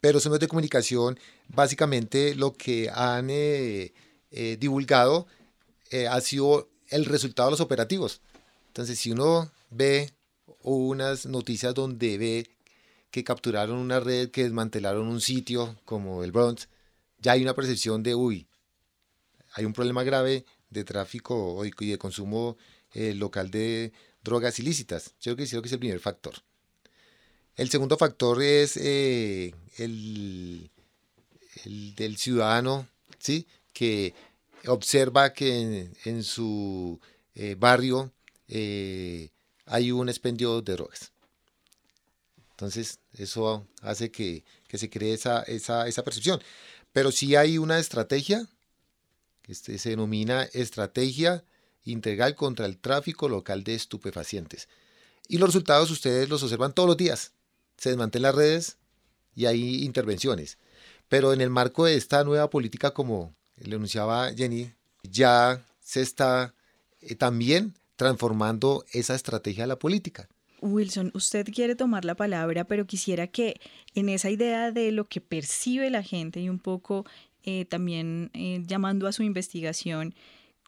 Pero 0.00 0.18
esos 0.18 0.30
medios 0.30 0.40
de 0.40 0.48
comunicación, 0.48 1.18
básicamente 1.48 2.34
lo 2.34 2.52
que 2.52 2.90
han 2.92 3.30
eh, 3.30 3.94
eh, 4.30 4.56
divulgado 4.58 5.26
eh, 5.92 6.08
ha 6.08 6.20
sido 6.20 6.68
el 6.88 7.04
resultado 7.04 7.48
de 7.48 7.52
los 7.52 7.60
operativos. 7.60 8.20
Entonces, 8.68 8.98
si 8.98 9.12
uno 9.12 9.52
ve 9.70 10.10
unas 10.62 11.26
noticias 11.26 11.74
donde 11.74 12.18
ve 12.18 12.50
que 13.10 13.24
capturaron 13.24 13.76
una 13.76 14.00
red, 14.00 14.30
que 14.30 14.44
desmantelaron 14.44 15.06
un 15.06 15.20
sitio 15.20 15.78
como 15.84 16.24
el 16.24 16.32
Bronx, 16.32 16.68
ya 17.18 17.32
hay 17.32 17.42
una 17.42 17.54
percepción 17.54 18.02
de, 18.02 18.14
uy, 18.14 18.46
hay 19.52 19.66
un 19.66 19.74
problema 19.74 20.02
grave 20.02 20.46
de 20.70 20.84
tráfico 20.84 21.62
y 21.64 21.90
de 21.90 21.98
consumo 21.98 22.56
eh, 22.94 23.14
local 23.14 23.50
de 23.50 23.92
drogas 24.24 24.58
ilícitas. 24.58 25.14
Yo 25.20 25.36
creo 25.36 25.46
que, 25.46 25.50
creo 25.50 25.62
es 25.62 25.72
el 25.72 25.78
primer 25.78 26.00
factor. 26.00 26.34
El 27.54 27.68
segundo 27.68 27.98
factor 27.98 28.42
es 28.42 28.78
eh, 28.78 29.54
el, 29.76 30.70
el, 31.64 31.94
del 31.94 32.16
ciudadano, 32.16 32.88
¿sí? 33.18 33.46
que 33.74 34.14
observa 34.66 35.32
que 35.32 35.90
en, 36.04 36.22
su 36.22 37.00
eh, 37.34 37.56
barrio 37.58 38.12
eh, 38.48 39.30
hay 39.66 39.92
un 39.92 40.08
expendio 40.08 40.60
de 40.60 40.74
drogas. 40.74 41.12
Entonces, 42.50 43.00
eso 43.14 43.66
hace 43.80 44.10
que, 44.10 44.44
se 44.72 44.88
cree 44.88 45.14
esa, 45.14 45.42
esa, 45.42 46.04
percepción. 46.04 46.40
Pero 46.92 47.10
sí 47.10 47.34
hay 47.34 47.58
una 47.58 47.78
estrategia, 47.78 48.46
que 49.42 49.52
este 49.52 49.78
se 49.78 49.90
denomina 49.90 50.44
estrategia 50.52 51.44
integral 51.84 52.36
contra 52.36 52.66
el 52.66 52.78
tráfico 52.78 53.28
local 53.28 53.64
de 53.64 53.74
estupefacientes. 53.74 54.68
Y 55.28 55.38
los 55.38 55.48
resultados 55.48 55.90
ustedes 55.90 56.28
los 56.28 56.42
observan 56.42 56.72
todos 56.72 56.88
los 56.88 56.96
días. 56.96 57.32
Se 57.78 57.88
desmantelan 57.88 58.30
las 58.30 58.34
redes 58.36 58.76
y 59.34 59.46
hay 59.46 59.82
intervenciones. 59.84 60.58
Pero 61.08 61.32
en 61.32 61.40
el 61.40 61.50
marco 61.50 61.86
de 61.86 61.96
esta 61.96 62.22
nueva 62.22 62.48
política, 62.50 62.92
como 62.92 63.34
le 63.64 63.76
anunciaba 63.76 64.32
Jenny, 64.32 64.72
ya 65.02 65.64
se 65.80 66.02
está 66.02 66.54
eh, 67.00 67.14
también 67.14 67.74
transformando 67.96 68.84
esa 68.92 69.14
estrategia 69.14 69.64
de 69.64 69.68
la 69.68 69.78
política. 69.78 70.28
Wilson, 70.60 71.10
usted 71.14 71.46
quiere 71.52 71.74
tomar 71.74 72.04
la 72.04 72.14
palabra, 72.14 72.64
pero 72.64 72.86
quisiera 72.86 73.26
que 73.26 73.60
en 73.94 74.08
esa 74.08 74.30
idea 74.30 74.70
de 74.70 74.92
lo 74.92 75.08
que 75.08 75.20
percibe 75.20 75.90
la 75.90 76.02
gente 76.02 76.40
y 76.40 76.48
un 76.48 76.60
poco 76.60 77.04
eh, 77.42 77.64
también 77.64 78.30
eh, 78.34 78.62
llamando 78.64 79.08
a 79.08 79.12
su 79.12 79.24
investigación, 79.24 80.14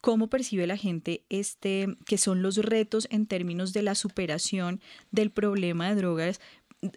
cómo 0.01 0.29
percibe 0.29 0.67
la 0.67 0.77
gente 0.77 1.23
este 1.31 1.97
que 2.05 2.19
son 2.19 2.43
los 2.43 2.57
retos 2.57 3.07
en 3.11 3.27
términos 3.27 3.73
de 3.73 3.83
la 3.83 3.95
superación 3.95 4.81
del 5.13 5.31
problema 5.31 5.89
de 5.89 5.95
drogas 5.95 6.41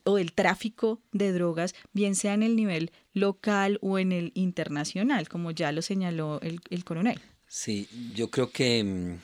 o 0.04 0.16
del 0.16 0.34
tráfico 0.34 1.02
de 1.12 1.32
drogas, 1.32 1.76
bien 1.94 2.16
sea 2.16 2.34
en 2.34 2.44
el 2.44 2.56
nivel 2.56 2.92
local 3.14 3.80
o 3.82 4.00
en 4.00 4.12
el 4.12 4.32
internacional, 4.36 5.28
como 5.30 5.52
ya 5.52 5.72
lo 5.72 5.82
señaló 5.82 6.40
el, 6.42 6.62
el 6.70 6.84
coronel. 6.84 7.20
Sí, 7.48 7.88
yo 8.14 8.30
creo 8.30 8.52
que 8.52 8.84
mm, 8.84 9.20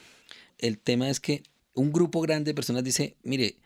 el 0.59 0.77
tema 0.77 1.09
es 1.09 1.19
que 1.19 1.43
un 1.73 1.91
grupo 1.91 2.21
grande 2.21 2.51
de 2.51 2.55
personas 2.55 2.83
dice, 2.83 3.15
mire, 3.23 3.57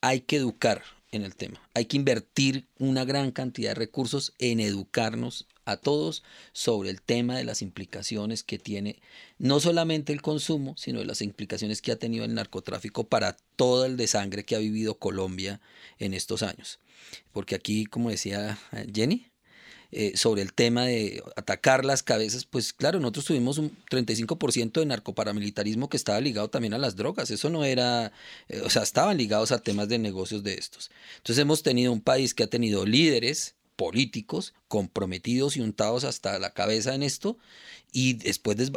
hay 0.00 0.20
que 0.20 0.36
educar 0.36 0.82
en 1.10 1.22
el 1.22 1.34
tema, 1.34 1.60
hay 1.74 1.86
que 1.86 1.96
invertir 1.96 2.66
una 2.78 3.04
gran 3.04 3.32
cantidad 3.32 3.70
de 3.70 3.74
recursos 3.74 4.34
en 4.38 4.60
educarnos 4.60 5.46
a 5.68 5.76
todos 5.76 6.22
sobre 6.52 6.88
el 6.88 7.02
tema 7.02 7.36
de 7.36 7.44
las 7.44 7.60
implicaciones 7.60 8.42
que 8.42 8.58
tiene 8.58 9.00
no 9.38 9.60
solamente 9.60 10.12
el 10.12 10.22
consumo, 10.22 10.74
sino 10.76 11.00
de 11.00 11.04
las 11.04 11.20
implicaciones 11.20 11.82
que 11.82 11.92
ha 11.92 11.96
tenido 11.96 12.24
el 12.24 12.34
narcotráfico 12.34 13.04
para 13.04 13.36
todo 13.56 13.84
el 13.84 13.96
desangre 13.96 14.44
que 14.44 14.56
ha 14.56 14.60
vivido 14.60 14.98
Colombia 14.98 15.60
en 15.98 16.14
estos 16.14 16.42
años. 16.42 16.80
Porque 17.32 17.54
aquí, 17.54 17.84
como 17.84 18.10
decía 18.10 18.58
eh, 18.72 18.86
Jenny, 18.92 19.30
eh, 19.90 20.16
sobre 20.16 20.42
el 20.42 20.52
tema 20.52 20.84
de 20.84 21.22
atacar 21.36 21.84
las 21.84 22.02
cabezas, 22.02 22.44
pues 22.44 22.72
claro, 22.72 23.00
nosotros 23.00 23.26
tuvimos 23.26 23.58
un 23.58 23.76
35% 23.90 24.80
de 24.80 24.86
narcoparamilitarismo 24.86 25.88
que 25.88 25.96
estaba 25.96 26.20
ligado 26.20 26.48
también 26.48 26.74
a 26.74 26.78
las 26.78 26.96
drogas. 26.96 27.30
Eso 27.30 27.50
no 27.50 27.64
era, 27.64 28.12
eh, 28.48 28.60
o 28.64 28.70
sea, 28.70 28.82
estaban 28.82 29.16
ligados 29.18 29.52
a 29.52 29.62
temas 29.62 29.88
de 29.88 29.98
negocios 29.98 30.42
de 30.42 30.54
estos. 30.54 30.90
Entonces 31.18 31.42
hemos 31.42 31.62
tenido 31.62 31.92
un 31.92 32.00
país 32.00 32.34
que 32.34 32.42
ha 32.42 32.46
tenido 32.48 32.86
líderes 32.86 33.54
políticos 33.78 34.54
comprometidos 34.66 35.56
y 35.56 35.60
untados 35.60 36.02
hasta 36.02 36.40
la 36.40 36.52
cabeza 36.52 36.96
en 36.96 37.04
esto 37.04 37.38
y 37.92 38.14
después 38.14 38.72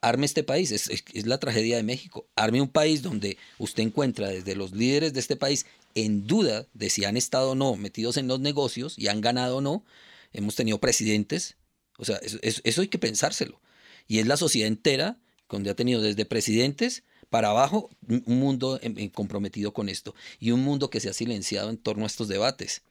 arme 0.00 0.26
este 0.26 0.44
país. 0.44 0.70
Es, 0.70 0.88
es, 0.88 1.26
la 1.26 1.38
tragedia 1.38 1.76
de 1.76 1.82
México. 1.82 2.28
Arme 2.36 2.60
un 2.60 2.68
país 2.68 3.02
donde 3.02 3.36
usted 3.58 3.82
encuentra 3.82 4.28
desde 4.28 4.54
los 4.54 4.70
líderes 4.70 5.12
de 5.12 5.18
este 5.18 5.34
país 5.34 5.66
en 5.96 6.28
duda 6.28 6.68
de 6.72 6.88
si 6.88 7.04
han 7.04 7.16
estado 7.16 7.50
o 7.50 7.54
no 7.56 7.74
metidos 7.74 8.16
en 8.16 8.28
los 8.28 8.38
negocios 8.38 8.96
y 8.96 9.08
han 9.08 9.20
ganado 9.20 9.56
o 9.56 9.60
no. 9.60 9.84
Hemos 10.32 10.54
tenido 10.54 10.78
presidentes. 10.78 11.56
O 11.98 12.04
sea, 12.04 12.20
eso, 12.22 12.80
hay 12.80 12.88
que 12.88 12.98
pensárselo. 13.00 13.60
Y 14.06 14.20
es 14.20 14.26
la 14.28 14.36
sociedad 14.36 14.68
entera 14.68 15.18
donde 15.48 15.70
ha 15.70 15.74
tenido 15.74 16.00
desde 16.00 16.26
presidentes 16.26 17.02
para 17.28 17.50
abajo 17.50 17.90
un 18.06 18.38
mundo 18.38 18.80
comprometido 19.14 19.72
con 19.72 19.88
esto 19.88 20.14
y 20.38 20.52
un 20.52 20.60
mundo 20.62 20.90
que 20.90 21.00
se 21.00 21.08
ha 21.08 21.12
silenciado 21.12 21.70
en 21.70 21.76
torno 21.76 22.04
a 22.04 22.06
estos 22.06 22.28
debates 22.28 22.82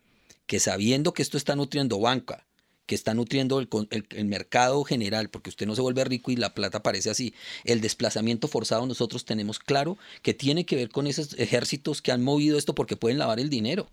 que 0.45 0.59
sabiendo 0.59 1.13
que 1.13 1.21
esto 1.21 1.37
está 1.37 1.55
nutriendo 1.55 1.99
banca, 1.99 2.45
que 2.85 2.95
está 2.95 3.13
nutriendo 3.13 3.59
el, 3.59 4.25
mercado 4.25 4.83
general, 4.83 5.29
porque 5.29 5.49
usted 5.49 5.65
no 5.65 5.75
se 5.75 5.81
vuelve 5.81 6.03
rico 6.03 6.31
y 6.31 6.35
la 6.35 6.53
plata 6.53 6.79
aparece 6.79 7.09
así. 7.09 7.33
El 7.63 7.81
desplazamiento 7.81 8.47
forzado 8.47 8.85
nosotros 8.85 9.25
tenemos 9.25 9.59
claro 9.59 9.97
que 10.21 10.33
tiene 10.33 10.65
que 10.65 10.75
ver 10.75 10.89
con 10.89 11.07
esos 11.07 11.33
ejércitos 11.39 12.01
que 12.01 12.11
han 12.11 12.23
movido 12.23 12.57
esto 12.57 12.75
porque 12.75 12.97
pueden 12.97 13.19
lavar 13.19 13.39
el 13.39 13.49
dinero. 13.49 13.89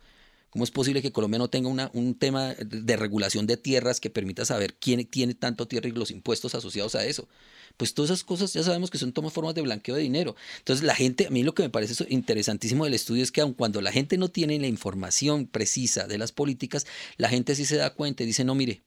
¿Cómo 0.51 0.65
es 0.65 0.73
posible 0.73 1.01
que 1.01 1.13
Colombia 1.13 1.39
no 1.39 1.49
tenga 1.49 1.91
un 1.95 2.15
tema 2.17 2.55
de 2.55 2.97
regulación 2.97 3.47
de 3.47 3.57
tierras 3.57 4.01
que 4.01 4.11
permita 4.11 4.45
saber 4.45 4.75
quién 4.75 5.07
tiene 5.07 5.35
tanto 5.35 5.69
tierra 5.69 5.89
y 5.89 5.93
los 5.93 6.11
impuestos 6.11 6.57
asociados 6.57 6.97
a 6.97 7.05
eso? 7.05 7.29
Pues 7.77 7.95
todas 7.95 8.11
esas 8.11 8.25
cosas 8.25 8.53
ya 8.53 8.65
sabemos 8.65 8.91
que 8.91 8.99
son 8.99 9.13
tomas 9.13 9.33
formas 9.33 9.55
de 9.55 9.63
blanqueo 9.63 9.95
de 9.95 10.03
dinero. 10.03 10.35
Entonces 10.59 10.85
la 10.85 10.97
gente, 10.97 11.29
a 11.29 11.31
mí 11.31 11.45
lo 11.45 11.55
que 11.55 11.63
me 11.63 11.71
parece 11.71 12.05
interesantísimo 12.09 12.85
del 12.85 12.95
estudio 12.95 13.23
es 13.23 13.31
que 13.31 13.41
aun 13.41 13.55
cuando 13.55 13.81
la 13.81 13.93
gente 13.93 14.19
no 14.19 14.29
tiene 14.29 14.59
la 14.59 14.67
información 14.67 15.47
precisa 15.47 16.09
de 16.09 16.19
las 16.19 16.33
políticas, 16.33 16.85
la 17.17 17.29
gente 17.29 17.55
sí 17.55 17.65
se 17.65 17.77
da 17.77 17.95
cuenta 17.95 18.25
y 18.25 18.27
dice, 18.27 18.43
no, 18.43 18.57
mire, 18.57 18.83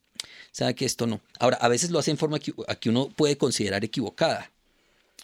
sabe 0.51 0.75
que 0.75 0.83
esto 0.83 1.07
no. 1.07 1.21
Ahora, 1.39 1.57
a 1.57 1.69
veces 1.69 1.91
lo 1.91 1.99
hace 1.99 2.11
en 2.11 2.17
forma 2.17 2.39
que, 2.39 2.53
que 2.81 2.89
uno 2.89 3.07
puede 3.09 3.37
considerar 3.37 3.85
equivocada. 3.85 4.51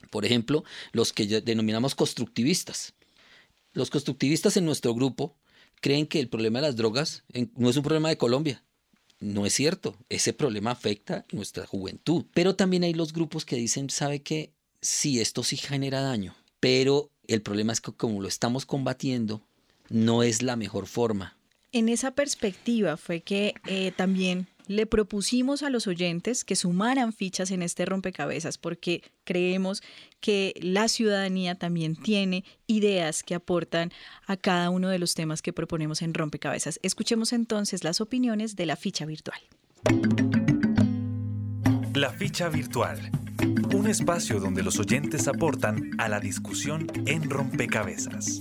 Por 0.09 0.25
ejemplo, 0.25 0.63
los 0.93 1.11
que 1.11 1.27
denominamos 1.41 1.95
constructivistas. 1.95 2.93
Los 3.73 3.89
constructivistas 3.89 4.55
en 4.55 4.65
nuestro 4.65 4.95
grupo 4.95 5.35
creen 5.79 6.07
que 6.07 6.19
el 6.19 6.29
problema 6.29 6.59
de 6.59 6.67
las 6.67 6.75
drogas 6.75 7.23
no 7.55 7.69
es 7.69 7.77
un 7.77 7.83
problema 7.83 8.09
de 8.09 8.17
Colombia. 8.17 8.63
No 9.19 9.45
es 9.45 9.53
cierto, 9.53 9.97
ese 10.07 10.31
problema 10.31 10.71
afecta 10.71 11.25
nuestra 11.31 11.65
juventud. 11.65 12.25
Pero 12.33 12.55
también 12.55 12.83
hay 12.83 12.93
los 12.93 13.11
grupos 13.11 13.43
que 13.43 13.57
dicen, 13.57 13.89
¿sabe 13.89 14.21
que 14.21 14.53
Sí, 14.81 15.19
esto 15.19 15.43
sí 15.43 15.57
genera 15.57 16.01
daño, 16.01 16.35
pero 16.59 17.11
el 17.27 17.41
problema 17.41 17.73
es 17.73 17.81
que 17.81 17.91
como 17.91 18.21
lo 18.21 18.27
estamos 18.27 18.65
combatiendo, 18.65 19.41
no 19.89 20.23
es 20.23 20.41
la 20.41 20.55
mejor 20.55 20.87
forma. 20.87 21.35
En 21.71 21.89
esa 21.89 22.11
perspectiva 22.11 22.95
fue 22.95 23.21
que 23.21 23.53
eh, 23.67 23.91
también 23.91 24.47
le 24.69 24.85
propusimos 24.85 25.63
a 25.63 25.71
los 25.71 25.87
oyentes 25.87 26.45
que 26.45 26.55
sumaran 26.55 27.11
fichas 27.11 27.49
en 27.49 27.63
este 27.63 27.85
rompecabezas 27.85 28.59
porque 28.59 29.01
creemos 29.23 29.81
que 30.19 30.53
la 30.61 30.87
ciudadanía 30.87 31.55
también 31.55 31.95
tiene 31.95 32.45
ideas 32.67 33.23
que 33.23 33.33
aportan 33.33 33.91
a 34.27 34.37
cada 34.37 34.69
uno 34.69 34.89
de 34.89 34.99
los 34.99 35.15
temas 35.15 35.41
que 35.41 35.53
proponemos 35.53 36.03
en 36.03 36.13
rompecabezas. 36.13 36.79
Escuchemos 36.83 37.33
entonces 37.33 37.83
las 37.83 37.99
opiniones 37.99 38.55
de 38.55 38.67
la 38.67 38.75
ficha 38.75 39.07
virtual. 39.07 39.39
La 41.95 42.11
ficha 42.11 42.47
virtual. 42.49 43.09
Un 43.73 43.87
espacio 43.87 44.39
donde 44.39 44.61
los 44.61 44.77
oyentes 44.77 45.27
aportan 45.27 45.89
a 45.97 46.07
la 46.09 46.19
discusión 46.19 46.85
en 47.07 47.27
rompecabezas. 47.27 48.39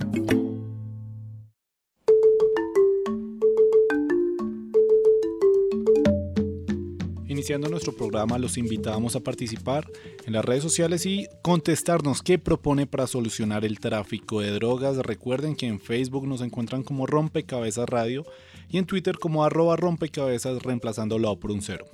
Nuestro 7.57 7.95
programa, 7.95 8.37
los 8.37 8.59
invitamos 8.59 9.17
a 9.17 9.21
participar 9.21 9.91
en 10.27 10.35
las 10.35 10.45
redes 10.45 10.63
sociales 10.63 11.07
y 11.07 11.27
contestarnos 11.41 12.21
qué 12.21 12.39
propone 12.39 12.87
para 12.87 13.07
solucionar 13.07 13.65
el 13.65 13.81
tráfico 13.81 14.43
de 14.43 14.51
drogas. 14.51 14.99
Recuerden 14.99 15.57
que 15.57 15.67
en 15.67 15.81
Facebook 15.81 16.27
nos 16.27 16.43
encuentran 16.43 16.83
como 16.83 17.07
Rompecabezas 17.07 17.89
Radio 17.89 18.27
y 18.69 18.77
en 18.77 18.85
Twitter 18.85 19.19
como 19.19 19.45
arroba 19.45 19.77
rompecabezas 19.77 20.63
reemplazándolo 20.63 21.41
por 21.41 21.51
un 21.51 21.63
cero. 21.63 21.87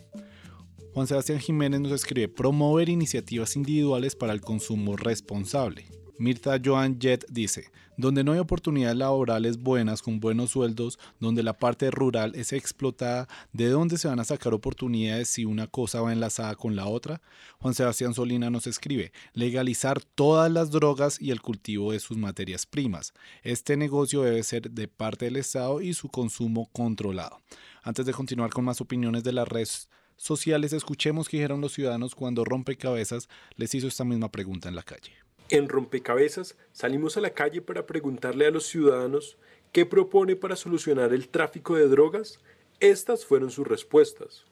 Juan 0.93 1.07
Sebastián 1.07 1.39
Jiménez 1.39 1.81
nos 1.81 1.93
escribe 1.93 2.27
promover 2.27 2.89
iniciativas 2.89 3.55
individuales 3.55 4.17
para 4.17 4.33
el 4.33 4.41
consumo 4.41 4.97
responsable. 4.97 5.87
Mirta 6.19 6.61
Joan 6.65 7.01
Jet 7.01 7.27
dice, 7.29 7.71
donde 7.97 8.23
no 8.23 8.33
hay 8.33 8.39
oportunidades 8.39 8.97
laborales 8.97 9.59
buenas 9.59 10.01
con 10.01 10.21
buenos 10.21 10.51
sueldos, 10.51 10.99
donde 11.19 11.43
la 11.43 11.59
parte 11.59 11.91
rural 11.91 12.35
es 12.37 12.53
explotada, 12.53 13.29
¿de 13.53 13.69
dónde 13.69 13.99
se 13.99 14.09
van 14.09 14.21
a 14.21 14.25
sacar 14.25 14.55
oportunidades 14.55 15.29
si 15.29 15.45
una 15.45 15.67
cosa 15.67 16.01
va 16.01 16.13
enlazada 16.13 16.55
con 16.55 16.77
la 16.77 16.87
otra? 16.87 17.21
Juan 17.59 17.75
Sebastián 17.75 18.15
Solina 18.15 18.49
nos 18.49 18.67
escribe, 18.67 19.13
legalizar 19.33 20.03
todas 20.03 20.51
las 20.53 20.71
drogas 20.71 21.21
y 21.21 21.31
el 21.31 21.41
cultivo 21.41 21.93
de 21.93 22.01
sus 22.01 22.17
materias 22.17 22.65
primas. 22.65 23.13
Este 23.43 23.77
negocio 23.77 24.23
debe 24.23 24.43
ser 24.45 24.71
de 24.71 24.87
parte 24.87 25.25
del 25.25 25.37
Estado 25.37 25.81
y 25.81 25.95
su 25.95 26.09
consumo 26.09 26.69
controlado. 26.73 27.41
Antes 27.83 28.07
de 28.07 28.13
continuar 28.13 28.51
con 28.51 28.65
más 28.65 28.81
opiniones 28.81 29.25
de 29.25 29.33
las 29.33 29.49
redes 29.49 29.91
sociales, 30.17 30.73
escuchemos 30.73 31.29
qué 31.29 31.39
dijeron 31.39 31.61
los 31.61 31.73
ciudadanos 31.73 32.15
cuando 32.15 32.45
Rompecabezas 32.45 33.29
les 33.57 33.75
hizo 33.75 33.89
esta 33.89 34.05
misma 34.05 34.31
pregunta 34.31 34.69
en 34.69 34.77
la 34.77 34.83
calle. 34.85 35.24
En 35.51 35.69
Rompecabezas 35.69 36.59
salimos 36.73 37.19
a 37.19 37.21
la 37.21 37.31
calle 37.31 37.61
para 37.61 37.87
preguntarle 37.87 38.47
a 38.47 38.51
los 38.51 38.67
ciudadanos 38.67 39.37
qué 39.73 39.85
propone 39.85 40.37
para 40.37 40.57
solucionar 40.57 41.13
el 41.13 41.29
tráfico 41.29 41.77
de 41.77 41.87
drogas. 41.87 42.43
Estas 42.81 43.27
fueron 43.27 43.51
sus 43.51 43.67
respuestas. 43.67 44.47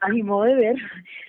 A 0.00 0.08
mi 0.08 0.22
modo 0.22 0.44
de 0.44 0.54
ver, 0.54 0.76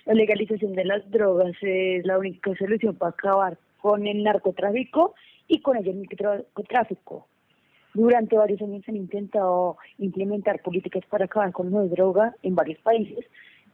la 0.06 0.14
legalización 0.14 0.72
de 0.72 0.86
las 0.86 1.10
drogas 1.10 1.52
es 1.60 2.06
la 2.06 2.18
única 2.18 2.54
solución 2.56 2.96
para 2.96 3.10
acabar 3.10 3.58
con 3.82 4.06
el 4.06 4.22
narcotráfico 4.22 5.14
y 5.46 5.60
con 5.60 5.76
el 5.76 5.94
microtráfico. 5.94 7.26
Durante 7.92 8.38
varios 8.38 8.62
años 8.62 8.82
han 8.88 8.96
intentado 8.96 9.76
implementar 9.98 10.62
políticas 10.62 11.04
para 11.10 11.26
acabar 11.26 11.52
con 11.52 11.70
la 11.70 11.82
droga 11.82 12.34
en 12.42 12.54
varios 12.54 12.78
países 12.80 13.26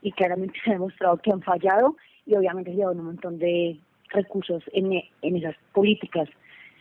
y 0.03 0.11
claramente 0.11 0.59
se 0.64 0.70
ha 0.70 0.72
demostrado 0.72 1.18
que 1.18 1.30
han 1.30 1.43
fallado 1.43 1.97
y 2.26 2.34
obviamente 2.34 2.72
ha 2.72 2.74
llevado 2.74 2.99
un 2.99 3.05
montón 3.05 3.39
de 3.39 3.78
recursos 4.11 4.62
en, 4.72 5.02
en 5.22 5.36
esas 5.36 5.56
políticas. 5.72 6.28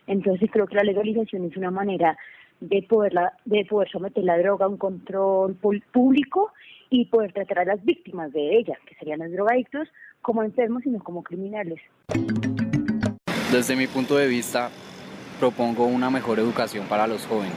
Entonces 0.08 0.50
creo 0.52 0.68
que 0.68 0.76
la 0.76 0.84
legalización 0.84 1.46
es 1.46 1.58
una 1.58 1.72
manera 1.72 2.18
de 2.60 2.82
poderla, 2.84 3.34
de 3.46 3.66
poder 3.66 3.90
someter 3.90 4.24
la 4.24 4.38
droga 4.38 4.66
a 4.66 4.70
un 4.70 4.78
control 4.78 5.56
público 5.92 6.52
y 6.90 7.06
poder 7.06 7.34
tratar 7.34 7.60
a 7.60 7.66
las 7.66 7.84
víctimas 7.84 8.32
de 8.32 8.58
ella, 8.58 8.78
que 8.86 8.96
serían 8.96 9.20
los 9.20 9.32
drogadictos, 9.32 9.88
como 10.22 10.44
enfermos 10.44 10.86
y 10.86 10.90
no 10.90 11.00
como 11.04 11.24
criminales. 11.24 11.80
Desde 13.52 13.76
mi 13.76 13.88
punto 13.88 14.16
de 14.18 14.28
vista, 14.28 14.70
propongo 15.40 15.86
una 15.86 16.10
mejor 16.10 16.40
educación 16.40 16.88
para 16.88 17.08
los 17.08 17.26
jóvenes, 17.28 17.56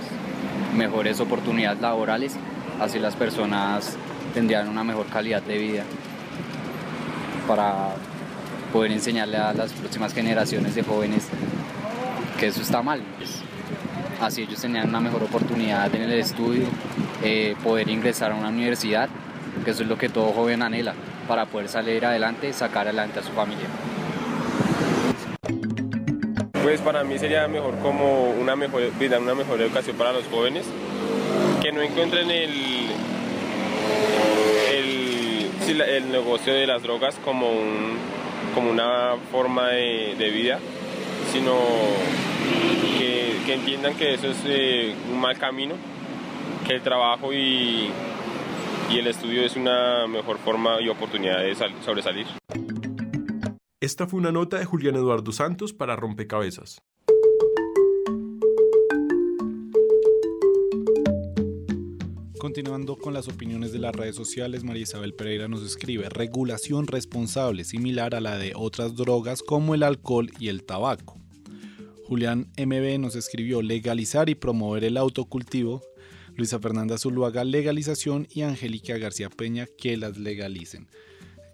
mejores 0.77 1.21
oportunidades 1.21 1.81
laborales, 1.81 2.39
así 2.81 2.99
las 2.99 3.17
personas 3.17 3.97
tendrían 4.35 4.69
una 4.69 4.85
mejor 4.85 5.07
calidad 5.07 5.43
de 5.43 5.59
vida 5.59 5.85
para 7.49 7.95
poder 8.73 8.93
enseñarle 8.93 9.37
a 9.37 9.53
las 9.53 9.73
próximas 9.73 10.15
generaciones 10.15 10.75
de 10.75 10.83
jóvenes 10.83 11.29
que 12.39 12.47
eso 12.47 12.63
está 12.63 12.83
mal. 12.83 13.03
Pues. 13.19 13.43
así 14.21 14.43
ellos 14.43 14.61
tenían 14.61 14.89
una 14.89 15.01
mejor 15.01 15.23
oportunidad 15.23 15.95
en 15.95 16.03
el 16.03 16.13
estudio, 16.13 16.65
eh, 17.23 17.55
poder 17.63 17.89
ingresar 17.89 18.33
a 18.33 18.35
una 18.35 18.49
universidad, 18.49 19.09
que 19.65 19.73
eso 19.73 19.83
es 19.83 19.89
lo 19.89 19.99
que 19.99 20.09
todo 20.09 20.33
joven 20.33 20.63
anhela, 20.63 20.95
para 21.29 21.47
poder 21.47 21.69
salir 21.69 22.05
adelante 22.05 22.53
sacar 22.53 22.87
adelante 22.87 23.21
a 23.21 23.23
su 23.23 23.33
familia. 23.33 23.67
Pues 26.63 26.81
para 26.81 27.05
mí 27.05 27.19
sería 27.19 27.49
mejor 27.49 27.79
como 27.79 28.31
una 28.31 28.55
mejor 28.57 28.83
vida, 28.99 29.19
una 29.19 29.35
mejor 29.35 29.61
educación 29.61 29.97
para 29.97 30.13
los 30.13 30.25
jóvenes, 30.27 30.65
que 31.61 31.73
no 31.73 31.83
encuentren 31.83 32.31
el, 32.31 32.87
el 35.79 36.11
negocio 36.11 36.53
de 36.53 36.67
las 36.67 36.83
drogas 36.83 37.15
como 37.25 37.51
un 37.51 37.99
como 38.55 38.71
una 38.71 39.17
forma 39.31 39.69
de, 39.69 40.31
vida, 40.33 40.59
sino 41.33 41.55
que, 42.99 43.55
entiendan 43.55 43.97
que 43.97 44.15
eso 44.15 44.29
es 44.29 44.39
eh, 44.45 44.95
un 45.11 45.21
mal 45.21 45.37
camino, 45.39 45.75
que 46.67 46.75
el 46.75 46.83
trabajo 46.83 47.33
y, 47.33 47.91
y 48.91 48.99
el 48.99 49.07
estudio 49.07 49.43
es 49.43 49.57
una 49.57 50.07
mejor 50.07 50.39
forma 50.39 50.81
y 50.81 50.89
oportunidad 50.89 51.41
de 51.41 51.55
sobresalir. 51.85 52.27
Esta 53.81 54.07
fue 54.07 54.21
una 54.21 54.31
nota 54.31 54.59
de 54.59 54.65
Julián 54.65 54.95
Eduardo 54.95 55.33
Santos 55.33 55.73
para 55.73 55.97
Rompecabezas. 55.97 56.83
Continuando 62.41 62.97
con 62.97 63.13
las 63.13 63.29
opiniones 63.29 63.71
de 63.71 63.79
las 63.79 63.95
redes 63.95 64.17
sociales, 64.17 64.65
María 64.65 64.85
Isabel 64.85 65.13
Pereira 65.13 65.47
nos 65.47 65.63
escribe 65.63 66.09
regulación 66.09 66.87
responsable 66.87 67.65
similar 67.65 68.15
a 68.15 68.21
la 68.23 68.39
de 68.39 68.55
otras 68.57 68.97
drogas 68.97 69.43
como 69.43 69.75
el 69.75 69.83
alcohol 69.83 70.31
y 70.39 70.49
el 70.49 70.65
tabaco. 70.65 71.19
Julián 72.07 72.51
MB 72.57 72.99
nos 72.99 73.15
escribió 73.15 73.61
legalizar 73.61 74.31
y 74.31 74.37
promover 74.37 74.85
el 74.85 74.97
autocultivo. 74.97 75.83
Luisa 76.35 76.59
Fernanda 76.59 76.97
Zuluaga, 76.97 77.45
legalización 77.45 78.27
y 78.31 78.41
Angélica 78.41 78.97
García 78.97 79.29
Peña, 79.29 79.67
que 79.77 79.99
las 79.99 80.17
legalicen. 80.17 80.89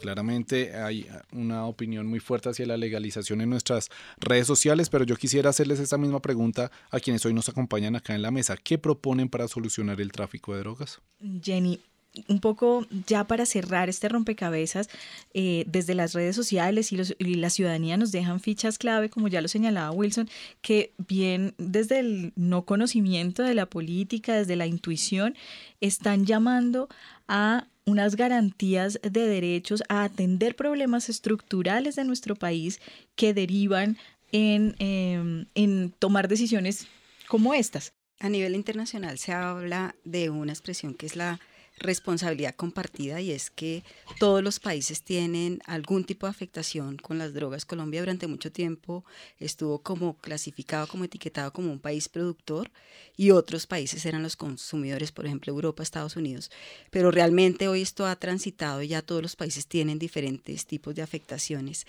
Claramente 0.07 0.73
hay 0.77 1.09
una 1.33 1.67
opinión 1.67 2.07
muy 2.07 2.21
fuerte 2.21 2.49
hacia 2.49 2.65
la 2.65 2.77
legalización 2.77 3.41
en 3.41 3.51
nuestras 3.51 3.89
redes 4.19 4.47
sociales, 4.47 4.89
pero 4.89 5.03
yo 5.03 5.17
quisiera 5.17 5.51
hacerles 5.51 5.81
esta 5.81 5.99
misma 5.99 6.23
pregunta 6.23 6.71
a 6.93 7.01
quienes 7.01 7.27
hoy 7.27 7.35
nos 7.35 7.49
acompañan 7.49 7.97
acá 7.97 8.15
en 8.15 8.23
la 8.23 8.31
mesa. 8.31 8.57
¿Qué 8.57 8.79
proponen 8.79 9.29
para 9.29 9.49
solucionar 9.49 10.01
el 10.01 10.13
tráfico 10.13 10.55
de 10.55 10.61
drogas? 10.61 11.01
Jenny, 11.43 11.81
un 12.29 12.39
poco 12.39 12.87
ya 13.09 13.25
para 13.25 13.47
cerrar 13.47 13.89
este 13.89 14.09
rompecabezas, 14.09 14.89
eh, 15.35 15.65
desde 15.67 15.97
las 15.97 16.13
redes 16.13 16.37
sociales 16.37 16.93
y, 16.93 17.01
y, 17.19 17.35
la 17.35 17.51
ciudadanía 17.51 17.97
nos 17.97 18.13
dejan 18.13 18.39
fichas 18.39 18.79
clave, 18.79 19.11
como 19.11 19.27
ya 19.27 19.41
lo 19.41 19.49
señalaba 19.49 19.91
Wilson, 19.91 20.31
que 20.61 20.93
bien 21.09 21.53
desde 21.59 21.99
el 21.99 22.33
no 22.37 22.65
conocimiento 22.65 23.43
de 23.43 23.57
la 23.57 23.67
política, 23.67 24.37
desde 24.37 24.55
la 24.55 24.69
intuición, 24.69 25.35
están 25.81 26.27
llamando 26.27 26.89
a 27.27 27.67
unas 27.87 28.17
garantías 28.17 28.99
de 29.03 29.27
derechos, 29.27 29.83
a 29.89 30.05
atender 30.05 30.57
problemas 30.57 31.09
estructurales 31.09 31.97
de 31.97 32.05
nuestro 32.05 32.35
país 32.35 32.81
que 33.15 33.33
derivan 33.33 33.97
en, 34.33 34.75
em, 34.79 35.47
en 35.55 35.93
tomar 35.99 36.29
decisiones 36.29 36.89
como 37.29 37.55
estas. 37.55 37.93
A 38.19 38.29
nivel 38.29 38.55
internacional 38.55 39.19
se 39.19 39.33
habla 39.33 39.95
de 40.05 40.31
una 40.31 40.53
expresión 40.53 40.95
que 40.95 41.07
es 41.07 41.17
la 41.17 41.39
responsabilidad 41.79 42.55
compartida 42.55 43.21
y 43.21 43.33
es 43.33 43.51
que 43.51 43.85
todos 44.19 44.43
los 44.43 44.61
países 44.61 45.03
tienen 45.03 45.61
algún 45.67 46.05
tipo 46.05 46.27
de 46.27 46.31
afectación 46.31 46.97
con 46.97 47.19
las 47.19 47.35
drogas. 47.35 47.65
Colombia 47.65 48.01
durante 48.01 48.27
mucho 48.27 48.51
tiempo 48.51 49.05
estuvo 49.39 49.81
como 49.81 50.17
clasificado, 50.19 50.87
como 50.87 51.05
etiquetado 51.05 51.53
como 51.53 51.71
un 51.71 51.79
país 51.79 52.09
productor 52.09 52.71
y 53.17 53.31
otros 53.31 53.67
países 53.67 54.07
eran 54.07 54.23
los 54.23 54.37
consumidores, 54.37 55.13
por 55.13 55.27
ejemplo 55.27 55.53
Europa, 55.53 55.83
Estados 55.83 56.17
Unidos. 56.17 56.51
Pero 56.91 57.11
realmente 57.11 57.69
hoy 57.69 57.83
esto 57.83 58.07
ha 58.07 58.17
transitado 58.17 58.83
y 58.83 58.89
ya 58.89 59.03
todos 59.03 59.23
los 59.23 59.37
países 59.37 59.67
tienen 59.67 59.99
diferentes 59.99 60.67
tipos 60.67 60.95
de 60.95 61.03
afectaciones. 61.03 61.87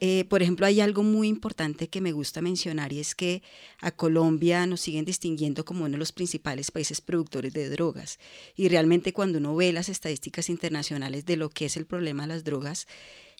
Eh, 0.00 0.24
por 0.28 0.42
ejemplo, 0.42 0.66
hay 0.66 0.80
algo 0.80 1.02
muy 1.02 1.28
importante 1.28 1.88
que 1.88 2.00
me 2.00 2.12
gusta 2.12 2.40
mencionar 2.40 2.92
y 2.92 3.00
es 3.00 3.14
que 3.14 3.42
a 3.80 3.90
Colombia 3.90 4.66
nos 4.66 4.80
siguen 4.80 5.04
distinguiendo 5.04 5.64
como 5.64 5.84
uno 5.84 5.92
de 5.92 5.98
los 5.98 6.12
principales 6.12 6.70
países 6.70 7.00
productores 7.00 7.52
de 7.52 7.68
drogas. 7.68 8.18
Y 8.54 8.68
realmente 8.68 9.12
cuando 9.12 9.38
uno 9.38 9.56
ve 9.56 9.72
las 9.72 9.88
estadísticas 9.88 10.48
internacionales 10.48 11.26
de 11.26 11.36
lo 11.36 11.50
que 11.50 11.66
es 11.66 11.76
el 11.76 11.86
problema 11.86 12.22
de 12.24 12.28
las 12.28 12.44
drogas, 12.44 12.86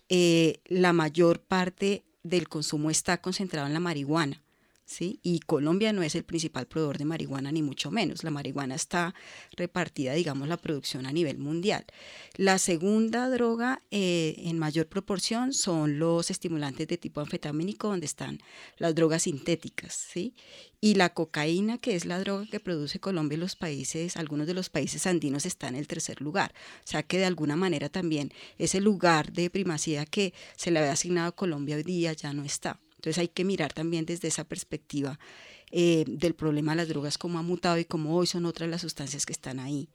eh, 0.09 0.61
la 0.67 0.93
mayor 0.93 1.41
parte 1.41 2.05
del 2.23 2.49
consumo 2.49 2.91
está 2.91 3.21
concentrado 3.21 3.67
en 3.67 3.75
la 3.75 3.81
marihuana. 3.81 4.43
Y 5.01 5.41
Colombia 5.41 5.93
no 5.93 6.03
es 6.03 6.14
el 6.14 6.24
principal 6.24 6.66
proveedor 6.66 6.99
de 6.99 7.05
marihuana, 7.05 7.53
ni 7.53 7.62
mucho 7.62 7.91
menos. 7.91 8.24
La 8.24 8.30
marihuana 8.30 8.74
está 8.74 9.14
repartida, 9.57 10.14
digamos, 10.14 10.49
la 10.49 10.57
producción 10.57 11.07
a 11.07 11.12
nivel 11.12 11.39
mundial. 11.39 11.84
La 12.36 12.59
segunda 12.59 13.28
droga 13.28 13.82
eh, 13.91 14.34
en 14.39 14.59
mayor 14.59 14.86
proporción 14.86 15.53
son 15.53 15.99
los 15.99 16.30
estimulantes 16.30 16.89
de 16.89 16.97
tipo 16.97 17.20
anfetamínico, 17.20 17.89
donde 17.89 18.07
están 18.07 18.41
las 18.78 18.95
drogas 18.95 19.22
sintéticas, 19.24 19.95
¿sí? 19.95 20.34
Y 20.80 20.95
la 20.95 21.12
cocaína, 21.12 21.78
que 21.78 21.95
es 21.95 22.07
la 22.07 22.18
droga 22.20 22.47
que 22.51 22.61
produce 22.61 22.99
Colombia 22.99 23.36
y 23.36 23.41
los 23.41 23.57
países, 23.57 24.16
algunos 24.16 24.47
de 24.47 24.55
los 24.55 24.70
países 24.70 25.07
andinos, 25.07 25.45
está 25.45 25.68
en 25.68 25.74
el 25.74 25.86
tercer 25.86 26.20
lugar. 26.22 26.55
O 26.84 26.86
sea 26.86 27.03
que 27.03 27.18
de 27.18 27.26
alguna 27.26 27.57
manera 27.57 27.89
también 27.89 28.32
ese 28.59 28.80
lugar 28.80 29.32
de 29.32 29.51
primacía 29.51 30.07
que 30.07 30.32
se 30.57 30.70
le 30.70 30.78
había 30.78 30.93
asignado 30.93 31.28
a 31.28 31.32
Colombia 31.32 31.76
hoy 31.76 31.82
día 31.82 32.12
ya 32.12 32.32
no 32.32 32.45
está. 32.45 32.80
Entonces 32.99 33.18
hay 33.18 33.28
que 33.28 33.44
mirar 33.44 33.72
también 33.72 34.05
desde 34.07 34.26
esa 34.28 34.44
perspectiva 34.44 35.18
eh, 35.70 36.05
del 36.09 36.34
problema 36.34 36.72
de 36.72 36.76
las 36.76 36.88
drogas, 36.88 37.16
cómo 37.16 37.38
ha 37.38 37.42
mutado 37.42 37.78
y 37.78 37.84
cómo 37.84 38.16
hoy 38.16 38.26
son 38.26 38.44
otras 38.44 38.68
las 38.68 38.80
sustancias 38.80 39.24
que 39.24 39.32
están 39.32 39.61
ahí, 39.61 39.88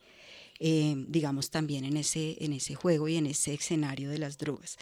eh, 0.60 0.96
digamos, 1.08 1.50
también 1.50 1.84
en 1.84 1.98
ese, 1.98 2.38
en 2.40 2.54
ese 2.54 2.76
juego 2.76 3.10
y 3.10 3.18
en 3.18 3.26
ese 3.26 3.54
escenario 3.54 4.10
de 4.10 4.20
las 4.20 4.38
drogas. 4.38 4.78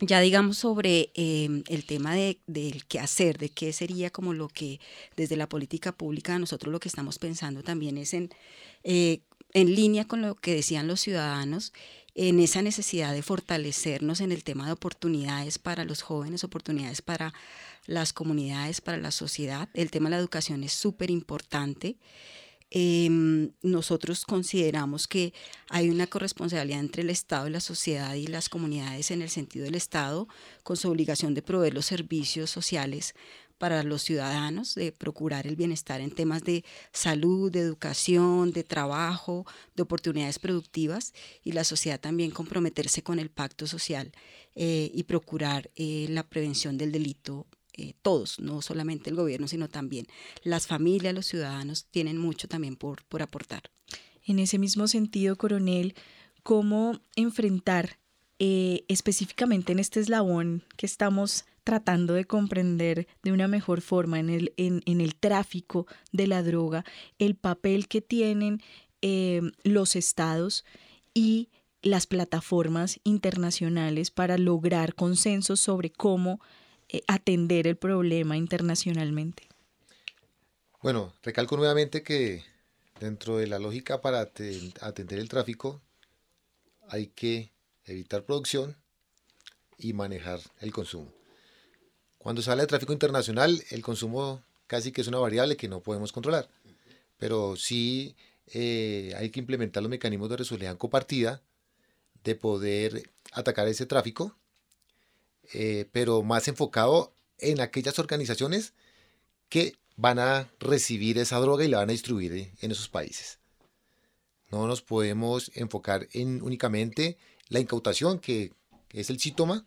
Ya 0.00 0.20
digamos 0.20 0.56
sobre 0.56 1.10
eh, 1.14 1.62
el 1.68 1.84
tema 1.84 2.14
de, 2.14 2.40
del 2.46 2.86
qué 2.86 2.98
hacer, 2.98 3.36
de 3.38 3.50
qué 3.50 3.74
sería 3.74 4.10
como 4.10 4.32
lo 4.32 4.48
que 4.48 4.80
desde 5.14 5.36
la 5.36 5.48
política 5.48 5.92
pública 5.92 6.38
nosotros 6.38 6.72
lo 6.72 6.80
que 6.80 6.88
estamos 6.88 7.18
pensando 7.18 7.62
también 7.62 7.98
es 7.98 8.14
en, 8.14 8.30
en 8.82 9.74
línea 9.74 10.08
con 10.08 10.22
lo 10.22 10.34
que 10.34 10.54
decían 10.54 10.88
los 10.88 11.00
ciudadanos 11.00 11.72
en 12.14 12.40
esa 12.40 12.62
necesidad 12.62 13.12
de 13.12 13.22
fortalecernos 13.22 14.20
en 14.20 14.32
el 14.32 14.44
tema 14.44 14.66
de 14.66 14.72
oportunidades 14.72 15.58
para 15.58 15.84
los 15.84 16.02
jóvenes, 16.02 16.44
oportunidades 16.44 17.02
para 17.02 17.32
las 17.86 18.12
comunidades, 18.12 18.80
para 18.80 18.98
la 18.98 19.10
sociedad. 19.10 19.68
El 19.74 19.90
tema 19.90 20.08
de 20.08 20.16
la 20.16 20.20
educación 20.20 20.62
es 20.64 20.72
súper 20.72 21.10
importante. 21.10 21.96
Em, 22.74 23.52
nosotros 23.62 24.24
consideramos 24.24 25.06
que 25.06 25.34
hay 25.68 25.90
una 25.90 26.06
corresponsabilidad 26.06 26.80
entre 26.80 27.02
el 27.02 27.10
Estado 27.10 27.46
y 27.46 27.50
la 27.50 27.60
sociedad 27.60 28.14
y 28.14 28.26
las 28.26 28.48
comunidades 28.48 29.10
en 29.10 29.20
el 29.20 29.28
sentido 29.28 29.66
del 29.66 29.74
Estado, 29.74 30.26
con 30.62 30.78
su 30.78 30.90
obligación 30.90 31.34
de 31.34 31.42
proveer 31.42 31.74
los 31.74 31.84
servicios 31.84 32.50
sociales 32.50 33.14
para 33.62 33.84
los 33.84 34.02
ciudadanos, 34.02 34.74
de 34.74 34.90
procurar 34.90 35.46
el 35.46 35.54
bienestar 35.54 36.00
en 36.00 36.10
temas 36.10 36.42
de 36.42 36.64
salud, 36.92 37.48
de 37.48 37.60
educación, 37.60 38.50
de 38.50 38.64
trabajo, 38.64 39.46
de 39.76 39.84
oportunidades 39.84 40.40
productivas 40.40 41.14
y 41.44 41.52
la 41.52 41.62
sociedad 41.62 42.00
también 42.00 42.32
comprometerse 42.32 43.04
con 43.04 43.20
el 43.20 43.30
pacto 43.30 43.68
social 43.68 44.10
eh, 44.56 44.90
y 44.92 45.04
procurar 45.04 45.70
eh, 45.76 46.08
la 46.10 46.24
prevención 46.24 46.76
del 46.76 46.90
delito. 46.90 47.46
Eh, 47.74 47.94
todos, 48.02 48.40
no 48.40 48.62
solamente 48.62 49.10
el 49.10 49.14
gobierno, 49.14 49.46
sino 49.46 49.68
también 49.68 50.08
las 50.42 50.66
familias, 50.66 51.14
los 51.14 51.26
ciudadanos 51.26 51.84
tienen 51.84 52.18
mucho 52.18 52.48
también 52.48 52.74
por, 52.74 53.04
por 53.04 53.22
aportar. 53.22 53.70
En 54.26 54.40
ese 54.40 54.58
mismo 54.58 54.88
sentido, 54.88 55.36
coronel, 55.36 55.94
¿cómo 56.42 57.00
enfrentar 57.14 58.00
específicamente 58.40 59.70
en 59.70 59.78
este 59.78 60.00
eslabón 60.00 60.64
que 60.76 60.84
estamos 60.84 61.44
tratando 61.64 62.14
de 62.14 62.24
comprender 62.24 63.06
de 63.22 63.32
una 63.32 63.48
mejor 63.48 63.80
forma 63.80 64.18
en 64.18 64.30
el, 64.30 64.52
en, 64.56 64.82
el 65.00 65.14
tráfico 65.14 65.86
de 66.12 66.26
la 66.26 66.42
droga 66.42 66.84
el 67.18 67.34
papel 67.34 67.88
que 67.88 68.00
tienen 68.00 68.62
eh, 69.00 69.42
los 69.62 69.96
estados 69.96 70.64
y 71.14 71.48
las 71.82 72.06
plataformas 72.06 73.00
internacionales 73.04 74.10
para 74.10 74.38
lograr 74.38 74.94
consensos 74.94 75.60
sobre 75.60 75.90
cómo 75.90 76.40
eh, 76.88 77.02
atender 77.08 77.66
el 77.66 77.76
problema 77.76 78.36
internacionalmente. 78.36 79.48
Bueno, 80.80 81.12
recalco 81.22 81.56
nuevamente 81.56 82.02
que 82.02 82.44
dentro 83.00 83.36
de 83.36 83.46
la 83.46 83.58
lógica 83.58 84.00
para 84.00 84.20
atender 84.20 85.18
el 85.18 85.28
tráfico 85.28 85.80
hay 86.88 87.08
que 87.08 87.52
evitar 87.84 88.24
producción 88.24 88.76
y 89.78 89.92
manejar 89.92 90.40
el 90.60 90.72
consumo. 90.72 91.21
Cuando 92.22 92.40
se 92.40 92.52
habla 92.52 92.62
de 92.62 92.68
tráfico 92.68 92.92
internacional, 92.92 93.64
el 93.70 93.82
consumo 93.82 94.44
casi 94.68 94.92
que 94.92 95.00
es 95.00 95.08
una 95.08 95.18
variable 95.18 95.56
que 95.56 95.66
no 95.66 95.80
podemos 95.80 96.12
controlar, 96.12 96.48
pero 97.18 97.56
sí 97.56 98.14
eh, 98.46 99.12
hay 99.16 99.30
que 99.30 99.40
implementar 99.40 99.82
los 99.82 99.90
mecanismos 99.90 100.30
de 100.30 100.36
resolución 100.36 100.76
compartida, 100.76 101.42
de 102.22 102.36
poder 102.36 103.10
atacar 103.32 103.66
ese 103.66 103.86
tráfico, 103.86 104.36
eh, 105.52 105.88
pero 105.90 106.22
más 106.22 106.46
enfocado 106.46 107.12
en 107.38 107.60
aquellas 107.60 107.98
organizaciones 107.98 108.72
que 109.48 109.76
van 109.96 110.20
a 110.20 110.48
recibir 110.60 111.18
esa 111.18 111.40
droga 111.40 111.64
y 111.64 111.68
la 111.68 111.78
van 111.78 111.88
a 111.88 111.92
distribuir 111.92 112.52
en 112.60 112.70
esos 112.70 112.88
países. 112.88 113.40
No 114.48 114.68
nos 114.68 114.80
podemos 114.80 115.50
enfocar 115.56 116.06
en 116.12 116.40
únicamente 116.40 117.18
la 117.48 117.58
incautación, 117.58 118.20
que 118.20 118.52
es 118.90 119.10
el 119.10 119.18
síntoma, 119.18 119.66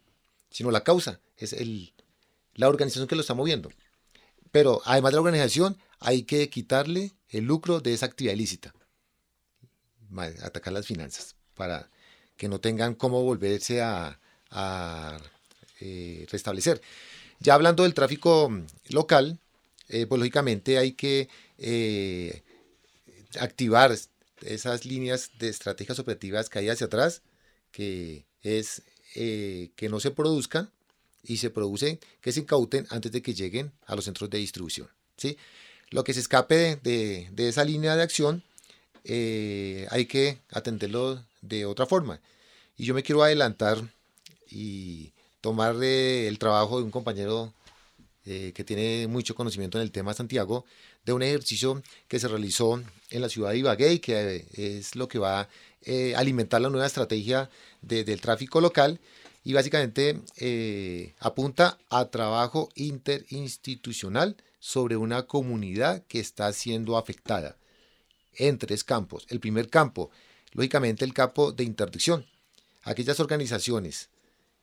sino 0.49 0.72
la 0.72 0.86
causa, 0.86 1.20
es 1.36 1.51
el, 1.51 1.94
la 2.56 2.70
organización 2.70 3.08
que 3.08 3.16
lo 3.16 3.22
está 3.22 3.34
moviendo. 3.34 3.70
Pero 4.51 4.82
además 4.86 5.12
de 5.12 5.16
la 5.16 5.22
organización, 5.22 5.78
hay 5.99 6.24
que 6.24 6.49
quitarle 6.49 7.14
el 7.30 7.45
lucro 7.45 7.82
de 7.82 7.93
esa 7.93 8.06
actividad 8.06 8.34
ilícita. 8.34 8.74
Atacar 10.43 10.72
las 10.72 10.86
finanzas 10.86 11.36
para 11.56 11.89
que 12.38 12.47
no 12.47 12.60
tengan 12.60 12.95
cómo 12.95 13.24
volverse 13.24 13.82
a, 13.82 14.20
eh, 15.82 16.26
restablecer. 16.32 16.82
Ya 17.39 17.53
hablando 17.53 17.84
del 17.84 17.93
tráfico 17.93 18.49
local, 18.88 19.39
eh, 19.89 20.06
pues 20.06 20.20
lógicamente 20.20 20.78
hay 20.78 20.93
que 20.93 21.28
eh, 21.58 22.43
activar 23.39 23.93
esas 24.41 24.86
líneas 24.86 25.32
de 25.38 25.49
estrategias 25.49 25.99
operativas 25.99 26.49
que 26.49 26.60
hay 26.60 26.70
hacia 26.70 26.88
atrás, 26.88 27.22
que 27.72 28.26
es 28.41 28.84
que 29.14 29.88
no 29.89 30.01
se 30.01 30.12
produzcan 30.12 30.72
y 31.28 31.38
se 31.38 31.49
producen, 31.49 31.99
que 32.21 32.32
se 32.32 32.41
incauten 32.41 32.88
antes 32.89 33.11
de 33.11 33.21
que 33.21 33.34
lleguen 33.34 33.71
a 33.86 33.95
los 33.95 34.05
centros 34.05 34.30
de 34.30 34.38
distribución. 34.38 34.88
¿sí? 35.17 35.38
Lo 35.89 36.03
que 36.03 36.13
se 36.13 36.19
escape 36.19 36.78
de, 36.84 37.30
de, 37.32 37.49
esa 37.49 37.63
línea 37.63 37.95
de 37.95 38.03
acción 38.03 38.43
eh, 39.03 39.88
hay 39.91 40.05
que 40.05 40.39
atenderlo 40.51 41.23
de 41.41 41.65
otra 41.65 41.86
forma. 41.86 42.19
Y 42.78 42.86
yo 42.86 42.93
me 42.93 43.03
quiero 43.03 43.23
adelantar 43.23 43.82
y 44.49 45.11
tomar 45.41 45.76
el 45.84 46.39
trabajo 46.39 46.80
de 46.80 46.86
un 46.86 46.91
compañero 46.91 47.53
eh, 48.26 48.51
que 48.55 48.63
tiene 48.63 49.07
mucho 49.07 49.36
conocimiento 49.36 49.78
en 49.78 49.84
el 49.84 49.91
tema 49.91 50.13
Santiago, 50.13 50.65
de 51.05 51.13
un 51.13 51.21
ejercicio 51.21 51.84
que 52.07 52.19
se 52.19 52.28
realizó 52.28 52.82
en 53.11 53.21
la 53.21 53.30
ciudad 53.30 53.51
de 53.51 53.59
Ibagué 53.59 53.93
y 53.93 53.99
que 53.99 54.38
eh, 54.38 54.45
es 54.57 54.95
lo 54.95 55.07
que 55.07 55.19
va 55.19 55.41
a 55.41 55.47
alimentar 56.17 56.59
la 56.61 56.69
nueva 56.69 56.88
estrategia 56.88 57.47
del 57.84 58.19
tráfico 58.19 58.59
local 58.59 58.99
y 59.45 59.53
básicamente 59.53 60.21
apunta 61.19 61.77
a 61.89 62.05
trabajo 62.09 62.69
interinstitucional 62.73 64.35
sobre 64.59 64.97
una 64.97 65.27
comunidad 65.27 66.03
que 66.07 66.19
está 66.19 66.51
siendo 66.51 66.97
afectada 66.97 67.55
en 68.33 68.57
tres 68.57 68.83
campos. 68.83 69.27
El 69.29 69.39
primer 69.39 69.69
campo, 69.69 70.09
lógicamente 70.51 71.05
el 71.05 71.13
campo 71.13 71.51
de 71.51 71.63
interdicción. 71.63 72.25
Aquellas 72.83 73.19
organizaciones 73.19 74.09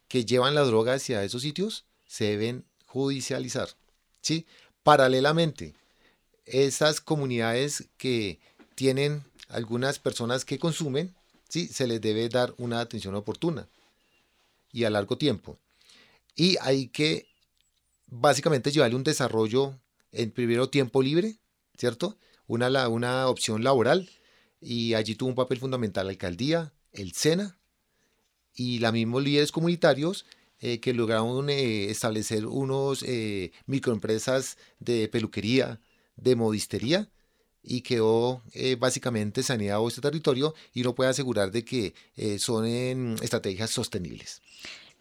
que 0.09 0.25
llevan 0.25 0.57
la 0.57 0.63
droga 0.63 0.95
hacia 0.95 1.23
esos 1.23 1.43
sitios 1.43 1.85
se 2.09 2.25
deben 2.25 2.65
judicializar. 2.87 3.69
¿sí? 4.21 4.47
Paralelamente, 4.83 5.75
esas 6.45 7.01
comunidades 7.01 7.85
que 7.99 8.41
tienen 8.75 9.23
algunas 9.49 10.01
personas 10.01 10.45
que 10.45 10.59
consumen, 10.59 11.15
¿sí? 11.49 11.69
se 11.69 11.87
les 11.87 12.01
debe 12.01 12.29
dar 12.29 12.53
una 12.59 12.81
atención 12.81 13.15
oportuna 13.15 13.69
y 14.73 14.85
a 14.85 14.91
largo 14.91 15.19
tiempo. 15.19 15.59
Y 16.35 16.57
hay 16.61 16.89
que 16.89 17.29
básicamente 18.07 18.71
llevarle 18.71 18.97
un 18.97 19.05
desarrollo 19.05 19.79
en 20.11 20.31
primero 20.31 20.69
tiempo 20.69 21.03
libre, 21.03 21.39
¿cierto? 21.77 22.19
Una, 22.47 22.89
una 22.89 23.29
opción 23.29 23.63
laboral 23.63 24.11
y 24.61 24.95
allí 24.95 25.15
tuvo 25.15 25.31
un 25.31 25.35
papel 25.35 25.59
fundamental 25.59 26.07
la 26.07 26.13
alcaldía, 26.13 26.73
el 26.93 27.13
SENA 27.13 27.59
y 28.55 28.79
los 28.79 28.93
mismos 28.93 29.23
líderes 29.23 29.53
comunitarios 29.53 30.27
eh, 30.61 30.79
que 30.79 30.95
lograron 30.95 31.51
eh, 31.51 31.91
establecer 31.91 32.47
unos 32.47 33.03
eh, 33.03 33.53
microempresas 33.67 34.59
de 34.79 35.09
peluquería, 35.09 35.81
de 36.17 36.37
modistería, 36.37 37.11
y 37.63 37.83
quedó 37.83 38.43
básicamente 38.79 39.43
saneado 39.43 39.87
este 39.89 40.01
territorio 40.01 40.55
y 40.75 40.83
no 40.83 40.95
puede 40.95 41.11
asegurar 41.11 41.51
de 41.51 41.65
que 41.65 41.95
son 42.39 42.67
estrategias 43.23 43.71
sostenibles. 43.71 44.43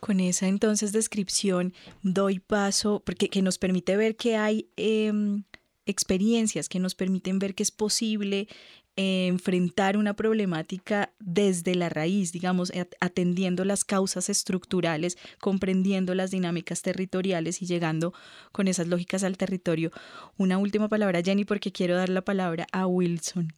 Con 0.01 0.19
esa 0.19 0.47
entonces 0.47 0.91
descripción 0.93 1.75
doy 2.01 2.39
paso, 2.39 3.03
porque 3.05 3.29
que 3.29 3.43
nos 3.43 3.59
permite 3.59 3.95
ver 3.95 4.15
que 4.15 4.35
hay 4.35 4.67
em, 4.75 5.43
experiencias 5.85 6.69
que 6.69 6.79
nos 6.79 6.95
permiten 6.95 7.37
ver 7.37 7.53
que 7.53 7.61
es 7.61 7.69
posible 7.69 8.47
enfrentar 8.95 9.97
una 9.97 10.13
problemática 10.13 11.13
desde 11.19 11.75
la 11.75 11.89
raíz, 11.89 12.31
digamos, 12.31 12.71
atendiendo 12.99 13.65
las 13.65 13.83
causas 13.85 14.29
estructurales, 14.29 15.17
comprendiendo 15.39 16.13
las 16.13 16.31
dinámicas 16.31 16.81
territoriales 16.81 17.61
y 17.61 17.65
llegando 17.65 18.13
con 18.51 18.67
esas 18.67 18.87
lógicas 18.87 19.23
al 19.23 19.37
territorio. 19.37 19.91
Una 20.37 20.57
última 20.57 20.89
palabra, 20.89 21.21
Jenny, 21.23 21.45
porque 21.45 21.71
quiero 21.71 21.95
dar 21.95 22.09
la 22.09 22.21
palabra 22.21 22.67
a 22.71 22.85
Wilson. 22.87 23.53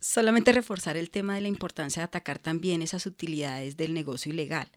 Solamente 0.00 0.52
reforzar 0.52 0.96
el 0.96 1.10
tema 1.10 1.34
de 1.34 1.40
la 1.40 1.48
importancia 1.48 2.00
de 2.00 2.04
atacar 2.04 2.38
también 2.38 2.82
esas 2.82 3.06
utilidades 3.06 3.76
del 3.76 3.94
negocio 3.94 4.32
ilegal 4.32 4.68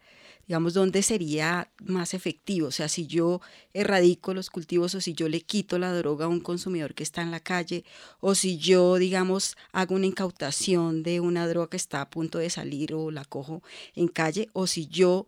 digamos, 0.48 0.72
dónde 0.72 1.02
sería 1.02 1.70
más 1.84 2.14
efectivo. 2.14 2.68
O 2.68 2.70
sea, 2.70 2.88
si 2.88 3.06
yo 3.06 3.42
erradico 3.74 4.32
los 4.32 4.48
cultivos 4.48 4.94
o 4.94 5.00
si 5.00 5.12
yo 5.12 5.28
le 5.28 5.42
quito 5.42 5.78
la 5.78 5.92
droga 5.92 6.24
a 6.24 6.28
un 6.28 6.40
consumidor 6.40 6.94
que 6.94 7.02
está 7.02 7.20
en 7.20 7.30
la 7.30 7.40
calle 7.40 7.84
o 8.20 8.34
si 8.34 8.56
yo, 8.56 8.96
digamos, 8.96 9.56
hago 9.72 9.94
una 9.94 10.06
incautación 10.06 11.02
de 11.02 11.20
una 11.20 11.46
droga 11.46 11.68
que 11.70 11.76
está 11.76 12.00
a 12.00 12.08
punto 12.08 12.38
de 12.38 12.48
salir 12.48 12.94
o 12.94 13.10
la 13.10 13.26
cojo 13.26 13.62
en 13.94 14.08
calle 14.08 14.48
o 14.54 14.66
si 14.66 14.86
yo 14.86 15.26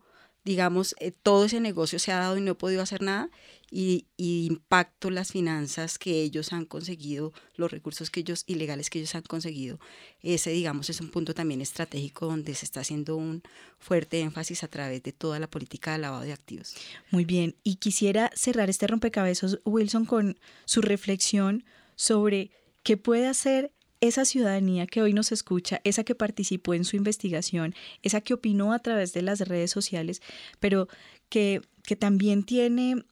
digamos, 0.50 0.96
eh, 0.98 1.12
todo 1.12 1.44
ese 1.44 1.60
negocio 1.60 2.00
se 2.00 2.10
ha 2.10 2.18
dado 2.18 2.36
y 2.36 2.40
no 2.40 2.50
he 2.50 2.54
podido 2.56 2.82
hacer 2.82 3.02
nada 3.02 3.30
y, 3.70 4.08
impacto 4.16 5.08
las 5.08 5.30
finanzas 5.30 5.96
que 5.96 6.22
ellos 6.22 6.52
han 6.52 6.64
conseguido, 6.64 7.32
los 7.54 7.70
recursos 7.70 8.10
que 8.10 8.18
ellos 8.18 8.42
ilegales 8.48 8.90
que 8.90 8.98
ellos 8.98 9.14
han 9.14 9.22
conseguido. 9.22 9.78
Ese, 10.24 10.50
digamos, 10.50 10.90
es 10.90 11.00
un 11.00 11.10
punto 11.10 11.34
también 11.34 11.60
estratégico 11.60 12.26
donde 12.26 12.56
se 12.56 12.64
está 12.64 12.80
haciendo 12.80 13.14
un 13.14 13.44
fuerte 13.78 14.18
énfasis 14.18 14.64
a 14.64 14.68
través 14.68 15.04
de 15.04 15.12
toda 15.12 15.38
la 15.38 15.48
política 15.48 15.92
de 15.92 15.98
lavado 15.98 16.24
de 16.24 16.32
activos. 16.32 16.74
Muy 17.12 17.24
bien, 17.24 17.54
y 17.62 17.76
quisiera 17.76 18.32
cerrar 18.34 18.70
este 18.70 18.88
rompecabezas, 18.88 19.60
Wilson, 19.64 20.04
con 20.04 20.36
su 20.64 20.82
reflexión 20.82 21.64
sobre 21.94 22.50
qué 22.82 22.96
puede 22.96 23.28
hacer 23.28 23.70
esa 24.00 24.24
ciudadanía 24.24 24.86
que 24.86 25.02
hoy 25.02 25.12
nos 25.12 25.32
escucha, 25.32 25.80
esa 25.84 26.04
que 26.04 26.14
participó 26.14 26.74
en 26.74 26.84
su 26.84 26.96
investigación, 26.96 27.74
esa 28.02 28.20
que 28.20 28.34
opinó 28.34 28.72
a 28.72 28.78
través 28.78 29.12
de 29.12 29.22
las 29.22 29.40
redes 29.40 29.70
sociales, 29.70 30.22
pero 30.58 30.88
que, 31.28 31.60
que 31.84 31.96
también 31.96 32.44
tiene 32.44 33.04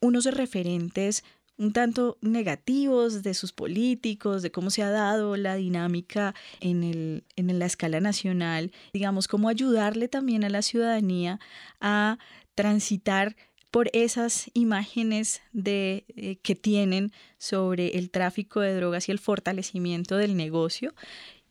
unos 0.00 0.24
referentes 0.26 1.24
un 1.58 1.72
tanto 1.72 2.18
negativos 2.20 3.24
de 3.24 3.34
sus 3.34 3.52
políticos, 3.52 4.42
de 4.42 4.52
cómo 4.52 4.70
se 4.70 4.84
ha 4.84 4.90
dado 4.90 5.36
la 5.36 5.56
dinámica 5.56 6.34
en, 6.60 6.84
el, 6.84 7.24
en 7.34 7.58
la 7.58 7.66
escala 7.66 8.00
nacional, 8.00 8.70
digamos, 8.92 9.26
cómo 9.26 9.48
ayudarle 9.48 10.06
también 10.06 10.44
a 10.44 10.50
la 10.50 10.62
ciudadanía 10.62 11.40
a 11.80 12.18
transitar 12.54 13.36
por 13.70 13.90
esas 13.92 14.50
imágenes 14.54 15.42
de, 15.52 16.04
eh, 16.16 16.36
que 16.42 16.54
tienen 16.54 17.12
sobre 17.38 17.98
el 17.98 18.10
tráfico 18.10 18.60
de 18.60 18.74
drogas 18.74 19.08
y 19.08 19.12
el 19.12 19.18
fortalecimiento 19.18 20.16
del 20.16 20.36
negocio 20.36 20.94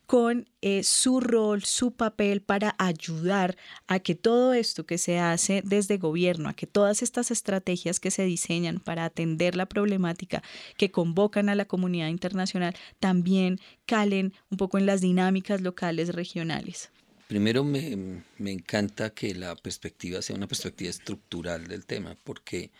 con 0.08 0.48
eh, 0.62 0.84
su 0.84 1.20
rol, 1.20 1.64
su 1.64 1.92
papel 1.92 2.40
para 2.40 2.74
ayudar 2.78 3.58
a 3.88 3.98
que 3.98 4.14
todo 4.14 4.54
esto 4.54 4.86
que 4.86 4.96
se 4.96 5.18
hace 5.18 5.60
desde 5.66 5.98
gobierno, 5.98 6.48
a 6.48 6.54
que 6.54 6.66
todas 6.66 7.02
estas 7.02 7.30
estrategias 7.30 8.00
que 8.00 8.10
se 8.10 8.24
diseñan 8.24 8.80
para 8.80 9.04
atender 9.04 9.54
la 9.54 9.66
problemática 9.66 10.42
que 10.78 10.90
convocan 10.90 11.50
a 11.50 11.54
la 11.54 11.66
comunidad 11.66 12.08
internacional 12.08 12.74
también 13.00 13.60
calen 13.84 14.32
un 14.50 14.56
poco 14.56 14.78
en 14.78 14.86
las 14.86 15.02
dinámicas 15.02 15.60
locales 15.60 16.14
regionales. 16.14 16.90
Primero 17.28 17.62
me, 17.62 18.24
encanta 18.38 19.10
que 19.10 19.34
la 19.34 19.54
perspectiva 19.54 20.22
sea 20.22 20.34
una 20.34 20.48
perspectiva 20.48 20.88
estructural 20.88 21.68
del 21.68 21.84
tema, 21.84 22.16
porque 22.24 22.70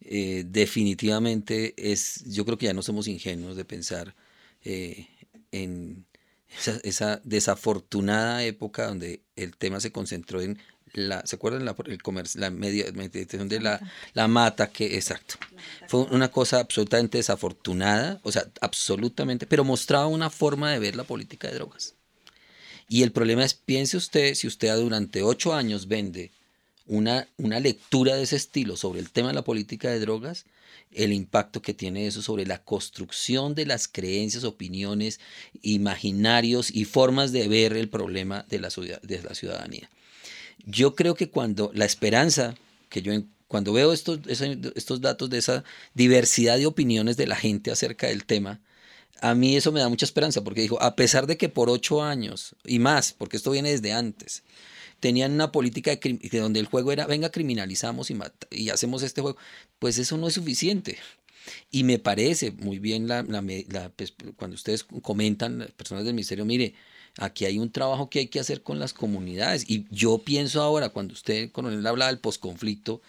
eh, 0.00 0.42
definitivamente 0.44 1.72
es, 1.76 2.24
yo 2.26 2.44
creo 2.44 2.58
que 2.58 2.66
ya 2.66 2.74
no 2.74 2.82
somos 2.82 3.06
ingenuos 3.06 3.56
de 3.56 3.64
pensar 3.64 4.16
eh, 4.64 5.06
en 5.52 6.04
esa, 6.82 7.20
desafortunada 7.22 8.42
época 8.42 8.88
donde 8.88 9.22
el 9.36 9.56
tema 9.56 9.78
se 9.78 9.92
concentró 9.92 10.40
en 10.42 10.58
la, 10.94 11.24
¿se 11.24 11.36
acuerdan? 11.36 11.64
La, 11.64 11.76
el 11.86 12.02
comercio, 12.02 12.40
la 12.40 12.50
media, 12.50 12.90
de 12.90 13.60
la, 13.60 13.80
la 14.14 14.26
mata, 14.26 14.72
que, 14.72 14.96
exacto. 14.96 15.36
Fue 15.86 16.00
una 16.10 16.28
cosa 16.28 16.58
absolutamente 16.58 17.18
desafortunada, 17.18 18.18
o 18.24 18.32
sea, 18.32 18.50
absolutamente, 18.60 19.46
pero 19.46 19.62
mostraba 19.62 20.08
una 20.08 20.28
forma 20.28 20.72
de 20.72 20.80
ver 20.80 20.96
la 20.96 21.04
política 21.04 21.46
de 21.46 21.54
drogas. 21.54 21.94
Y 22.88 23.02
el 23.02 23.12
problema 23.12 23.44
es, 23.44 23.54
piense 23.54 23.96
usted, 23.96 24.34
si 24.34 24.46
usted 24.46 24.74
durante 24.76 25.22
ocho 25.22 25.54
años 25.54 25.88
vende 25.88 26.30
una, 26.86 27.28
una 27.36 27.60
lectura 27.60 28.16
de 28.16 28.22
ese 28.22 28.36
estilo 28.36 28.76
sobre 28.76 29.00
el 29.00 29.10
tema 29.10 29.28
de 29.28 29.34
la 29.34 29.44
política 29.44 29.90
de 29.90 30.00
drogas, 30.00 30.44
el 30.92 31.12
impacto 31.12 31.62
que 31.62 31.74
tiene 31.74 32.06
eso 32.06 32.22
sobre 32.22 32.44
la 32.44 32.62
construcción 32.62 33.54
de 33.54 33.66
las 33.66 33.88
creencias, 33.88 34.44
opiniones, 34.44 35.20
imaginarios 35.62 36.70
y 36.70 36.84
formas 36.84 37.32
de 37.32 37.48
ver 37.48 37.76
el 37.76 37.88
problema 37.88 38.44
de 38.48 38.58
la, 38.58 38.68
de 39.02 39.22
la 39.22 39.34
ciudadanía. 39.34 39.88
Yo 40.66 40.94
creo 40.94 41.14
que 41.14 41.30
cuando 41.30 41.70
la 41.74 41.86
esperanza 41.86 42.54
que 42.88 43.00
yo 43.00 43.12
cuando 43.48 43.74
veo 43.74 43.92
estos, 43.92 44.20
estos 44.74 45.02
datos 45.02 45.28
de 45.28 45.36
esa 45.36 45.62
diversidad 45.92 46.56
de 46.56 46.64
opiniones 46.64 47.18
de 47.18 47.26
la 47.26 47.36
gente 47.36 47.70
acerca 47.70 48.06
del 48.06 48.24
tema, 48.24 48.60
a 49.22 49.34
mí 49.34 49.56
eso 49.56 49.72
me 49.72 49.80
da 49.80 49.88
mucha 49.88 50.04
esperanza, 50.04 50.42
porque 50.42 50.60
dijo, 50.60 50.82
a 50.82 50.96
pesar 50.96 51.26
de 51.26 51.36
que 51.36 51.48
por 51.48 51.70
ocho 51.70 52.02
años 52.02 52.56
y 52.64 52.80
más, 52.80 53.14
porque 53.16 53.36
esto 53.36 53.52
viene 53.52 53.70
desde 53.70 53.92
antes, 53.92 54.42
tenían 54.98 55.32
una 55.32 55.52
política 55.52 55.94
de, 55.94 56.40
donde 56.40 56.60
el 56.60 56.66
juego 56.66 56.92
era, 56.92 57.06
venga, 57.06 57.30
criminalizamos 57.30 58.10
y, 58.10 58.18
y 58.50 58.70
hacemos 58.70 59.02
este 59.02 59.20
juego, 59.20 59.38
pues 59.78 59.98
eso 59.98 60.16
no 60.16 60.26
es 60.26 60.34
suficiente. 60.34 60.98
Y 61.70 61.84
me 61.84 61.98
parece 61.98 62.50
muy 62.50 62.78
bien 62.78 63.06
la, 63.08 63.24
pues, 63.96 64.14
cuando 64.36 64.54
ustedes 64.54 64.84
comentan, 65.02 65.72
personas 65.76 66.04
del 66.04 66.14
ministerio, 66.14 66.44
mire, 66.44 66.74
aquí 67.18 67.44
hay 67.44 67.58
un 67.58 67.70
trabajo 67.70 68.10
que 68.10 68.20
hay 68.20 68.26
que 68.26 68.40
hacer 68.40 68.62
con 68.62 68.78
las 68.78 68.92
comunidades. 68.92 69.64
Y 69.68 69.86
yo 69.90 70.18
pienso 70.18 70.62
ahora, 70.62 70.88
cuando 70.88 71.14
usted, 71.14 71.50
coronel, 71.50 71.86
habla 71.86 72.08
del 72.08 72.18
posconflicto, 72.18 73.02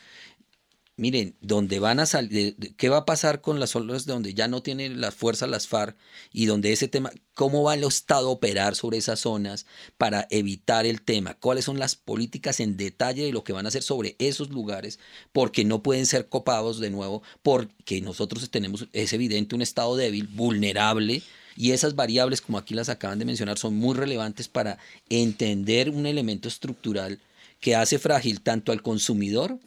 miren, 1.04 1.36
donde 1.41 1.80
van 1.80 1.99
a 1.99 2.06
salir, 2.06 2.56
¿qué 2.78 2.88
va 2.88 2.99
a 2.99 3.06
pasar 3.06 3.41
con 3.41 3.60
las 3.60 3.72
zonas 3.72 4.06
donde 4.06 4.34
ya 4.34 4.47
no 4.47 4.64
tienen 4.64 5.01
la 5.01 5.12
fuerza 5.12 5.47
las 5.47 5.68
FARC 5.68 5.97
y 6.32 6.45
donde 6.45 6.72
ese 6.72 6.88
tema, 6.88 7.12
cómo 7.34 7.62
va 7.62 7.74
el 7.74 7.84
Estado 7.84 8.30
a 8.30 8.32
operar 8.32 8.76
sobre 8.76 8.99
esas 8.99 9.20
zonas 9.20 9.66
para 9.97 10.28
evitar 10.30 10.86
el 10.86 11.01
tema? 11.01 11.34
¿Cuáles 11.34 11.66
son 11.66 11.78
las 11.78 11.97
políticas 11.97 12.62
en 12.62 12.78
detalle 12.78 13.26
de 13.26 13.34
lo 13.34 13.43
que 13.43 13.51
van 13.51 13.66
a 13.66 13.68
hacer 13.68 13.84
sobre 13.84 14.16
esos 14.18 14.49
lugares? 14.49 14.97
Porque 15.34 15.66
no 15.66 15.84
pueden 15.84 16.06
ser 16.06 16.30
copados 16.30 16.80
de 16.80 16.89
nuevo, 16.89 17.22
porque 17.41 17.99
nosotros 17.99 18.49
tenemos, 18.49 18.88
es 18.93 19.12
evidente, 19.12 19.56
un 19.56 19.62
Estado 19.62 19.97
débil, 19.97 20.28
vulnerable. 20.28 21.22
Y 21.58 21.72
esas 21.72 21.95
variables, 21.95 22.39
como 22.39 22.58
aquí 22.58 22.76
las 22.76 22.88
acaban 22.88 23.20
de 23.20 23.26
mencionar, 23.26 23.58
son 23.58 23.76
muy 23.76 23.93
relevantes 23.93 24.47
para 24.47 24.78
entender 25.10 25.89
un 25.89 26.06
elemento 26.06 26.47
estructural 26.47 27.20
que 27.60 27.76
hace 27.76 27.99
frágil 27.99 28.39
tanto 28.39 28.72
al 28.72 28.82
consumidor 28.82 29.60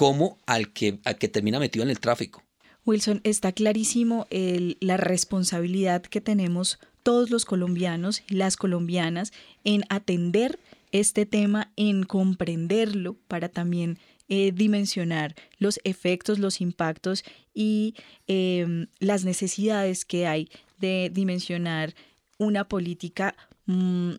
como 0.00 0.38
al 0.46 0.72
que, 0.72 0.98
al 1.04 1.18
que 1.18 1.28
termina 1.28 1.58
metido 1.58 1.82
en 1.82 1.90
el 1.90 2.00
tráfico. 2.00 2.42
Wilson, 2.86 3.20
está 3.22 3.52
clarísimo 3.52 4.26
la 4.30 4.96
responsabilidad 4.96 6.00
que 6.00 6.22
tenemos 6.22 6.78
todos 7.02 7.28
los 7.28 7.44
colombianos 7.44 8.22
y 8.26 8.36
las 8.36 8.56
colombianas 8.56 9.30
en 9.62 9.82
atender 9.90 10.58
este 10.90 11.26
tema, 11.26 11.70
en 11.76 12.04
comprenderlo 12.04 13.18
para 13.28 13.50
también 13.50 13.98
eh, 14.30 14.52
dimensionar 14.52 15.34
los 15.58 15.78
efectos, 15.84 16.38
los 16.38 16.62
impactos 16.62 17.22
y 17.52 17.94
em, 18.26 18.86
las 19.00 19.26
necesidades 19.26 20.06
que 20.06 20.26
hay 20.26 20.48
de 20.78 21.10
dimensionar 21.12 21.94
una 22.38 22.66
política 22.66 23.36
mm, 23.66 24.12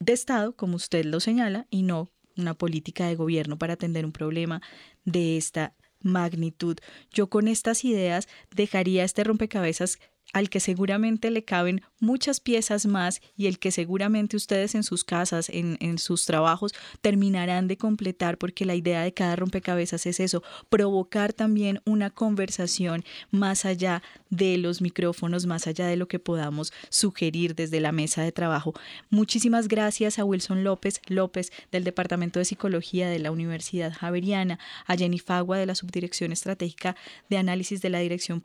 de 0.00 0.12
Estado, 0.12 0.54
como 0.54 0.76
usted 0.76 1.06
lo 1.06 1.18
señala, 1.18 1.66
y 1.70 1.80
no 1.80 2.10
una 2.36 2.54
política 2.54 3.06
de 3.06 3.16
gobierno 3.16 3.58
para 3.58 3.74
atender 3.74 4.04
un 4.04 4.12
problema 4.12 4.60
de 5.04 5.36
esta 5.36 5.74
magnitud. 6.00 6.78
Yo 7.10 7.28
con 7.28 7.48
estas 7.48 7.84
ideas 7.84 8.28
dejaría 8.54 9.04
este 9.04 9.24
rompecabezas 9.24 9.98
al 10.32 10.50
que 10.50 10.60
seguramente 10.60 11.30
le 11.30 11.44
caben 11.44 11.82
muchas 12.00 12.40
piezas 12.40 12.86
más 12.86 13.20
y 13.36 13.46
el 13.46 13.58
que 13.58 13.70
seguramente 13.70 14.36
ustedes 14.36 14.74
en 14.74 14.82
sus 14.82 15.04
casas, 15.04 15.48
en, 15.48 15.76
en, 15.80 15.98
sus 15.98 16.26
trabajos, 16.26 16.72
terminarán 17.00 17.68
de 17.68 17.76
completar 17.76 18.38
porque 18.38 18.64
la 18.64 18.74
idea 18.74 19.02
de 19.02 19.14
cada 19.14 19.36
rompecabezas 19.36 20.06
es 20.06 20.20
eso, 20.20 20.42
provocar 20.68 21.32
también 21.32 21.80
una 21.84 22.10
conversación 22.10 23.04
más 23.30 23.64
allá 23.64 24.02
de 24.30 24.58
los 24.58 24.80
micrófonos, 24.80 25.46
más 25.46 25.66
allá 25.66 25.86
de 25.86 25.96
lo 25.96 26.08
que 26.08 26.18
podamos 26.18 26.72
sugerir 26.88 27.54
desde 27.54 27.80
la 27.80 27.92
mesa 27.92 28.22
de 28.22 28.32
trabajo. 28.32 28.74
Muchísimas 29.10 29.68
gracias 29.68 30.18
a 30.18 30.24
Wilson 30.24 30.64
López 30.64 31.00
López 31.06 31.52
del 31.70 31.84
Departamento 31.84 32.38
de 32.38 32.44
Psicología 32.44 33.08
de 33.08 33.18
la 33.18 33.30
Universidad 33.30 33.92
Javeriana, 33.92 34.58
a 34.86 34.96
Jenny 34.96 35.18
Fagua 35.18 35.58
de 35.58 35.66
la 35.66 35.74
Subdirección 35.74 36.32
Estratégica 36.32 36.96
de 37.28 37.38
Análisis 37.38 37.80
de 37.80 37.90
la 37.90 38.00
Dirección 38.00 38.42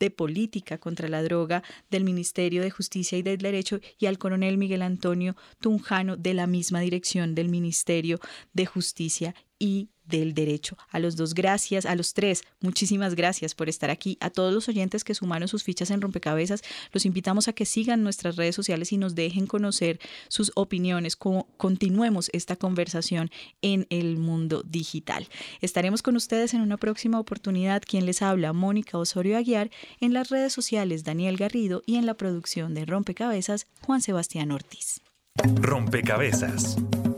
de 0.00 0.10
Política 0.10 0.78
contra 0.78 1.08
la 1.08 1.22
Droga 1.22 1.62
del 1.90 2.04
Ministerio 2.04 2.62
de 2.62 2.70
Justicia 2.70 3.18
y 3.18 3.22
del 3.22 3.38
Derecho 3.38 3.80
y 3.98 4.06
al 4.06 4.18
coronel 4.18 4.58
Miguel 4.58 4.82
Antonio 4.82 5.36
Tunjano 5.60 6.16
de 6.16 6.34
la 6.34 6.46
misma 6.46 6.80
dirección 6.80 7.34
del 7.34 7.48
Ministerio 7.48 8.18
de 8.52 8.66
Justicia 8.66 9.34
y 9.58 9.88
del 10.08 10.34
derecho. 10.34 10.76
A 10.90 10.98
los 10.98 11.16
dos, 11.16 11.34
gracias. 11.34 11.86
A 11.86 11.94
los 11.94 12.14
tres, 12.14 12.42
muchísimas 12.60 13.14
gracias 13.14 13.54
por 13.54 13.68
estar 13.68 13.90
aquí. 13.90 14.18
A 14.20 14.30
todos 14.30 14.52
los 14.52 14.68
oyentes 14.68 15.04
que 15.04 15.14
sumaron 15.14 15.48
sus 15.48 15.62
fichas 15.62 15.90
en 15.90 16.00
rompecabezas, 16.00 16.62
los 16.92 17.06
invitamos 17.06 17.48
a 17.48 17.52
que 17.52 17.64
sigan 17.64 18.02
nuestras 18.02 18.36
redes 18.36 18.54
sociales 18.54 18.92
y 18.92 18.98
nos 18.98 19.14
dejen 19.14 19.46
conocer 19.46 20.00
sus 20.28 20.52
opiniones. 20.54 21.16
continuemos 21.16 22.30
esta 22.32 22.56
conversación 22.56 23.30
en 23.62 23.86
el 23.90 24.16
mundo 24.16 24.62
digital. 24.64 25.28
Estaremos 25.60 26.02
con 26.02 26.16
ustedes 26.16 26.54
en 26.54 26.60
una 26.60 26.76
próxima 26.76 27.20
oportunidad. 27.20 27.82
Quien 27.82 28.06
les 28.06 28.22
habla, 28.22 28.52
Mónica 28.52 28.98
Osorio 28.98 29.36
Aguiar, 29.36 29.70
en 30.00 30.12
las 30.12 30.30
redes 30.30 30.52
sociales, 30.52 31.04
Daniel 31.04 31.36
Garrido 31.36 31.82
y 31.86 31.96
en 31.96 32.06
la 32.06 32.14
producción 32.14 32.74
de 32.74 32.84
Rompecabezas, 32.84 33.66
Juan 33.82 34.02
Sebastián 34.02 34.50
Ortiz. 34.50 35.00
Rompecabezas 35.60 36.76